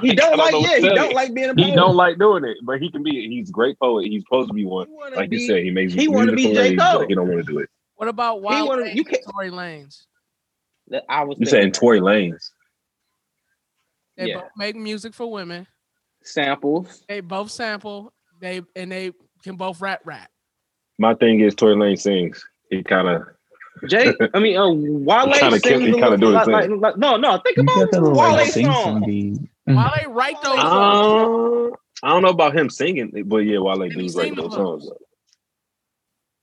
He 0.00 0.14
don't 0.14 0.38
like, 0.38 0.52
know 0.52 0.60
what 0.60 0.70
yeah, 0.70 0.76
he 0.76 0.82
tell 0.86 0.94
don't 0.94 1.10
you. 1.10 1.14
like 1.16 1.34
being 1.34 1.50
a 1.50 1.54
poet. 1.54 1.66
He 1.66 1.74
don't 1.74 1.96
like 1.96 2.18
doing 2.18 2.44
it, 2.44 2.56
but 2.64 2.80
he 2.80 2.90
can 2.90 3.02
be. 3.02 3.28
He's 3.28 3.48
a 3.50 3.52
great 3.52 3.78
poet. 3.80 4.06
He's 4.06 4.22
supposed 4.22 4.48
to 4.48 4.54
be 4.54 4.64
one. 4.64 4.86
Like 5.14 5.28
be- 5.28 5.40
you 5.40 5.46
said, 5.48 5.62
he 5.64 5.70
makes 5.70 5.92
he 5.92 6.06
wanna 6.08 6.32
be 6.32 6.44
J. 6.44 6.54
lyrics, 6.54 6.82
Cole. 6.82 6.98
but 7.00 7.08
He 7.08 7.14
don't 7.16 7.28
want 7.28 7.44
to 7.44 7.52
do 7.52 7.58
it. 7.58 7.68
What 7.96 8.08
about 8.08 8.36
He 8.36 8.42
Wild 8.42 8.68
wanna- 8.68 8.86
you 8.94 9.04
can't- 9.04 9.22
Tory 9.32 9.50
Lanez? 9.50 10.06
I 11.08 11.24
was 11.24 11.36
You 11.38 11.46
thinking 11.46 11.60
saying 11.60 11.72
Tory 11.72 12.00
Lanez? 12.00 12.50
They 14.16 14.28
Yeah. 14.28 14.40
both 14.40 14.50
make 14.56 14.76
music 14.76 15.12
for 15.14 15.30
women. 15.30 15.66
samples. 16.22 17.02
They 17.08 17.20
both 17.20 17.50
sample. 17.50 18.12
They 18.40 18.62
and 18.76 18.90
they 18.92 19.12
can 19.42 19.56
both 19.56 19.80
rap 19.80 20.00
rap. 20.04 20.30
My 20.98 21.14
thing 21.14 21.40
is 21.40 21.54
Tory 21.56 21.74
Lanez 21.74 22.00
sings. 22.02 22.44
He 22.70 22.82
kind 22.84 23.08
of 23.08 23.22
Jay, 23.88 24.12
I 24.34 24.38
mean, 24.40 24.56
uh, 24.56 24.68
Wale 24.70 25.32
Kinda 25.32 25.50
sings 25.52 25.62
kill- 25.62 25.80
he 25.80 25.88
a 25.90 25.92
kinda 25.94 26.10
little- 26.10 26.16
do 26.30 26.32
like, 26.32 26.46
like, 26.46 26.70
like- 26.70 26.96
no, 26.98 27.16
no. 27.16 27.38
Think 27.38 27.58
about 27.58 27.76
got 27.76 27.90
that 27.92 28.02
like 28.02 28.36
Wale's 28.38 28.52
sing 28.52 28.66
song. 28.66 28.74
song 28.84 29.02
beat. 29.06 29.38
While 29.64 29.94
write 30.08 30.42
those 30.42 30.60
songs, 30.60 31.72
Uh, 31.72 32.06
I 32.06 32.10
don't 32.10 32.22
know 32.22 32.28
about 32.30 32.56
him 32.56 32.70
singing, 32.70 33.12
but 33.26 33.38
yeah, 33.38 33.58
Wale 33.58 33.78
Did 33.78 33.92
he 33.92 34.02
do 34.02 34.08
sing 34.08 34.18
write 34.20 34.36
those 34.36 34.50
them? 34.52 34.52
songs. 34.52 34.88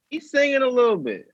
He's 0.10 0.30
singing 0.32 0.62
a 0.62 0.68
little 0.68 0.98
bit. 0.98 1.28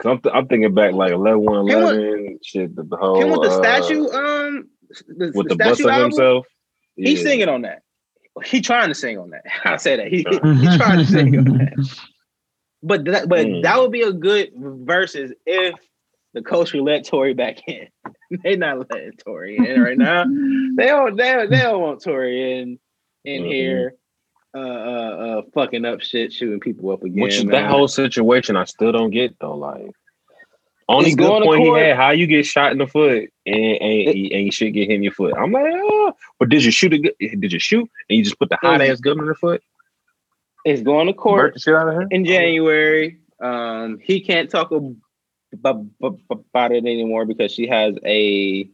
Cause 0.00 0.12
I'm, 0.12 0.20
th- 0.20 0.32
I'm 0.34 0.46
thinking 0.46 0.74
back 0.74 0.92
like 0.92 1.10
11 1.10 1.40
111, 1.44 2.38
shit, 2.44 2.76
the, 2.76 2.84
the 2.84 2.96
whole. 2.96 3.20
Him 3.20 3.30
with 3.30 3.42
the 3.42 3.48
uh, 3.50 3.56
statue, 3.58 4.08
um, 4.10 4.68
the, 5.08 5.32
With 5.34 5.48
the 5.48 5.56
the 5.56 5.56
bust 5.56 5.80
of 5.80 5.86
album, 5.88 6.02
himself. 6.10 6.46
he's 6.94 7.20
singing 7.22 7.48
on 7.48 7.62
that. 7.62 7.82
He 8.44 8.60
trying 8.60 8.88
to 8.90 8.94
sing 8.94 9.18
on 9.18 9.30
that. 9.30 9.42
I 9.64 9.76
say 9.78 9.96
that 9.96 10.06
he 10.06 10.18
he 10.18 10.76
trying 10.76 10.98
to 11.00 11.04
sing 11.04 11.36
on 11.36 11.44
that. 11.58 11.98
But 12.82 13.04
that, 13.06 13.28
but 13.28 13.46
Mm. 13.46 13.62
that 13.62 13.78
would 13.80 13.90
be 13.92 14.02
a 14.02 14.12
good 14.12 14.50
versus 14.56 15.32
if 15.46 15.74
the 16.34 16.42
coach 16.42 16.72
would 16.72 16.84
let 16.84 17.04
Tory 17.06 17.34
back 17.34 17.56
in. 17.68 17.88
they 18.44 18.56
not 18.56 18.78
letting 18.90 19.12
Tory 19.12 19.56
in 19.56 19.80
right 19.80 19.98
now. 19.98 20.24
they 20.76 20.86
don't 20.86 21.16
they, 21.16 21.32
don't- 21.32 21.50
they 21.50 21.58
don't 21.62 21.80
want 21.82 22.02
Tory 22.02 22.60
in 22.60 22.78
in 23.24 23.42
Mhm. 23.42 23.48
here 23.48 23.94
uh, 24.54 24.58
uh 24.60 24.62
uh 24.62 25.42
fucking 25.54 25.84
up 25.84 26.00
shit, 26.00 26.32
shooting 26.32 26.60
people 26.60 26.90
up 26.90 27.02
again. 27.02 27.20
Which 27.22 27.34
is 27.36 27.44
that 27.46 27.68
whole 27.70 27.88
situation 27.88 28.56
I 28.56 28.64
still 28.64 28.92
don't 28.92 29.10
get 29.10 29.36
though. 29.40 29.56
Like 29.56 29.90
only 30.88 31.08
It's 31.08 31.16
good 31.16 31.28
going 31.28 31.42
to 31.42 31.46
point 31.48 31.62
he 31.62 31.68
had, 31.80 31.96
how 31.96 32.10
you 32.12 32.26
get 32.26 32.46
shot 32.46 32.72
in 32.72 32.78
the 32.78 32.86
foot 32.86 33.28
and 33.44 33.56
ain't, 33.56 34.16
It- 34.16 34.32
ain't 34.34 34.54
shit 34.54 34.72
get 34.72 34.88
hit 34.88 34.94
in 34.96 35.02
your 35.02 35.12
foot. 35.12 35.34
I'm 35.36 35.52
like, 35.52 35.64
oh, 35.74 36.14
but 36.38 36.48
did 36.48 36.64
you 36.64 36.70
shoot 36.70 36.94
a 36.94 36.98
gu- 36.98 37.36
did 37.38 37.52
you 37.52 37.58
shoot 37.58 37.90
and 38.08 38.16
you 38.18 38.24
just 38.24 38.38
put 38.38 38.48
the 38.48 38.56
hot 38.62 38.80
ass 38.80 39.00
gun 39.00 39.18
in 39.18 39.26
her 39.26 39.34
foot? 39.34 39.62
It's 40.68 40.82
going 40.82 41.06
to 41.06 41.12
court 41.12 41.60
shit 41.60 41.74
out 41.74 41.88
of 41.88 41.94
her? 41.94 42.06
in 42.10 42.24
January. 42.24 43.18
Um, 43.40 43.98
he 44.02 44.20
can't 44.20 44.50
talk 44.50 44.72
ab- 44.72 44.96
ab- 45.64 45.90
ab- 46.02 46.20
about 46.30 46.72
it 46.72 46.78
anymore 46.84 47.24
because 47.24 47.52
she 47.52 47.66
has 47.68 47.94
a, 48.04 48.68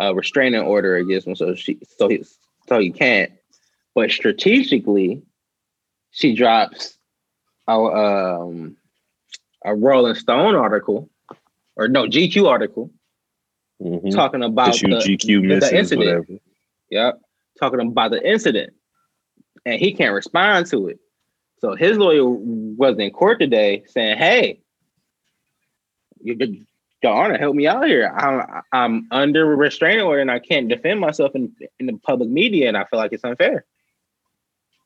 uh 0.00 0.12
restraining 0.14 0.60
order 0.62 0.96
against 0.96 1.26
him. 1.26 1.36
So 1.36 1.54
she, 1.54 1.78
so 1.98 2.08
he, 2.08 2.24
so 2.68 2.78
he 2.80 2.90
can't. 2.90 3.30
But 3.94 4.10
strategically, 4.10 5.22
she 6.10 6.34
drops 6.34 6.98
a 7.68 7.72
um 7.72 8.76
a 9.64 9.74
Rolling 9.74 10.16
Stone 10.16 10.56
article, 10.56 11.08
or 11.76 11.86
no 11.88 12.06
GQ 12.06 12.48
article 12.48 12.90
Mhm. 13.82 14.14
talking 14.14 14.42
about 14.42 14.72
the, 14.80 14.86
GQ 14.88 15.26
the 15.26 15.40
misses, 15.40 15.72
incident. 15.72 16.06
whatever. 16.06 16.40
Yep. 16.90 17.20
Talking 17.58 17.80
about 17.80 18.10
the 18.12 18.28
incident. 18.28 18.72
And 19.66 19.80
he 19.80 19.92
can't 19.94 20.14
respond 20.14 20.66
to 20.66 20.88
it. 20.88 20.98
So 21.64 21.74
his 21.74 21.96
lawyer 21.96 22.26
was 22.26 22.98
in 22.98 23.10
court 23.10 23.40
today 23.40 23.84
saying, 23.86 24.18
Hey, 24.18 24.60
you, 26.22 26.36
you- 26.38 26.66
your 27.02 27.12
honor, 27.12 27.36
help 27.36 27.54
me 27.54 27.66
out 27.66 27.86
here. 27.86 28.06
I'm 28.08 28.62
I'm 28.72 29.08
under 29.10 29.44
restraining 29.44 30.04
order 30.06 30.22
and 30.22 30.30
I 30.30 30.38
can't 30.38 30.68
defend 30.68 31.00
myself 31.00 31.32
in, 31.34 31.52
in 31.78 31.84
the 31.84 31.98
public 31.98 32.30
media, 32.30 32.66
and 32.66 32.78
I 32.78 32.84
feel 32.84 32.98
like 32.98 33.12
it's 33.12 33.24
unfair. 33.24 33.66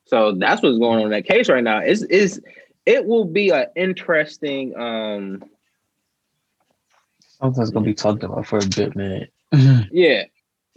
So 0.06 0.32
that's 0.32 0.60
what's 0.60 0.78
going 0.78 0.98
on 0.98 1.04
in 1.04 1.10
that 1.10 1.26
case 1.26 1.48
right 1.48 1.62
now. 1.62 1.80
Is 1.80 2.02
is 2.02 2.40
it 2.86 3.06
will 3.06 3.24
be 3.24 3.50
an 3.50 3.66
interesting 3.76 4.76
um 4.76 5.44
Something's 7.20 7.70
gonna 7.70 7.86
be 7.86 7.94
talked 7.94 8.24
about 8.24 8.46
for 8.48 8.58
a 8.58 8.66
bit 8.66 8.96
minute. 8.96 9.32
Yeah, 9.92 10.24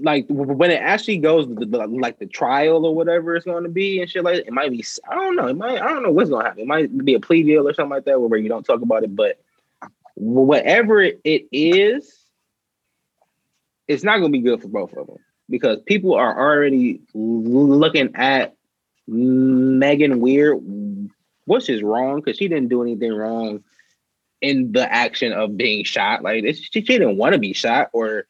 like 0.02 0.26
when 0.30 0.72
it 0.72 0.82
actually 0.82 1.18
goes 1.18 1.48
like 1.48 2.20
the 2.20 2.26
trial 2.26 2.86
or 2.86 2.96
whatever 2.96 3.36
it's 3.36 3.46
going 3.46 3.64
to 3.64 3.70
be 3.70 4.02
and 4.02 4.10
shit 4.10 4.24
like 4.24 4.36
that, 4.36 4.48
it 4.48 4.54
might 4.54 4.72
be. 4.72 4.84
I 5.10 5.16
don't 5.16 5.36
know. 5.36 5.48
It 5.48 5.58
might. 5.58 5.82
I 5.82 5.88
don't 5.88 6.04
know 6.04 6.12
what's 6.12 6.30
going 6.30 6.44
to 6.44 6.50
happen. 6.50 6.64
It 6.64 6.68
might 6.68 7.06
be 7.06 7.14
a 7.14 7.20
plea 7.20 7.44
deal 7.44 7.68
or 7.68 7.74
something 7.74 7.92
like 7.92 8.06
that 8.06 8.20
where 8.20 8.40
you 8.40 8.50
don't 8.50 8.66
talk 8.66 8.82
about 8.82 9.04
it. 9.04 9.16
But 9.16 9.40
whatever 10.16 11.02
it 11.02 11.48
is, 11.52 12.26
it's 13.88 14.04
not 14.04 14.20
going 14.20 14.32
to 14.32 14.38
be 14.38 14.44
good 14.44 14.62
for 14.62 14.68
both 14.68 14.94
of 14.94 15.08
them 15.08 15.18
because 15.50 15.80
people 15.86 16.14
are 16.16 16.38
already 16.38 17.02
looking 17.14 18.16
at 18.16 18.56
Megan 19.08 20.20
Weird 20.20 20.60
which 21.46 21.70
is 21.70 21.84
wrong 21.84 22.22
because 22.22 22.38
she 22.38 22.48
didn't 22.48 22.70
do 22.70 22.82
anything 22.82 23.14
wrong 23.14 23.64
in 24.42 24.72
the 24.72 24.92
action 24.92 25.34
of 25.34 25.58
being 25.58 25.84
shot. 25.84 26.24
Like 26.24 26.46
she, 26.46 26.56
she 26.56 26.82
didn't 26.82 27.18
want 27.18 27.34
to 27.34 27.40
be 27.40 27.54
shot 27.54 27.90
or 27.94 28.26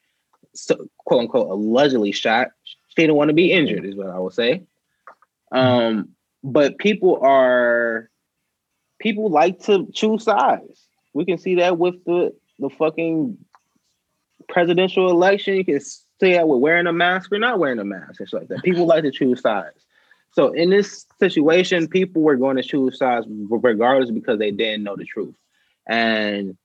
so, 0.54 0.88
quote 0.98 1.22
unquote 1.22 1.50
allegedly 1.50 2.12
shot. 2.12 2.48
She 2.88 3.02
didn't 3.02 3.16
want 3.16 3.28
to 3.28 3.34
be 3.34 3.52
injured, 3.52 3.84
is 3.84 3.96
what 3.96 4.10
I 4.10 4.18
would 4.18 4.34
say. 4.34 4.62
Um, 5.50 6.10
but 6.42 6.78
people 6.78 7.18
are 7.22 8.10
people 8.98 9.30
like 9.30 9.60
to 9.64 9.86
choose 9.92 10.24
sides. 10.24 10.86
We 11.14 11.24
can 11.24 11.38
see 11.38 11.56
that 11.56 11.78
with 11.78 12.04
the 12.04 12.34
the 12.58 12.70
fucking 12.70 13.38
presidential 14.48 15.10
election. 15.10 15.56
You 15.56 15.64
can 15.64 15.80
see 15.80 16.32
that 16.34 16.48
with 16.48 16.60
wearing 16.60 16.86
a 16.86 16.92
mask 16.92 17.32
or 17.32 17.38
not 17.38 17.58
wearing 17.58 17.78
a 17.78 17.84
mask 17.84 18.20
and 18.20 18.28
shit 18.28 18.40
like 18.40 18.48
that. 18.48 18.62
People 18.64 18.86
like 18.86 19.04
to 19.04 19.10
choose 19.10 19.40
sides. 19.40 19.84
So 20.32 20.52
in 20.52 20.70
this 20.70 21.04
situation, 21.20 21.88
people 21.88 22.22
were 22.22 22.36
going 22.36 22.56
to 22.56 22.62
choose 22.62 22.98
sides 22.98 23.26
regardless 23.28 24.10
because 24.10 24.38
they 24.38 24.50
didn't 24.50 24.82
know 24.82 24.96
the 24.96 25.04
truth. 25.04 25.34
And 25.86 26.56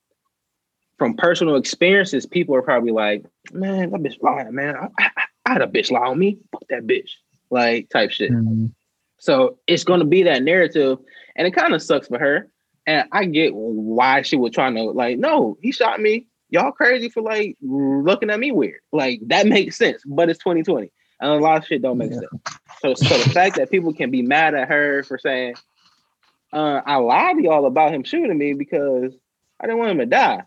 from 0.98 1.16
personal 1.16 1.56
experiences, 1.56 2.26
people 2.26 2.56
are 2.56 2.62
probably 2.62 2.91
like, 2.91 3.26
man, 3.52 3.91
that 3.91 4.02
bitch 4.02 4.22
lying, 4.22 4.54
man. 4.56 4.76
I, 4.76 4.88
I, 5.00 5.10
I 5.45 5.54
had 5.54 5.62
a 5.62 5.68
bitch 5.68 5.91
lie 5.91 6.08
on 6.08 6.18
me. 6.20 6.39
Fuck 6.52 6.64
that 6.70 6.88
bitch. 6.88 7.12
Like 7.50 7.89
type 7.89 8.12
shit. 8.12 8.32
Mhm. 8.32 8.72
So 9.20 9.58
it's 9.68 9.84
going 9.84 10.00
to 10.00 10.06
be 10.06 10.24
that 10.24 10.43
narrative, 10.43 11.00
and 11.36 11.48
it 11.48 11.52
kind 11.52 11.74
of 11.74 11.82
sucks 11.82 12.08
for 12.08 12.20
her. 12.20 12.50
And 12.86 13.08
I 13.12 13.26
get 13.26 13.54
why 13.54 14.22
she 14.22 14.36
was 14.38 14.52
trying 14.54 14.76
to 14.76 14.84
like, 14.84 15.18
no, 15.18 15.58
he 15.62 15.72
shot 15.72 16.00
me. 16.00 16.28
Y'all 16.50 16.72
crazy 16.72 17.10
for 17.10 17.22
like 17.22 17.58
looking 17.62 18.30
at 18.30 18.39
me 18.39 18.52
weird. 18.52 18.80
Like 18.91 19.20
that 19.28 19.48
makes 19.56 19.78
sense, 19.78 20.02
but 20.06 20.30
it's 20.30 20.39
2020, 20.39 20.91
and 21.20 21.32
a 21.32 21.36
lot 21.36 21.58
of 21.58 21.66
shit 21.68 21.82
don't 21.82 21.98
make 21.98 22.12
Yeah. 22.12 22.20
sense. 22.20 22.32
So, 22.82 22.93
so 22.93 23.18
the 23.24 23.34
fact 23.34 23.56
that 23.58 23.72
people 23.72 23.91
can 23.93 24.12
be 24.12 24.22
mad 24.22 24.54
at 24.54 24.68
her 24.70 25.04
for 25.04 25.18
saying, 25.18 25.56
uh, 26.54 26.82
"I 26.86 26.95
lied 26.98 27.38
to 27.38 27.43
y'all 27.43 27.66
about 27.66 27.93
him 27.93 28.04
shooting 28.04 28.38
me 28.38 28.54
because 28.54 29.14
I 29.60 29.66
didn't 29.66 29.80
want 29.80 29.91
him 29.91 29.98
to 30.00 30.06
die," 30.06 30.43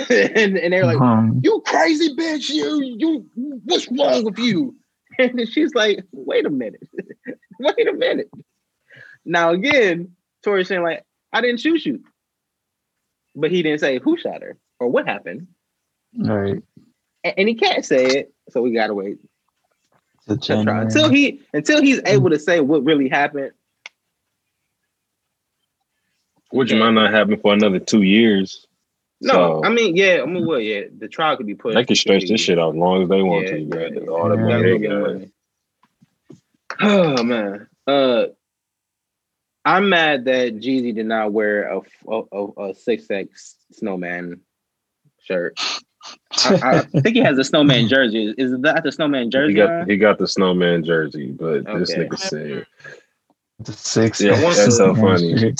and, 0.10 0.56
and 0.58 0.72
they're 0.72 0.86
like, 0.86 1.00
Um, 1.00 1.40
you 1.42 1.62
crazy 1.66 2.14
bitch, 2.14 2.48
you, 2.50 2.82
you, 2.98 3.26
what's 3.64 3.88
wrong 3.90 4.24
with 4.24 4.38
you? 4.38 4.74
And 5.18 5.48
she's 5.48 5.74
like, 5.74 6.00
wait 6.12 6.44
a 6.44 6.50
minute, 6.50 6.86
wait 7.58 7.88
a 7.88 7.92
minute. 7.94 8.28
Now 9.24 9.52
again, 9.52 10.14
Tory's 10.44 10.68
saying 10.68 10.82
like, 10.82 11.04
I 11.32 11.40
didn't 11.40 11.60
shoot 11.60 11.86
you, 11.86 12.00
but 13.34 13.50
he 13.50 13.62
didn't 13.62 13.80
say 13.80 13.98
who 13.98 14.18
shot 14.18 14.42
her 14.42 14.58
or 14.78 14.88
what 14.88 15.06
happened, 15.06 15.46
right. 16.18 16.62
A- 17.24 17.38
and 17.38 17.48
he 17.48 17.54
can't 17.54 17.82
say 17.82 18.04
it, 18.04 18.34
so 18.50 18.60
we 18.60 18.72
gotta 18.74 18.92
wait 18.92 19.18
To 20.28 20.36
to 20.36 20.36
try. 20.36 20.56
January. 20.64 20.82
until 20.82 21.08
he 21.08 21.40
until 21.54 21.80
he's 21.80 22.02
able 22.04 22.28
to 22.28 22.38
say 22.38 22.60
what 22.60 22.84
really 22.84 23.08
happened. 23.08 23.52
Which 26.50 26.74
might 26.74 26.90
not 26.92 27.10
happen 27.10 27.38
for 27.40 27.54
another 27.54 27.78
two 27.78 28.02
years. 28.02 28.66
No, 29.20 29.32
So- 29.32 29.64
I 29.64 29.70
mean, 29.70 29.96
yeah, 29.96 30.20
I 30.22 30.26
mean, 30.26 30.46
well, 30.46 30.60
yeah, 30.60 30.82
the 30.98 31.08
trial 31.08 31.36
could 31.36 31.46
be 31.46 31.54
pushed. 31.54 31.74
They 31.74 31.84
can 31.84 31.96
stretch 31.96 32.28
this 32.28 32.40
shit 32.40 32.58
out 32.58 32.70
as 32.74 32.76
long 32.76 33.02
as 33.02 33.08
they 33.08 33.22
want 33.22 33.46
Yeah, 33.46 33.52
to. 33.54 33.64
Got 33.64 33.94
yeah, 33.94 34.00
all 34.10 34.34
yeah. 34.34 34.42
money 34.42 34.62
they 34.78 34.78
got. 34.86 35.00
money. 35.00 35.30
Oh 36.82 37.22
man, 37.22 37.66
uh, 37.86 38.26
I'm 39.64 39.88
mad 39.88 40.26
that 40.26 40.56
Jeezy 40.56 40.94
did 40.94 41.06
not 41.06 41.32
wear 41.32 41.68
a 41.72 41.80
a, 42.08 42.22
a, 42.32 42.70
a 42.70 42.74
six 42.74 43.10
X 43.10 43.56
snowman 43.72 44.40
shirt. 45.22 45.58
I, 46.44 46.54
I 46.62 46.78
think 47.00 47.16
he 47.16 47.20
has 47.22 47.38
a 47.38 47.44
snowman 47.44 47.88
jersey. 47.88 48.34
Is 48.36 48.52
that 48.60 48.82
the 48.84 48.92
snowman 48.92 49.24
He 49.24 49.30
jersey? 49.30 49.54
got 49.54 49.88
he 49.88 49.96
got 49.96 50.18
the 50.18 50.28
snowman 50.28 50.84
jersey, 50.84 51.30
but 51.32 51.64
this 51.64 51.94
nigga 51.94 52.18
said 52.18 52.66
The 53.60 53.72
six. 53.72 54.20
Yeah, 54.20 54.38
that's 54.38 54.76
so 54.76 54.94
funny. 54.94 55.54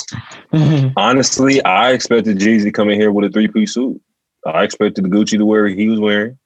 honestly, 0.97 1.63
I 1.63 1.91
expected 1.93 2.37
Jeezy 2.37 2.63
to 2.63 2.71
come 2.71 2.89
in 2.89 2.99
here 2.99 3.11
with 3.11 3.25
a 3.25 3.29
three 3.29 3.47
piece 3.47 3.73
suit. 3.73 3.99
I 4.45 4.63
expected 4.63 5.03
the 5.03 5.09
Gucci 5.09 5.37
to 5.37 5.45
wear 5.45 5.63
what 5.63 5.73
he 5.73 5.87
was 5.87 5.99
wearing, 5.99 6.37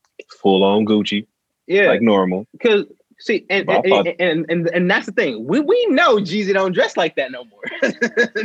full 0.42 0.64
on 0.64 0.86
Gucci, 0.86 1.28
Yeah, 1.68 1.88
like 1.90 2.02
normal. 2.02 2.48
because 2.54 2.86
see, 3.20 3.46
and 3.50 3.70
and, 3.70 3.84
thought- 3.86 4.08
and, 4.08 4.16
and 4.20 4.46
and 4.50 4.70
and 4.74 4.90
that's 4.90 5.06
the 5.06 5.12
thing. 5.12 5.46
We 5.46 5.60
we 5.60 5.86
know 5.88 6.18
Jeezy 6.18 6.54
don't 6.54 6.72
dress 6.72 6.96
like 6.96 7.16
that 7.18 7.32
no 7.32 7.44
more. 7.44 7.62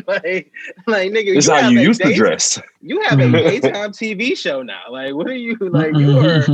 like 0.07 0.53
like 0.89 1.13
nigga, 1.13 1.35
This 1.35 1.47
you 1.47 1.55
how 1.55 1.69
you 1.69 1.79
a 1.79 1.83
used 1.83 2.03
to 2.03 2.13
dress. 2.13 2.61
You 2.83 3.01
have 3.03 3.19
a 3.19 3.31
daytime 3.31 3.93
TV 3.93 4.37
show 4.37 4.63
now. 4.63 4.83
Like, 4.91 5.15
what 5.15 5.27
are 5.29 5.35
you 5.35 5.57
like? 5.61 5.95
You 5.97 6.19
are 6.19 6.45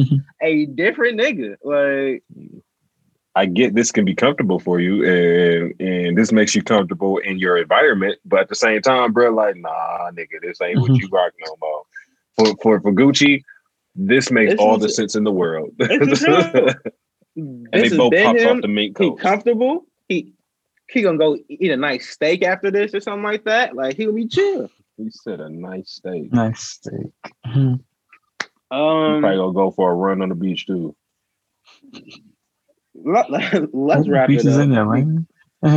a 0.43 0.67
different 0.67 1.19
nigga. 1.21 1.57
Like, 1.65 2.23
I 3.35 3.47
get 3.47 3.75
this 3.75 3.91
can 3.91 4.05
be 4.05 4.15
comfortable 4.15 4.59
for 4.59 4.79
you, 4.81 5.05
and 5.05 5.75
and 5.81 6.19
this 6.19 6.33
makes 6.33 6.55
you 6.55 6.63
comfortable 6.63 7.19
in 7.19 7.39
your 7.39 7.57
environment. 7.57 8.19
But 8.27 8.41
at 8.41 8.49
the 8.49 8.55
same 8.55 8.83
time, 8.83 9.13
bro, 9.13 9.31
like, 9.31 9.57
nah, 9.57 10.11
nigga, 10.11 10.41
this 10.43 10.61
ain't 10.61 10.81
what 10.81 10.95
you 10.97 11.09
rock 11.11 11.33
no 11.47 11.57
more. 11.61 11.83
For 12.37 12.57
for 12.63 12.81
for 12.81 12.93
Gucci, 12.93 13.43
this 13.95 14.31
makes 14.31 14.53
This 14.53 14.61
all 14.61 14.77
is- 14.77 14.83
the 14.83 14.89
sense 14.91 15.15
in 15.15 15.25
the 15.25 15.33
world. 15.33 15.71
This 15.79 16.21
is 16.23 16.25
him. 16.25 16.55
and 17.37 17.67
this 17.73 17.91
they 17.93 17.97
both 17.97 18.11
been 18.11 18.25
popped 18.27 18.39
him. 18.41 18.57
off 18.57 18.63
the 18.63 18.69
mink 18.69 18.99
He 18.99 19.09
coat. 19.11 19.19
comfortable. 19.21 19.87
He 20.09 20.35
he 20.91 21.01
gonna 21.01 21.17
go 21.17 21.39
eat 21.49 21.71
a 21.71 21.77
nice 21.79 22.11
steak 22.11 22.43
after 22.45 22.71
this 22.71 22.93
or 22.93 23.01
something 23.01 23.23
like 23.25 23.45
that. 23.45 23.75
Like 23.75 23.97
he'll 23.97 24.13
be 24.13 24.27
chill. 24.29 24.71
He 24.99 25.09
said 25.11 25.41
a 25.41 25.49
nice 25.49 25.91
steak. 25.93 26.31
nice 26.35 26.61
steak. 26.61 27.07
Mhm. 27.47 27.81
He 28.43 28.47
probably 28.69 29.17
Um, 29.17 29.23
gonna 29.23 29.53
go 29.55 29.71
for 29.71 29.91
a 29.91 29.95
run 29.95 30.21
on 30.21 30.29
the 30.29 30.35
beach 30.35 30.67
too. 30.67 30.95
Let, 33.05 33.31
us 33.33 33.67
What 33.73 34.07
wrap 34.09 34.29
it 34.31 34.33
pieces 34.35 34.57
up. 34.57 34.65
in 34.65 34.71
there, 34.71 34.85
man? 34.87 35.27
Uh, 35.65 35.69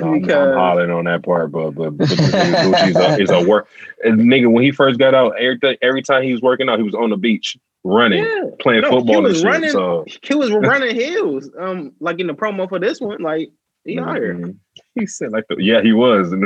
No, 0.00 0.12
I'm, 0.16 0.24
I'm 0.30 0.54
hollering 0.54 0.90
on 0.90 1.06
that 1.06 1.22
part, 1.24 1.50
but 1.50 1.70
but, 1.70 1.96
but 1.96 2.08
the 2.10 2.14
nigga 2.14 2.72
Gucci's 2.74 2.96
a, 2.96 3.22
is 3.22 3.30
a 3.30 3.42
work. 3.48 3.68
And 4.04 4.20
nigga, 4.20 4.52
when 4.52 4.62
he 4.64 4.70
first 4.70 4.98
got 4.98 5.14
out, 5.14 5.40
every 5.40 5.78
every 5.80 6.02
time 6.02 6.24
he 6.24 6.32
was 6.32 6.42
working 6.42 6.68
out, 6.68 6.78
he 6.78 6.82
was 6.84 6.94
on 6.94 7.08
the 7.08 7.16
beach 7.16 7.56
running, 7.82 8.22
Yeah, 8.22 8.50
playing 8.60 8.82
No, 8.82 8.90
he 8.90 8.96
football 8.98 9.16
and 9.16 9.24
was 9.28 9.38
shit. 9.38 9.46
running- 9.46 9.70
So 9.70 10.04
he 10.22 10.34
was 10.34 10.50
running 10.50 10.94
hills. 10.94 11.48
Um, 11.58 11.92
like 12.00 12.20
in 12.20 12.26
the 12.26 12.34
promo 12.34 12.68
for 12.68 12.78
this 12.78 13.00
one, 13.00 13.22
like 13.22 13.50
he 13.84 13.98
out 13.98 14.16
here. 14.16 14.34
mhm. 14.34 14.58
he 14.94 15.06
said 15.06 15.32
like, 15.32 15.44
the, 15.48 15.56
yeah, 15.58 15.80
he 15.80 15.94
was. 15.94 16.28
this 16.30 16.40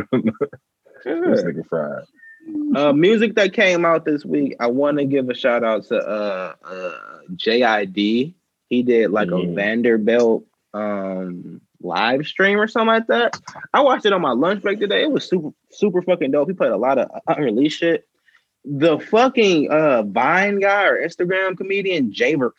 nigga 1.43 1.67
fried. 1.69 2.05
Uh, 2.77 2.93
music 2.93 3.35
that 3.35 3.53
came 3.55 3.85
out 3.85 4.05
this 4.05 4.25
week. 4.25 4.55
I 4.61 4.69
want 4.69 4.99
to 4.99 5.05
give 5.05 5.29
a 5.31 5.35
shout 5.35 5.65
out 5.65 5.85
to 5.87 5.97
uh, 5.97 6.55
uh 6.65 6.99
JID. 7.35 8.35
He 8.75 8.83
did 8.83 9.11
like 9.11 9.29
a 9.29 9.33
Mhm. 9.33 9.55
Vanderbilt 9.55 10.45
um 10.73 11.61
live 11.81 12.27
stream 12.27 12.59
or 12.59 12.67
something 12.67 12.89
like 12.89 13.07
that. 13.07 13.39
I 13.73 13.83
watched 13.83 14.07
it 14.07 14.13
on 14.13 14.21
my 14.23 14.33
lunch 14.33 14.63
break 14.63 14.81
today. 14.81 15.03
It 15.03 15.11
was 15.13 15.29
super 15.29 15.51
super 15.71 16.03
fucking 16.03 16.31
dope. 16.33 16.49
He 16.49 16.55
played 16.55 16.73
a 16.73 16.77
lot 16.77 16.99
of 16.99 17.09
unreleased 17.29 17.79
shit. 17.79 18.07
The 18.65 18.99
fucking 18.99 19.71
uh 19.71 20.03
Vine 20.03 20.59
guy 20.61 20.87
or 20.87 21.01
Instagram 21.07 21.57
comedian 21.57 22.13
Jay 22.13 22.35
Ver- 22.35 22.55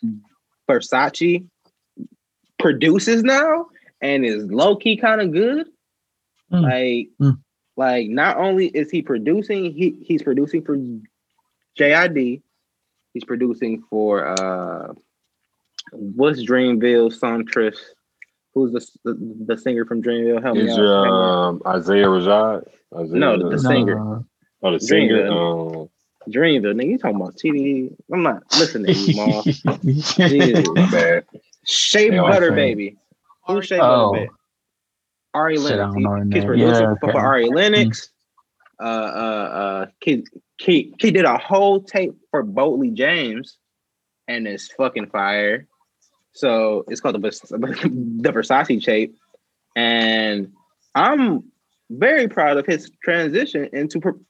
Versace 0.70 1.44
produces 2.58 3.22
now 3.22 3.66
and 4.00 4.24
is 4.24 4.44
low 4.50 4.76
key 4.76 4.96
kind 4.96 5.20
of 5.20 5.32
good. 5.32 5.66
Mm. 6.52 6.62
Like, 6.62 7.08
Mm. 7.20 7.38
like 7.76 8.08
not 8.08 8.38
only 8.38 8.68
is 8.68 8.90
he 8.90 9.02
producing, 9.02 9.72
he 9.72 9.90
he's 10.02 10.22
producing 10.22 10.62
for 10.62 10.76
JID. 11.78 12.42
He's 13.12 13.24
producing 13.24 13.82
for 13.90 14.26
uh 14.26 14.94
what's 15.92 16.42
Dreamville 16.42 17.12
Songstress. 17.12 17.78
Who's 18.54 18.72
the, 18.72 18.86
the 19.12 19.44
the 19.54 19.58
singer 19.58 19.84
from 19.84 20.02
Dreamville? 20.02 20.42
Help 20.42 20.56
me 20.56 20.62
Is 20.64 20.72
out. 20.72 20.78
your 20.78 21.06
out. 21.06 21.12
um, 21.12 21.62
Isaiah 21.66 22.06
Rashad? 22.06 22.66
Isaiah, 22.96 23.18
No, 23.18 23.38
the- 23.38 23.50
the 23.50 23.58
singer. 23.58 23.94
no. 23.96 24.24
oh, 24.62 24.72
the 24.72 24.80
singer. 24.80 25.24
Dreamville. 25.24 25.82
Um, 25.82 25.88
Dreamville, 26.32 26.74
nigga. 26.74 26.88
You 26.90 26.98
talking 26.98 27.16
about 27.16 27.36
TDE? 27.36 27.94
I'm 28.12 28.22
not 28.22 28.42
listening 28.58 28.92
to 28.94 28.98
you, 28.98 29.16
Ma. 29.16 29.42
Jesus. 30.28 30.66
my 30.74 30.90
bad. 30.90 31.24
Shea 31.66 32.10
Yeah, 32.12 32.22
Butter. 32.22 32.52
Baby. 32.52 32.96
Who's 33.46 33.56
Ari- 33.56 33.66
Shea 33.66 33.78
Oh. 33.80 34.10
Butter 34.12 34.20
Baby? 34.24 34.30
Ari 35.34 35.58
Lennox. 35.58 35.94
don't 35.94 36.02
know 36.02 36.10
her 36.10 36.16
He, 36.18 36.24
he's 36.24 36.34
name. 36.34 36.46
producing 36.46 36.82
Yeah, 36.82 36.94
for, 37.00 37.12
for. 37.12 37.20
Ari 37.20 37.48
Lennox. 37.50 38.08
Uh, 38.80 38.84
uh, 38.84 38.88
uh, 38.88 39.86
he, 40.02 40.24
he, 40.58 40.94
he 40.98 41.10
did 41.10 41.24
a 41.26 41.36
whole 41.38 41.80
tape 41.82 42.14
for 42.30 42.42
Boatley 42.42 42.92
James, 42.94 43.58
and 44.28 44.46
it's 44.48 44.68
fucking 44.72 45.08
fire. 45.10 45.66
So 46.36 46.84
it's 46.88 47.00
called 47.00 47.14
the 47.14 47.20
the 47.20 48.30
Versace 48.30 48.84
tape, 48.84 49.16
and 49.74 50.52
I'm 50.94 51.44
very 51.88 52.28
proud 52.28 52.58
of 52.58 52.66
his 52.66 52.90
transition 53.02 53.70
into 53.72 54.00
pro- 54.00 54.20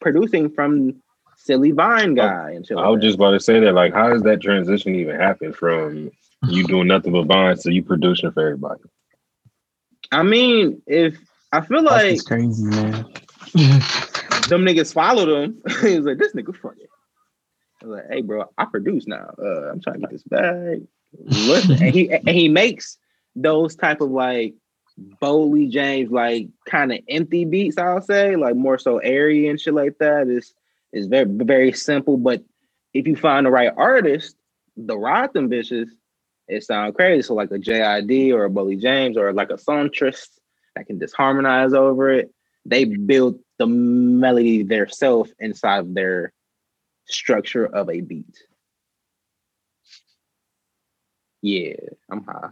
producing 0.00 0.50
from 0.50 1.00
Silly 1.36 1.70
Vine 1.70 2.14
guy 2.14 2.50
and 2.50 2.66
shit. 2.66 2.76
I 2.76 2.88
was 2.88 3.00
that. 3.00 3.06
just 3.06 3.14
about 3.14 3.30
to 3.30 3.40
say 3.40 3.60
that. 3.60 3.72
Like, 3.72 3.94
how 3.94 4.10
does 4.10 4.22
that 4.22 4.40
transition 4.40 4.96
even 4.96 5.14
happen 5.14 5.52
from 5.52 6.10
you 6.48 6.64
doing 6.68 6.88
nothing 6.88 7.12
but 7.12 7.26
Vine 7.26 7.56
to 7.56 7.72
you 7.72 7.84
producing 7.84 8.32
for 8.32 8.44
everybody? 8.44 8.82
I 10.10 10.24
mean, 10.24 10.82
if 10.88 11.16
I 11.52 11.60
feel 11.60 11.84
That's 11.84 12.02
like 12.02 12.14
just 12.14 12.26
crazy, 12.26 12.64
man. 12.64 12.92
them 14.48 14.64
niggas 14.64 14.92
followed 14.92 15.28
him. 15.28 15.62
he 15.82 15.98
was 15.98 16.06
like, 16.06 16.18
this 16.18 16.32
nigga 16.32 16.56
funny. 16.56 16.82
I 17.80 17.86
was 17.86 17.96
like, 17.98 18.10
hey, 18.10 18.22
bro, 18.22 18.50
I 18.58 18.64
produce 18.64 19.06
now. 19.06 19.30
Uh, 19.40 19.70
I'm 19.70 19.80
trying 19.80 19.96
to 19.96 20.00
get 20.00 20.10
this 20.10 20.24
bag. 20.24 20.82
Listen, 21.18 21.82
and 21.82 21.94
he 21.94 22.10
and 22.12 22.28
he 22.28 22.48
makes 22.48 22.98
those 23.34 23.76
type 23.76 24.00
of 24.00 24.10
like 24.10 24.54
Bowley 25.20 25.68
James, 25.68 26.10
like 26.10 26.48
kind 26.66 26.92
of 26.92 26.98
empty 27.08 27.44
beats. 27.44 27.78
I'll 27.78 28.00
say, 28.00 28.36
like 28.36 28.56
more 28.56 28.78
so 28.78 28.98
airy 28.98 29.48
and 29.48 29.60
shit 29.60 29.74
like 29.74 29.98
that. 29.98 30.28
Is 30.28 30.54
is 30.92 31.06
very 31.06 31.26
very 31.26 31.72
simple, 31.72 32.16
but 32.16 32.42
if 32.94 33.06
you 33.06 33.16
find 33.16 33.46
the 33.46 33.50
right 33.50 33.72
artist, 33.76 34.36
the 34.76 34.96
ride 34.96 35.32
them 35.32 35.48
bitches, 35.48 35.88
it 36.48 36.64
sound 36.64 36.94
crazy. 36.94 37.22
So 37.22 37.34
like 37.34 37.50
a 37.50 37.58
JID 37.58 38.32
or 38.34 38.44
a 38.44 38.50
Bowley 38.50 38.76
James 38.76 39.16
or 39.16 39.32
like 39.32 39.50
a 39.50 39.58
songstress 39.58 40.28
that 40.74 40.86
can 40.86 40.98
just 40.98 41.14
harmonize 41.14 41.72
over 41.72 42.10
it. 42.10 42.30
They 42.64 42.84
build 42.84 43.38
the 43.58 43.66
melody 43.66 44.62
themselves 44.62 45.32
inside 45.38 45.80
of 45.80 45.94
their 45.94 46.32
structure 47.06 47.64
of 47.64 47.90
a 47.90 48.00
beat. 48.00 48.42
Yeah, 51.42 51.74
I'm 52.10 52.24
high. 52.24 52.48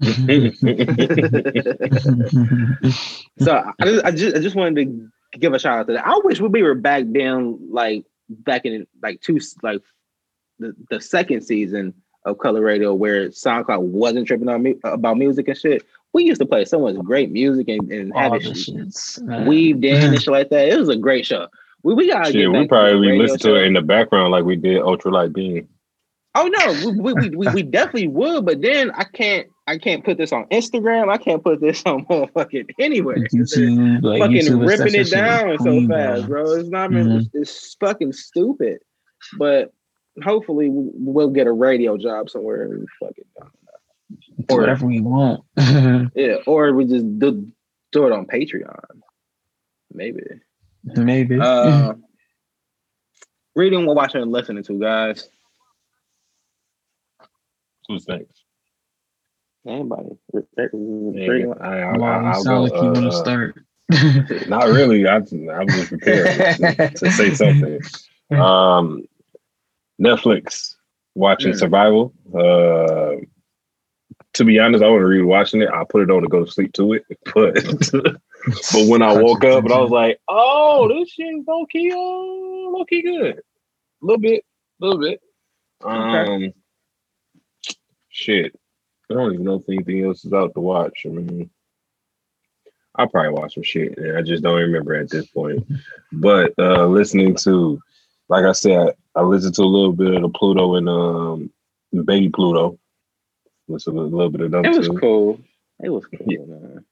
So 3.40 3.72
I 3.78 3.84
just, 3.84 4.04
I 4.04 4.10
just 4.10 4.36
I 4.36 4.40
just 4.40 4.56
wanted 4.56 4.86
to 4.86 5.38
give 5.38 5.52
a 5.52 5.58
shout 5.58 5.78
out 5.78 5.86
to 5.88 5.92
that. 5.94 6.06
I 6.06 6.18
wish 6.24 6.40
we 6.40 6.62
were 6.62 6.74
back 6.74 7.04
then, 7.06 7.58
like 7.70 8.04
back 8.28 8.64
in 8.64 8.86
like 9.02 9.20
two 9.20 9.38
like 9.62 9.82
the, 10.58 10.74
the 10.90 11.00
second 11.00 11.42
season 11.42 11.94
of 12.24 12.38
Color 12.38 12.62
Radio, 12.62 12.94
where 12.94 13.28
SoundCloud 13.28 13.80
wasn't 13.80 14.26
tripping 14.26 14.48
on 14.48 14.62
me 14.62 14.76
about 14.84 15.18
music 15.18 15.48
and 15.48 15.56
shit. 15.56 15.84
We 16.12 16.24
used 16.24 16.40
to 16.40 16.46
play 16.46 16.64
so 16.64 16.80
much 16.80 16.96
great 17.04 17.30
music 17.30 17.68
and, 17.68 17.90
and 17.92 18.12
have 18.16 18.32
it 18.34 18.42
the 18.42 18.54
sh- 18.54 18.70
shits. 18.70 19.22
man. 19.22 19.46
weaved 19.46 19.84
in 19.84 20.14
and 20.14 20.22
shit 20.22 20.32
like 20.32 20.48
that. 20.50 20.68
It 20.68 20.78
was 20.78 20.88
a 20.88 20.96
great 20.96 21.26
show. 21.26 21.46
We 21.84 21.94
we 21.94 22.10
gotta 22.10 22.32
Shit, 22.32 22.50
get 22.50 22.52
back 22.52 22.60
we 22.62 22.68
probably 22.68 22.92
the 22.92 22.98
radio 22.98 23.22
listen 23.22 23.38
to 23.38 23.54
it 23.54 23.66
in 23.66 23.74
the 23.74 23.82
background 23.82 24.32
like 24.32 24.44
we 24.44 24.56
did 24.56 24.82
Ultralight 24.82 25.32
Beam. 25.32 25.68
Oh 26.40 26.46
no, 26.46 26.92
we, 27.02 27.12
we, 27.14 27.30
we, 27.30 27.48
we 27.48 27.62
definitely 27.64 28.06
would, 28.08 28.46
but 28.46 28.62
then 28.62 28.92
I 28.92 29.02
can't 29.02 29.48
I 29.66 29.76
can't 29.76 30.04
put 30.04 30.18
this 30.18 30.32
on 30.32 30.44
Instagram. 30.46 31.10
I 31.12 31.18
can't 31.18 31.42
put 31.42 31.60
this 31.60 31.82
on 31.84 32.04
motherfucking 32.10 32.70
anywhere. 32.78 33.16
YouTube, 33.16 34.02
like 34.02 34.20
fucking 34.20 34.36
YouTube 34.36 34.68
ripping 34.68 34.94
it 34.94 35.10
down 35.10 35.58
so 35.58 35.86
fast, 35.88 36.26
bro. 36.28 36.52
It's 36.52 36.68
not 36.68 36.92
even 36.92 37.12
it's, 37.12 37.28
it's 37.34 37.74
fucking 37.80 38.12
stupid. 38.12 38.78
But 39.36 39.72
hopefully 40.22 40.68
we- 40.68 40.90
we'll 40.94 41.30
get 41.30 41.48
a 41.48 41.52
radio 41.52 41.96
job 41.96 42.30
somewhere 42.30 42.62
and 42.62 42.86
fucking 43.00 43.24
It's 44.38 44.54
whatever 44.54 44.86
we 44.86 45.00
want. 45.00 45.42
yeah, 45.56 46.36
or 46.46 46.72
we 46.72 46.84
just 46.84 47.18
do, 47.18 47.50
do 47.90 48.06
it 48.06 48.12
on 48.12 48.26
Patreon. 48.26 48.78
Maybe. 49.92 50.22
Maybe. 50.84 51.40
Uh 51.40 51.94
reading, 53.56 53.86
watching, 53.86 54.22
and 54.22 54.30
listening 54.30 54.62
to 54.64 54.78
guys. 54.78 55.28
Who's 57.88 58.06
next? 58.08 58.44
Anybody. 59.66 60.10
Re- 60.32 60.42
re- 60.56 60.68
Yeah, 60.72 61.26
reading- 61.28 61.54
I, 61.60 61.80
I, 61.80 61.96
wow, 61.96 62.24
I, 62.24 62.28
I'll 62.30 62.42
sound 62.42 62.68
go, 62.70 62.74
like 62.74 62.82
you 62.82 62.88
want 62.92 62.96
to 62.96 63.08
uh, 63.08 63.10
start. 63.10 63.64
Not 64.48 64.68
really. 64.68 65.06
I, 65.06 65.16
I'm 65.16 65.26
just 65.68 65.88
prepared 65.88 66.56
to, 66.56 66.90
to 66.96 67.10
say 67.10 67.34
something. 67.34 67.80
Um, 68.30 69.04
Netflix 70.00 70.74
watching 71.14 71.52
Mm. 71.52 71.58
Survival. 71.58 72.12
Uh, 72.34 73.24
to 74.34 74.44
be 74.44 74.58
honest, 74.58 74.84
I 74.84 74.88
wasn't 74.88 75.08
really 75.08 75.24
watching 75.24 75.62
it. 75.62 75.70
I 75.70 75.84
put 75.88 76.02
it 76.02 76.10
on 76.10 76.22
to 76.22 76.28
go 76.28 76.44
to 76.44 76.50
sleep 76.50 76.72
to 76.74 76.92
it, 76.92 77.04
but 77.34 77.54
but 78.72 78.86
when 78.88 79.02
I 79.02 79.20
woke 79.20 79.42
up 79.44 79.64
and 79.64 79.72
I 79.72 79.78
was 79.80 79.90
like, 79.90 80.20
oh, 80.28 80.86
this 80.88 81.10
shit 81.10 81.26
is 81.34 81.44
low 81.48 81.66
key, 81.66 81.90
uh, 81.90 81.96
low 81.96 82.84
key 82.84 83.02
good. 83.02 83.38
A 83.38 84.06
little 84.06 84.20
bit, 84.20 84.44
a 84.80 84.84
little 84.86 85.00
bit. 85.00 85.20
Um, 85.82 86.52
shit. 88.18 88.54
I 89.10 89.14
don't 89.14 89.32
even 89.34 89.44
know 89.44 89.54
if 89.54 89.68
anything 89.68 90.04
else 90.04 90.24
is 90.24 90.32
out 90.32 90.52
to 90.54 90.60
watch. 90.60 91.02
I 91.06 91.08
mean, 91.08 91.48
I'll 92.96 93.08
probably 93.08 93.30
watch 93.32 93.54
some 93.54 93.62
shit, 93.62 93.96
and 93.96 94.18
I 94.18 94.22
just 94.22 94.42
don't 94.42 94.58
remember 94.60 94.94
at 94.94 95.08
this 95.08 95.26
point. 95.26 95.66
But 96.12 96.52
uh 96.58 96.86
listening 96.86 97.34
to, 97.36 97.80
like 98.28 98.44
I 98.44 98.52
said, 98.52 98.94
I, 99.16 99.20
I 99.20 99.22
listened 99.22 99.54
to 99.54 99.62
a 99.62 99.64
little 99.64 99.92
bit 99.92 100.14
of 100.14 100.22
the 100.22 100.28
Pluto 100.28 100.74
and 100.74 100.88
um 100.88 101.50
Baby 102.04 102.28
Pluto. 102.30 102.78
Listen 103.68 103.94
to 103.94 104.00
a 104.00 104.02
little 104.02 104.30
bit 104.30 104.40
of 104.42 104.50
them 104.50 104.64
It 104.64 104.76
was 104.76 104.88
too. 104.88 104.98
cool. 104.98 105.40
It 105.82 105.90
was 105.90 106.04
cool, 106.06 106.26
Yeah. 106.26 106.44
man. 106.46 106.84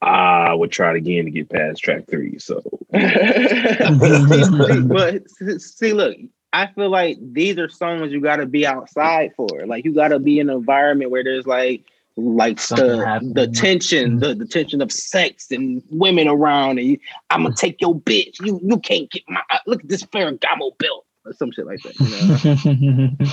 I 0.00 0.54
would 0.54 0.70
try 0.70 0.92
it 0.92 0.96
again 0.96 1.24
to 1.24 1.30
get 1.30 1.50
past 1.50 1.82
track 1.82 2.04
three. 2.08 2.38
So 2.38 2.62
see, 2.92 3.00
but 4.88 5.28
see, 5.60 5.92
look, 5.92 6.16
I 6.52 6.66
feel 6.68 6.90
like 6.90 7.18
these 7.20 7.58
are 7.58 7.68
songs 7.68 8.12
you 8.12 8.20
got 8.20 8.36
to 8.36 8.46
be 8.46 8.66
outside 8.66 9.32
for. 9.36 9.66
Like 9.66 9.84
you 9.84 9.92
got 9.92 10.08
to 10.08 10.18
be 10.18 10.38
in 10.38 10.48
an 10.48 10.56
environment 10.56 11.10
where 11.10 11.24
there's 11.24 11.46
like, 11.46 11.84
like 12.16 12.58
Something 12.58 12.98
the 13.32 13.46
the 13.46 13.46
tension, 13.46 14.18
the, 14.18 14.34
the 14.34 14.46
tension 14.46 14.82
of 14.82 14.90
sex 14.90 15.52
and 15.52 15.82
women 15.88 16.26
around, 16.26 16.78
and 16.78 16.88
you, 16.88 16.98
I'm 17.30 17.42
gonna 17.42 17.54
mm. 17.54 17.58
take 17.58 17.80
your 17.80 17.94
bitch. 17.94 18.44
You 18.44 18.60
you 18.62 18.78
can't 18.78 19.08
get 19.08 19.22
my 19.28 19.40
uh, 19.50 19.58
look 19.66 19.84
at 19.84 19.88
this 19.88 20.02
Ferragamo 20.02 20.76
belt 20.78 21.06
or 21.24 21.32
some 21.32 21.52
shit 21.52 21.66
like 21.66 21.80
that. 21.82 21.94
You 22.00 22.90
know, 22.90 23.30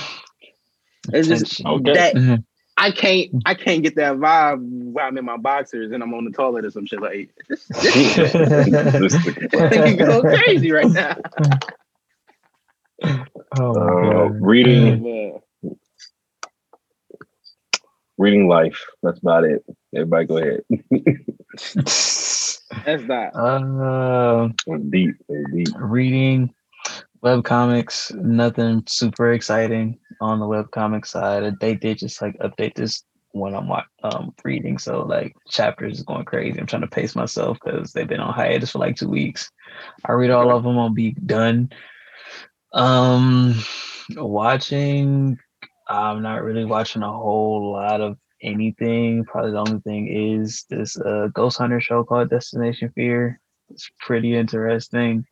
it's 1.18 1.28
just 1.28 1.66
Okay. 1.66 1.94
that 1.94 2.14
mm-hmm. 2.14 2.36
I 2.78 2.92
can't 2.92 3.32
I 3.46 3.56
can't 3.56 3.82
get 3.82 3.96
that 3.96 4.18
vibe 4.18 4.60
while 4.62 5.08
I'm 5.08 5.18
in 5.18 5.26
my 5.26 5.38
boxers 5.38 5.92
and 5.92 6.04
I'm 6.04 6.14
on 6.14 6.26
the 6.26 6.32
toilet 6.32 6.66
or 6.66 6.72
some 6.72 6.86
shit 6.86 7.02
like 7.02 7.34
this. 7.48 7.66
This, 7.68 8.16
this 9.52 9.96
go 9.96 10.22
crazy 10.22 10.72
right 10.72 10.92
now. 10.92 11.18
Oh 13.04 13.76
Uh, 13.76 14.30
reading, 14.40 15.40
reading 18.18 18.48
life. 18.48 18.86
That's 19.04 19.20
about 19.20 19.44
it. 19.44 19.64
Everybody, 19.96 20.26
go 20.28 20.38
ahead. 20.38 20.64
That's 22.86 23.04
not. 23.04 23.36
uh, 23.36 24.50
deep. 24.90 25.16
It's 25.30 25.52
deep. 25.54 25.76
reading 25.78 26.54
web 27.22 27.44
comics, 27.44 28.12
nothing 28.14 28.84
super 28.88 29.32
exciting 29.32 29.98
on 30.22 30.40
the 30.40 30.48
web 30.48 30.70
comic 30.72 31.06
side. 31.06 31.56
They 31.60 31.74
did 31.74 31.98
just 31.98 32.22
like 32.22 32.38
update 32.40 32.76
this 32.76 33.04
when 33.32 33.54
I'm 33.54 33.70
um 34.04 34.34
reading, 34.44 34.78
so 34.78 35.02
like 35.02 35.36
chapters 35.50 35.98
is 35.98 36.04
going 36.04 36.26
crazy. 36.26 36.60
I'm 36.60 36.68
trying 36.68 36.84
to 36.84 36.88
pace 36.88 37.16
myself 37.16 37.58
because 37.64 37.92
they've 37.92 38.08
been 38.08 38.20
on 38.20 38.34
hiatus 38.34 38.72
for 38.72 38.80
like 38.80 38.96
two 38.96 39.10
weeks. 39.10 39.52
I 40.06 40.14
read 40.14 40.32
all 40.32 40.56
of 40.56 40.64
them, 40.64 40.78
I'll 40.78 40.90
be 40.90 41.12
done. 41.26 41.70
Um, 42.76 43.56
watching, 44.18 45.40
I'm 45.88 46.22
not 46.22 46.44
really 46.44 46.66
watching 46.66 47.04
a 47.04 47.12
whole 47.12 47.72
lot 47.72 48.02
of 48.02 48.18
anything. 48.42 49.24
Probably 49.24 49.52
the 49.52 49.58
only 49.60 49.80
thing 49.82 50.08
is 50.10 50.66
this 50.70 51.00
uh 51.00 51.30
Ghost 51.34 51.58
Hunter 51.58 51.80
show 51.80 52.04
called 52.04 52.30
Destination 52.30 52.92
Fear. 52.94 53.40
It's 53.70 53.90
pretty 54.00 54.36
interesting. 54.36 55.26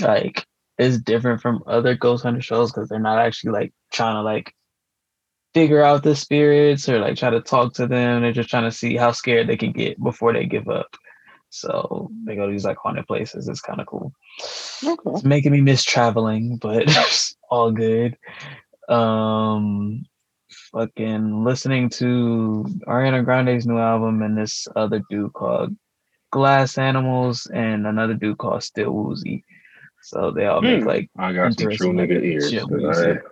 Like 0.00 0.44
it's 0.78 0.98
different 0.98 1.40
from 1.40 1.62
other 1.66 1.94
Ghost 1.94 2.24
Hunter 2.24 2.42
shows 2.42 2.72
because 2.72 2.88
they're 2.88 2.98
not 2.98 3.20
actually 3.20 3.52
like 3.52 3.72
trying 3.92 4.16
to 4.16 4.22
like 4.22 4.52
figure 5.54 5.82
out 5.82 6.02
the 6.02 6.16
spirits 6.16 6.88
or 6.88 6.98
like 6.98 7.16
try 7.16 7.30
to 7.30 7.40
talk 7.40 7.74
to 7.74 7.86
them. 7.86 8.22
They're 8.22 8.32
just 8.32 8.50
trying 8.50 8.64
to 8.64 8.76
see 8.76 8.96
how 8.96 9.12
scared 9.12 9.48
they 9.48 9.56
can 9.56 9.72
get 9.72 10.02
before 10.02 10.32
they 10.32 10.46
give 10.46 10.68
up. 10.68 10.96
So 11.50 12.10
they 12.24 12.36
go 12.36 12.46
to 12.46 12.52
these 12.52 12.64
like 12.64 12.78
haunted 12.78 13.06
places. 13.06 13.48
It's 13.48 13.60
kind 13.60 13.80
of 13.80 13.86
cool. 13.86 14.12
Okay. 14.84 15.10
It's 15.10 15.24
making 15.24 15.52
me 15.52 15.60
miss 15.60 15.82
traveling, 15.84 16.56
but 16.56 16.84
it's 16.86 17.36
all 17.50 17.70
good. 17.72 18.16
Um 18.88 20.04
fucking 20.72 21.44
listening 21.44 21.88
to 21.90 22.64
Ariana 22.86 23.24
Grande's 23.24 23.66
new 23.66 23.78
album 23.78 24.22
and 24.22 24.36
this 24.36 24.66
other 24.76 25.00
dude 25.10 25.32
called 25.32 25.74
Glass 26.32 26.78
Animals 26.78 27.46
and 27.52 27.86
another 27.86 28.14
dude 28.14 28.38
called 28.38 28.62
Still 28.62 28.92
Woozy. 28.92 29.44
So 30.02 30.30
they 30.30 30.46
all 30.46 30.62
make 30.62 30.82
Hmm. 30.82 30.88
like 30.88 31.10
I 31.18 31.32
got 31.32 31.52
some 31.54 31.70
true 31.70 31.90
Interesting, 31.90 31.96
nigga 31.96 32.14
like, 32.14 32.24
ears. 32.24 32.50
chill 32.50 32.66
but 32.68 32.80
music. 32.80 33.22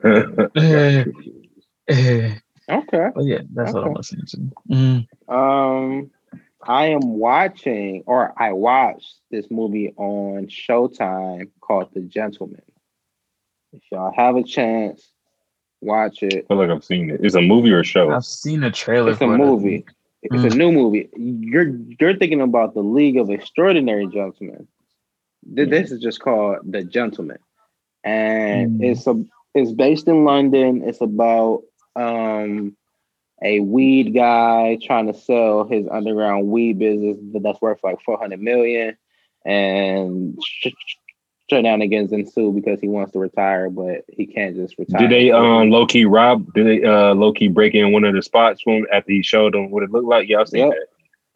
But 3.15 3.25
yeah, 3.25 3.41
that's 3.55 3.73
what 3.73 3.85
I'm 3.85 3.91
Okay. 3.91 3.97
listening 3.97 4.27
to. 4.27 4.37
Mhm. 4.71 5.07
Um, 5.29 6.11
I 6.67 6.87
am 6.87 7.01
watching, 7.19 8.03
or 8.07 8.33
I 8.37 8.53
watched 8.53 9.19
this 9.31 9.47
movie 9.51 9.93
on 9.97 10.47
Showtime 10.49 11.51
called 11.61 11.91
The 11.95 12.01
Gentlemen. 12.01 12.63
If 13.73 13.83
y'all 13.93 14.13
have 14.17 14.37
a 14.37 14.43
chance, 14.43 15.11
watch 15.81 16.23
it. 16.23 16.45
I 16.45 16.49
feel 16.49 16.57
like 16.57 16.71
I've 16.71 16.85
seen 16.85 17.11
it. 17.11 17.21
It's 17.23 17.35
a 17.37 17.41
movie 17.43 17.71
or 17.73 17.81
a 17.81 17.85
show. 17.85 18.11
I've 18.11 18.25
seen 18.25 18.65
a 18.65 18.71
trailer 18.71 19.13
It's 19.13 19.21
a 19.21 19.27
for 19.27 19.33
it, 19.33 19.35
I 19.35 19.39
movie. 19.39 19.85
It's 20.23 20.55
a 20.55 20.57
new 20.57 20.73
movie. 20.73 21.09
You're 21.17 21.69
you're 22.01 22.17
thinking 22.17 22.41
about 22.41 22.75
the 22.75 22.83
League 22.83 23.19
of 23.19 23.31
Extraordinary 23.31 24.09
Gentlemen. 24.09 24.67
Th- 25.55 25.69
This 25.69 25.93
is 25.93 26.01
just 26.01 26.21
called 26.21 26.59
The 26.65 26.83
Gentlemen, 26.83 27.39
and 28.03 28.81
Mm. 28.81 28.85
it's 28.91 29.07
a 29.07 29.25
it's 29.55 29.71
based 29.71 30.09
in 30.09 30.25
London. 30.25 30.83
It's 30.85 31.01
about 31.01 31.63
um 31.95 32.77
a 33.43 33.61
weed 33.61 34.15
guy 34.15 34.79
trying 34.83 35.07
to 35.13 35.19
sell 35.19 35.65
his 35.65 35.87
underground 35.91 36.49
weed 36.49 36.79
business 36.79 37.17
that's 37.43 37.61
worth 37.61 37.79
like 37.83 38.01
four 38.03 38.19
hundred 38.19 38.41
million, 38.41 38.97
and 39.45 40.39
sh- 40.45 40.69
sh- 40.77 40.97
shenanigans 41.51 42.13
ensue 42.13 42.53
because 42.53 42.81
he 42.81 42.89
wants 42.89 43.13
to 43.13 43.19
retire, 43.19 43.71
but 43.71 44.05
he 44.09 44.27
can't 44.27 44.57
just 44.57 44.79
retire. 44.79 45.01
Did 45.01 45.11
they 45.11 45.31
um 45.31 45.71
low 45.71 45.87
key 45.87 46.05
rob? 46.05 46.53
Did 46.55 46.67
they 46.67 46.85
uh 46.85 47.15
low 47.15 47.33
key 47.33 47.49
break 47.49 47.75
in 47.75 47.93
one 47.93 48.05
of 48.05 48.15
the 48.15 48.23
spots 48.23 48.63
when 48.65 48.85
after 48.93 49.13
he 49.13 49.23
showed 49.23 49.55
them 49.55 49.71
what 49.71 49.83
it 49.83 49.91
looked 49.91 50.09
like? 50.09 50.29
Yeah, 50.29 50.41
I've 50.41 50.49
seen 50.49 50.67
Yep. 50.67 50.71
that. 50.71 50.87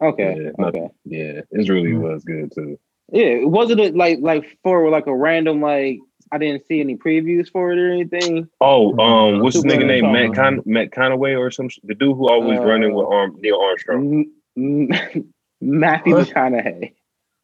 Okay, 0.07 0.51
Yeah, 0.57 0.65
okay. 0.65 0.89
Yeah, 1.05 1.41
it 1.51 1.69
really 1.69 1.91
Mm. 1.91 2.01
was 2.01 2.23
good 2.25 2.51
too. 2.53 2.77
Yeah, 3.11 3.25
it 3.27 3.49
wasn't 3.49 3.79
it 3.79 3.95
like 3.95 4.19
like 4.21 4.57
for 4.63 4.89
like 4.89 5.07
a 5.07 5.15
random 5.15 5.61
like 5.61 5.99
I 6.33 6.37
didn't 6.39 6.65
see 6.65 6.79
any 6.79 6.95
previews 6.97 7.51
for 7.51 7.71
it 7.71 7.77
or 7.79 7.91
anything. 7.91 8.49
Oh, 8.59 8.97
um, 8.99 9.39
what's 9.39 9.55
his 9.55 9.63
nigga 9.63 9.85
name? 9.85 10.11
Matt 10.11 10.33
Tom. 10.33 10.55
Con- 10.57 10.63
Matt 10.65 10.91
Conaway 10.91 11.37
or 11.39 11.51
some 11.51 11.69
sh- 11.69 11.79
the 11.83 11.93
dude 11.95 12.17
who 12.17 12.27
always 12.29 12.59
Uh, 12.59 12.63
running 12.63 12.93
with 12.93 13.05
Arm 13.07 13.37
Neil 13.39 13.59
Armstrong. 13.59 14.25
M- 14.57 14.89
M- 14.91 15.33
Matthew 15.61 16.13
What? 16.15 16.27
McConaughey. 16.27 16.93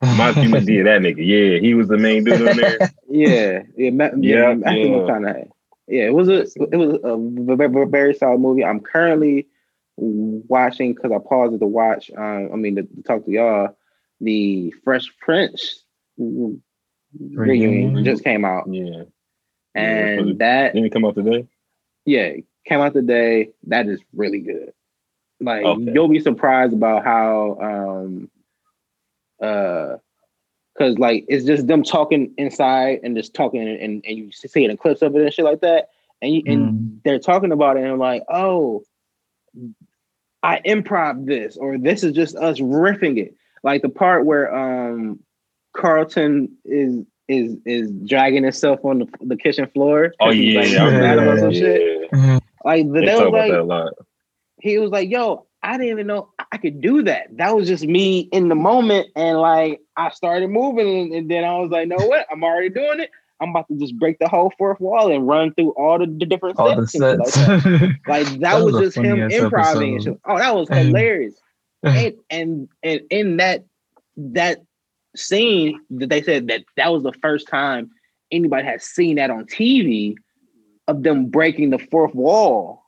Matthew 0.01 0.49
yeah, 0.77 0.83
that 0.83 1.01
nigga. 1.01 1.17
Yeah, 1.25 1.59
he 1.59 1.73
was 1.73 1.87
the 1.87 1.97
main 1.97 2.23
dude 2.23 2.41
in 2.41 2.57
there. 2.57 2.79
Yeah, 3.11 3.63
yeah, 3.75 3.89
Ma- 3.89 4.09
yeah, 4.17 4.49
Yeah, 4.49 4.53
Matthew 4.53 4.85
yeah. 4.87 4.97
McConaughey. 5.01 5.49
Yeah, 5.87 6.03
it 6.03 6.13
was 6.13 6.29
a 6.29 6.41
it 6.41 6.77
was 6.77 6.99
a 7.03 7.55
very, 7.55 7.85
very 7.87 8.13
solid 8.13 8.39
movie. 8.39 8.63
I'm 8.63 8.79
currently 8.79 9.47
watching 9.97 10.93
because 10.93 11.11
I 11.11 11.17
paused 11.17 11.53
it 11.55 11.59
to 11.59 11.65
watch. 11.65 12.11
Um, 12.15 12.49
I 12.53 12.55
mean 12.55 12.75
to, 12.75 12.83
to 12.83 13.03
talk 13.03 13.25
to 13.25 13.31
y'all. 13.31 13.75
The 14.21 14.71
Fresh 14.83 15.11
Prince 15.19 15.83
reunion 17.17 17.93
Reunion? 17.93 18.05
just 18.05 18.23
came 18.23 18.45
out, 18.45 18.67
Yeah, 18.67 19.03
and 19.75 20.29
Yeah, 20.29 20.33
that 20.39 20.73
didn't 20.73 20.87
it 20.87 20.93
come 20.93 21.05
out 21.05 21.15
today? 21.15 21.47
yeah, 22.05 22.33
came 22.65 22.79
out 22.81 22.93
today. 22.93 23.49
That 23.67 23.87
is 23.87 24.01
really 24.13 24.39
good. 24.39 24.73
Like 25.41 25.65
Okay. 25.65 25.91
you'll 25.93 26.07
be 26.07 26.19
surprised 26.19 26.73
about 26.73 27.03
how 27.03 27.57
um 27.61 28.29
uh 29.41 29.97
because 30.73 30.97
like 30.97 31.25
it's 31.27 31.45
just 31.45 31.67
them 31.67 31.83
talking 31.83 32.33
inside 32.37 32.99
and 33.03 33.15
just 33.15 33.33
talking 33.33 33.61
and, 33.67 34.03
and 34.05 34.17
you 34.17 34.31
see 34.31 34.63
it 34.63 34.69
in 34.69 34.77
clips 34.77 35.01
of 35.01 35.15
it 35.15 35.21
and 35.23 35.33
shit 35.33 35.45
like 35.45 35.61
that. 35.61 35.89
And 36.21 36.33
you 36.33 36.43
and 36.45 36.73
Mm. 36.73 36.99
they're 37.03 37.19
talking 37.19 37.51
about 37.51 37.77
it 37.77 37.83
and 37.83 37.91
I'm 37.91 37.99
like, 37.99 38.23
oh, 38.29 38.83
I 40.43 40.61
improv 40.65 41.25
this, 41.25 41.57
or 41.57 41.77
this 41.77 42.03
is 42.03 42.13
just 42.13 42.35
us 42.35 42.59
riffing 42.59 43.17
it. 43.17 43.35
Like 43.63 43.81
the 43.81 43.89
part 43.89 44.25
where 44.25 44.53
um 44.53 45.19
Carlton 45.79 46.49
is 46.65 47.05
is 47.27 47.55
is 47.65 47.91
dragging 48.05 48.43
himself 48.43 48.83
on 48.83 48.99
the, 48.99 49.07
the 49.21 49.37
kitchen 49.37 49.67
floor. 49.73 50.13
Oh 50.19 50.31
yeah, 50.31 50.61
like, 50.61 50.71
I 50.71 50.85
remember 50.85 50.99
mad 51.01 51.19
about 51.19 51.35
that. 51.35 51.41
some 51.41 51.53
shit. 51.53 51.81
Yeah, 51.81 52.17
mm-hmm. 52.17 52.37
Like 52.65 52.85
the, 52.87 52.91
they 52.91 53.05
they 53.05 53.15
was 53.15 53.31
like 53.31 53.51
that 53.51 53.59
a 53.59 53.63
lot. 53.63 53.93
he 54.59 54.77
was 54.77 54.91
like, 54.91 55.09
"Yo, 55.09 55.45
I 55.63 55.77
didn't 55.77 55.91
even 55.91 56.07
know 56.07 56.29
I 56.51 56.57
could 56.57 56.81
do 56.81 57.03
that. 57.03 57.27
That 57.37 57.55
was 57.55 57.67
just 57.67 57.85
me 57.85 58.21
in 58.31 58.49
the 58.49 58.55
moment." 58.55 59.07
And 59.15 59.39
like 59.39 59.79
I 59.95 60.09
started 60.09 60.49
moving, 60.49 60.87
and, 60.87 61.13
and 61.13 61.31
then 61.31 61.43
I 61.43 61.57
was 61.59 61.69
like, 61.69 61.87
"No, 61.87 61.97
what? 61.97 62.27
I'm 62.31 62.43
already 62.43 62.69
doing 62.69 62.99
it. 62.99 63.11
I'm 63.39 63.51
about 63.51 63.67
to 63.69 63.77
just 63.77 63.97
break 63.97 64.19
the 64.19 64.27
whole 64.27 64.51
fourth 64.57 64.81
wall 64.81 65.11
and 65.13 65.25
run 65.25 65.53
through 65.53 65.71
all 65.71 65.97
the, 65.97 66.07
the 66.07 66.25
different 66.25 66.59
All 66.59 66.75
the 66.75 66.87
sets." 66.87 66.97
and 66.97 67.27
sets. 67.27 67.47
Like 67.47 67.63
that, 67.63 67.99
Like, 68.07 68.25
that 68.25 68.39
That 68.39 68.63
was, 68.65 68.73
was 68.73 68.81
just 68.81 68.97
him 68.97 69.05
funny-ass 69.05 69.33
improvising. 69.33 69.95
Episode. 69.95 70.19
Oh, 70.25 70.37
that 70.37 70.55
was 70.55 70.67
hilarious. 70.67 71.35
and, 71.83 72.15
and 72.29 72.69
and 72.83 73.01
in 73.09 73.37
that 73.37 73.63
that 74.17 74.59
scene 75.19 75.79
that 75.91 76.09
they 76.09 76.21
said 76.21 76.47
that 76.47 76.63
that 76.77 76.91
was 76.91 77.03
the 77.03 77.13
first 77.21 77.47
time 77.47 77.91
anybody 78.31 78.63
had 78.65 78.81
seen 78.81 79.15
that 79.17 79.29
on 79.29 79.45
TV 79.45 80.15
of 80.87 81.03
them 81.03 81.27
breaking 81.27 81.69
the 81.69 81.79
fourth 81.79 82.13
wall. 82.15 82.83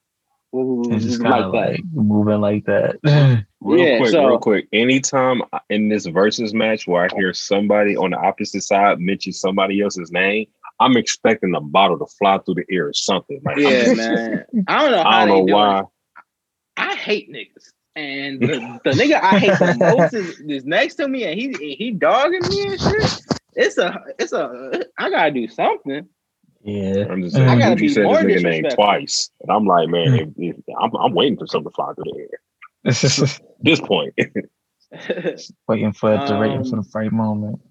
it's 0.53 1.05
just 1.05 1.21
like 1.21 1.32
kind 1.32 1.43
of 1.45 1.51
that. 1.53 1.71
like 1.71 1.82
moving 1.93 2.41
like 2.41 2.65
that. 2.65 2.97
Real 3.61 3.88
Yeah, 3.88 3.97
quick, 3.99 4.09
so- 4.11 4.27
real 4.27 4.39
quick. 4.39 4.67
Anytime 4.73 5.43
I- 5.53 5.59
in 5.69 5.89
this 5.89 6.05
versus 6.07 6.53
match 6.53 6.88
where 6.88 7.05
I 7.05 7.15
hear 7.15 7.34
somebody 7.34 7.95
on 7.95 8.09
the 8.11 8.17
opposite 8.17 8.63
side 8.63 8.99
mention 8.99 9.34
somebody 9.34 9.82
else's 9.82 10.11
name, 10.11 10.47
I'm 10.79 10.97
expecting 10.97 11.53
a 11.55 11.61
bottle 11.61 11.99
to 11.99 12.07
fly 12.17 12.39
through 12.39 12.55
the 12.55 12.65
air 12.71 12.88
or 12.88 12.93
something. 12.93 13.39
Like, 13.45 13.57
I'm 13.57 13.63
Yeah, 13.63 13.84
just- 13.84 13.97
man. 13.97 14.45
I 14.67 14.82
don't 14.82 14.91
know 14.91 15.03
how 15.03 15.09
I 15.09 15.25
don't 15.27 15.45
do 15.45 15.51
know 15.53 15.57
it. 15.59 15.67
why. 15.67 15.84
I 16.77 16.95
hate 16.95 17.32
niggas. 17.32 17.71
And 17.95 18.39
the, 18.39 18.79
the 18.85 18.91
nigga 18.91 19.21
I 19.21 19.37
hate 19.37 19.59
the 19.59 19.73
most 19.73 20.13
is, 20.13 20.39
is 20.47 20.65
next 20.65 20.95
to 20.95 21.07
me 21.07 21.25
and 21.25 21.37
he 21.39 21.75
he 21.75 21.91
dogging 21.91 22.47
me 22.47 22.67
and 22.67 22.79
shit. 22.79 23.21
It's 23.53 23.77
a 23.77 24.01
it's 24.17 24.31
a 24.31 24.85
I 24.97 25.09
gotta 25.09 25.31
do 25.31 25.47
something. 25.49 26.07
yeah. 26.63 27.05
I'm 27.09 27.21
just 27.23 27.35
I 27.35 27.39
saying. 27.39 27.59
gotta 27.59 27.75
Gucci 27.75 27.79
be 27.79 27.89
said 27.89 28.03
more 28.03 28.19
his 28.19 28.41
nigga 28.43 28.43
name 28.43 28.63
twice, 28.75 29.29
and 29.41 29.51
I'm 29.51 29.65
like, 29.65 29.89
man, 29.89 30.13
if, 30.13 30.29
if, 30.37 30.55
I'm, 30.79 30.95
I'm 30.95 31.13
waiting 31.13 31.37
for 31.37 31.47
something 31.47 31.69
to 31.69 31.75
fly 31.75 31.93
through 31.93 32.05
the 32.05 32.19
air. 32.19 32.39
This 33.63 33.79
point, 33.81 34.13
waiting 35.67 35.91
for 35.93 36.13
it 36.15 36.25
to 36.27 36.39
waiting 36.39 36.63
for 36.63 36.75
Um, 36.77 36.81
the 36.81 36.89
right 36.93 37.11
moment. 37.11 37.61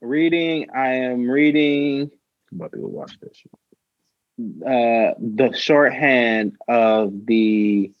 reading, 0.00 0.70
I 0.74 0.88
am 0.94 1.28
reading 1.28 2.10
I'm 2.52 2.58
about 2.58 2.72
to 2.72 2.78
go 2.78 2.86
watch 2.88 3.18
that 3.20 3.36
shit. 3.36 3.52
uh 4.66 5.14
the 5.18 5.52
shorthand 5.56 6.56
of 6.66 7.26
the 7.26 7.92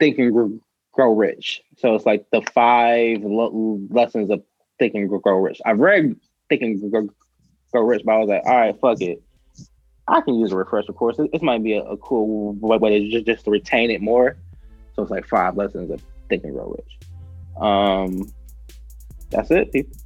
of 0.00 0.16
thinking 0.16 0.60
grow 0.92 1.14
rich 1.14 1.62
so 1.78 1.94
it's 1.94 2.06
like 2.06 2.26
the 2.32 2.42
five 2.52 3.22
lo- 3.22 3.80
lessons 3.90 4.30
of 4.30 4.42
thinking 4.78 5.06
Gr- 5.06 5.18
grow 5.18 5.38
rich 5.38 5.60
i've 5.64 5.78
read 5.78 6.16
thinking 6.48 6.90
Gr- 6.90 7.12
grow 7.72 7.82
rich 7.82 8.02
but 8.04 8.12
i 8.12 8.18
was 8.18 8.28
like 8.28 8.42
all 8.44 8.56
right 8.56 8.80
fuck 8.80 9.00
it 9.00 9.22
I 10.10 10.20
can 10.20 10.34
use 10.34 10.50
a 10.50 10.56
refresher 10.56 10.92
course. 10.92 11.16
This 11.16 11.42
might 11.42 11.62
be 11.62 11.74
a, 11.74 11.82
a 11.82 11.96
cool 11.96 12.54
way 12.54 12.98
to 12.98 13.10
just, 13.10 13.26
just 13.26 13.44
to 13.44 13.50
retain 13.50 13.90
it 13.90 14.02
more. 14.02 14.36
So 14.94 15.02
it's 15.02 15.10
like 15.10 15.26
five 15.26 15.56
lessons 15.56 15.90
of 15.90 16.02
Think 16.28 16.42
and 16.44 16.52
Grow 16.52 16.76
Rich. 16.76 17.62
Um, 17.62 18.32
that's 19.30 19.50
it, 19.52 19.72
people. 19.72 19.96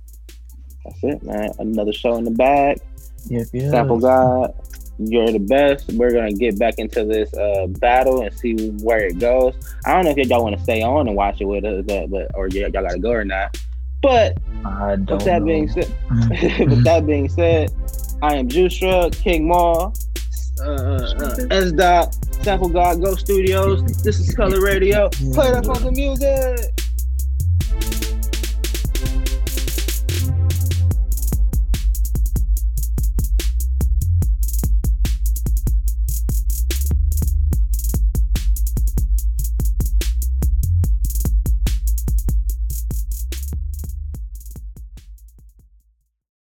That's 0.84 1.02
it, 1.02 1.22
man. 1.22 1.52
Another 1.58 1.92
show 1.92 2.16
in 2.16 2.24
the 2.24 2.30
bag. 2.30 2.80
Yep, 3.28 3.46
yeah. 3.52 3.70
Sample 3.70 3.98
God, 3.98 4.52
you're 4.98 5.30
the 5.30 5.38
best. 5.38 5.92
We're 5.92 6.12
gonna 6.12 6.32
get 6.32 6.58
back 6.58 6.74
into 6.78 7.04
this 7.04 7.32
uh, 7.34 7.66
battle 7.68 8.22
and 8.22 8.36
see 8.36 8.70
where 8.82 9.06
it 9.06 9.18
goes. 9.18 9.54
I 9.84 9.94
don't 9.94 10.04
know 10.04 10.14
if 10.16 10.28
y'all 10.28 10.42
want 10.42 10.56
to 10.56 10.62
stay 10.62 10.82
on 10.82 11.08
and 11.08 11.16
watch 11.16 11.40
it 11.40 11.46
with 11.46 11.64
us, 11.64 11.84
but, 11.86 12.10
but 12.10 12.30
or 12.34 12.48
y'all 12.48 12.70
gotta 12.70 12.98
go 12.98 13.10
or 13.10 13.24
not. 13.24 13.56
But 14.02 14.38
I 14.64 14.96
don't 14.96 15.10
with 15.10 15.24
that 15.24 15.40
know. 15.40 15.46
being 15.46 15.68
said, 15.68 15.88
with 16.68 16.84
that 16.84 17.06
being 17.06 17.28
said, 17.28 17.72
I 18.22 18.36
am 18.36 18.48
Juice 18.48 18.76
Truck, 18.76 19.12
King 19.12 19.48
Maul, 19.48 19.94
uh, 20.60 20.64
uh, 20.64 21.36
S. 21.50 21.72
Dot, 21.72 22.14
Sample 22.42 22.68
God, 22.68 23.02
Go 23.02 23.14
Studios. 23.14 23.82
This 24.02 24.20
is 24.20 24.34
Color 24.34 24.60
Radio. 24.60 25.08
Play 25.32 25.50
that 25.50 25.64
fucking 25.66 25.94
music. 25.94 26.73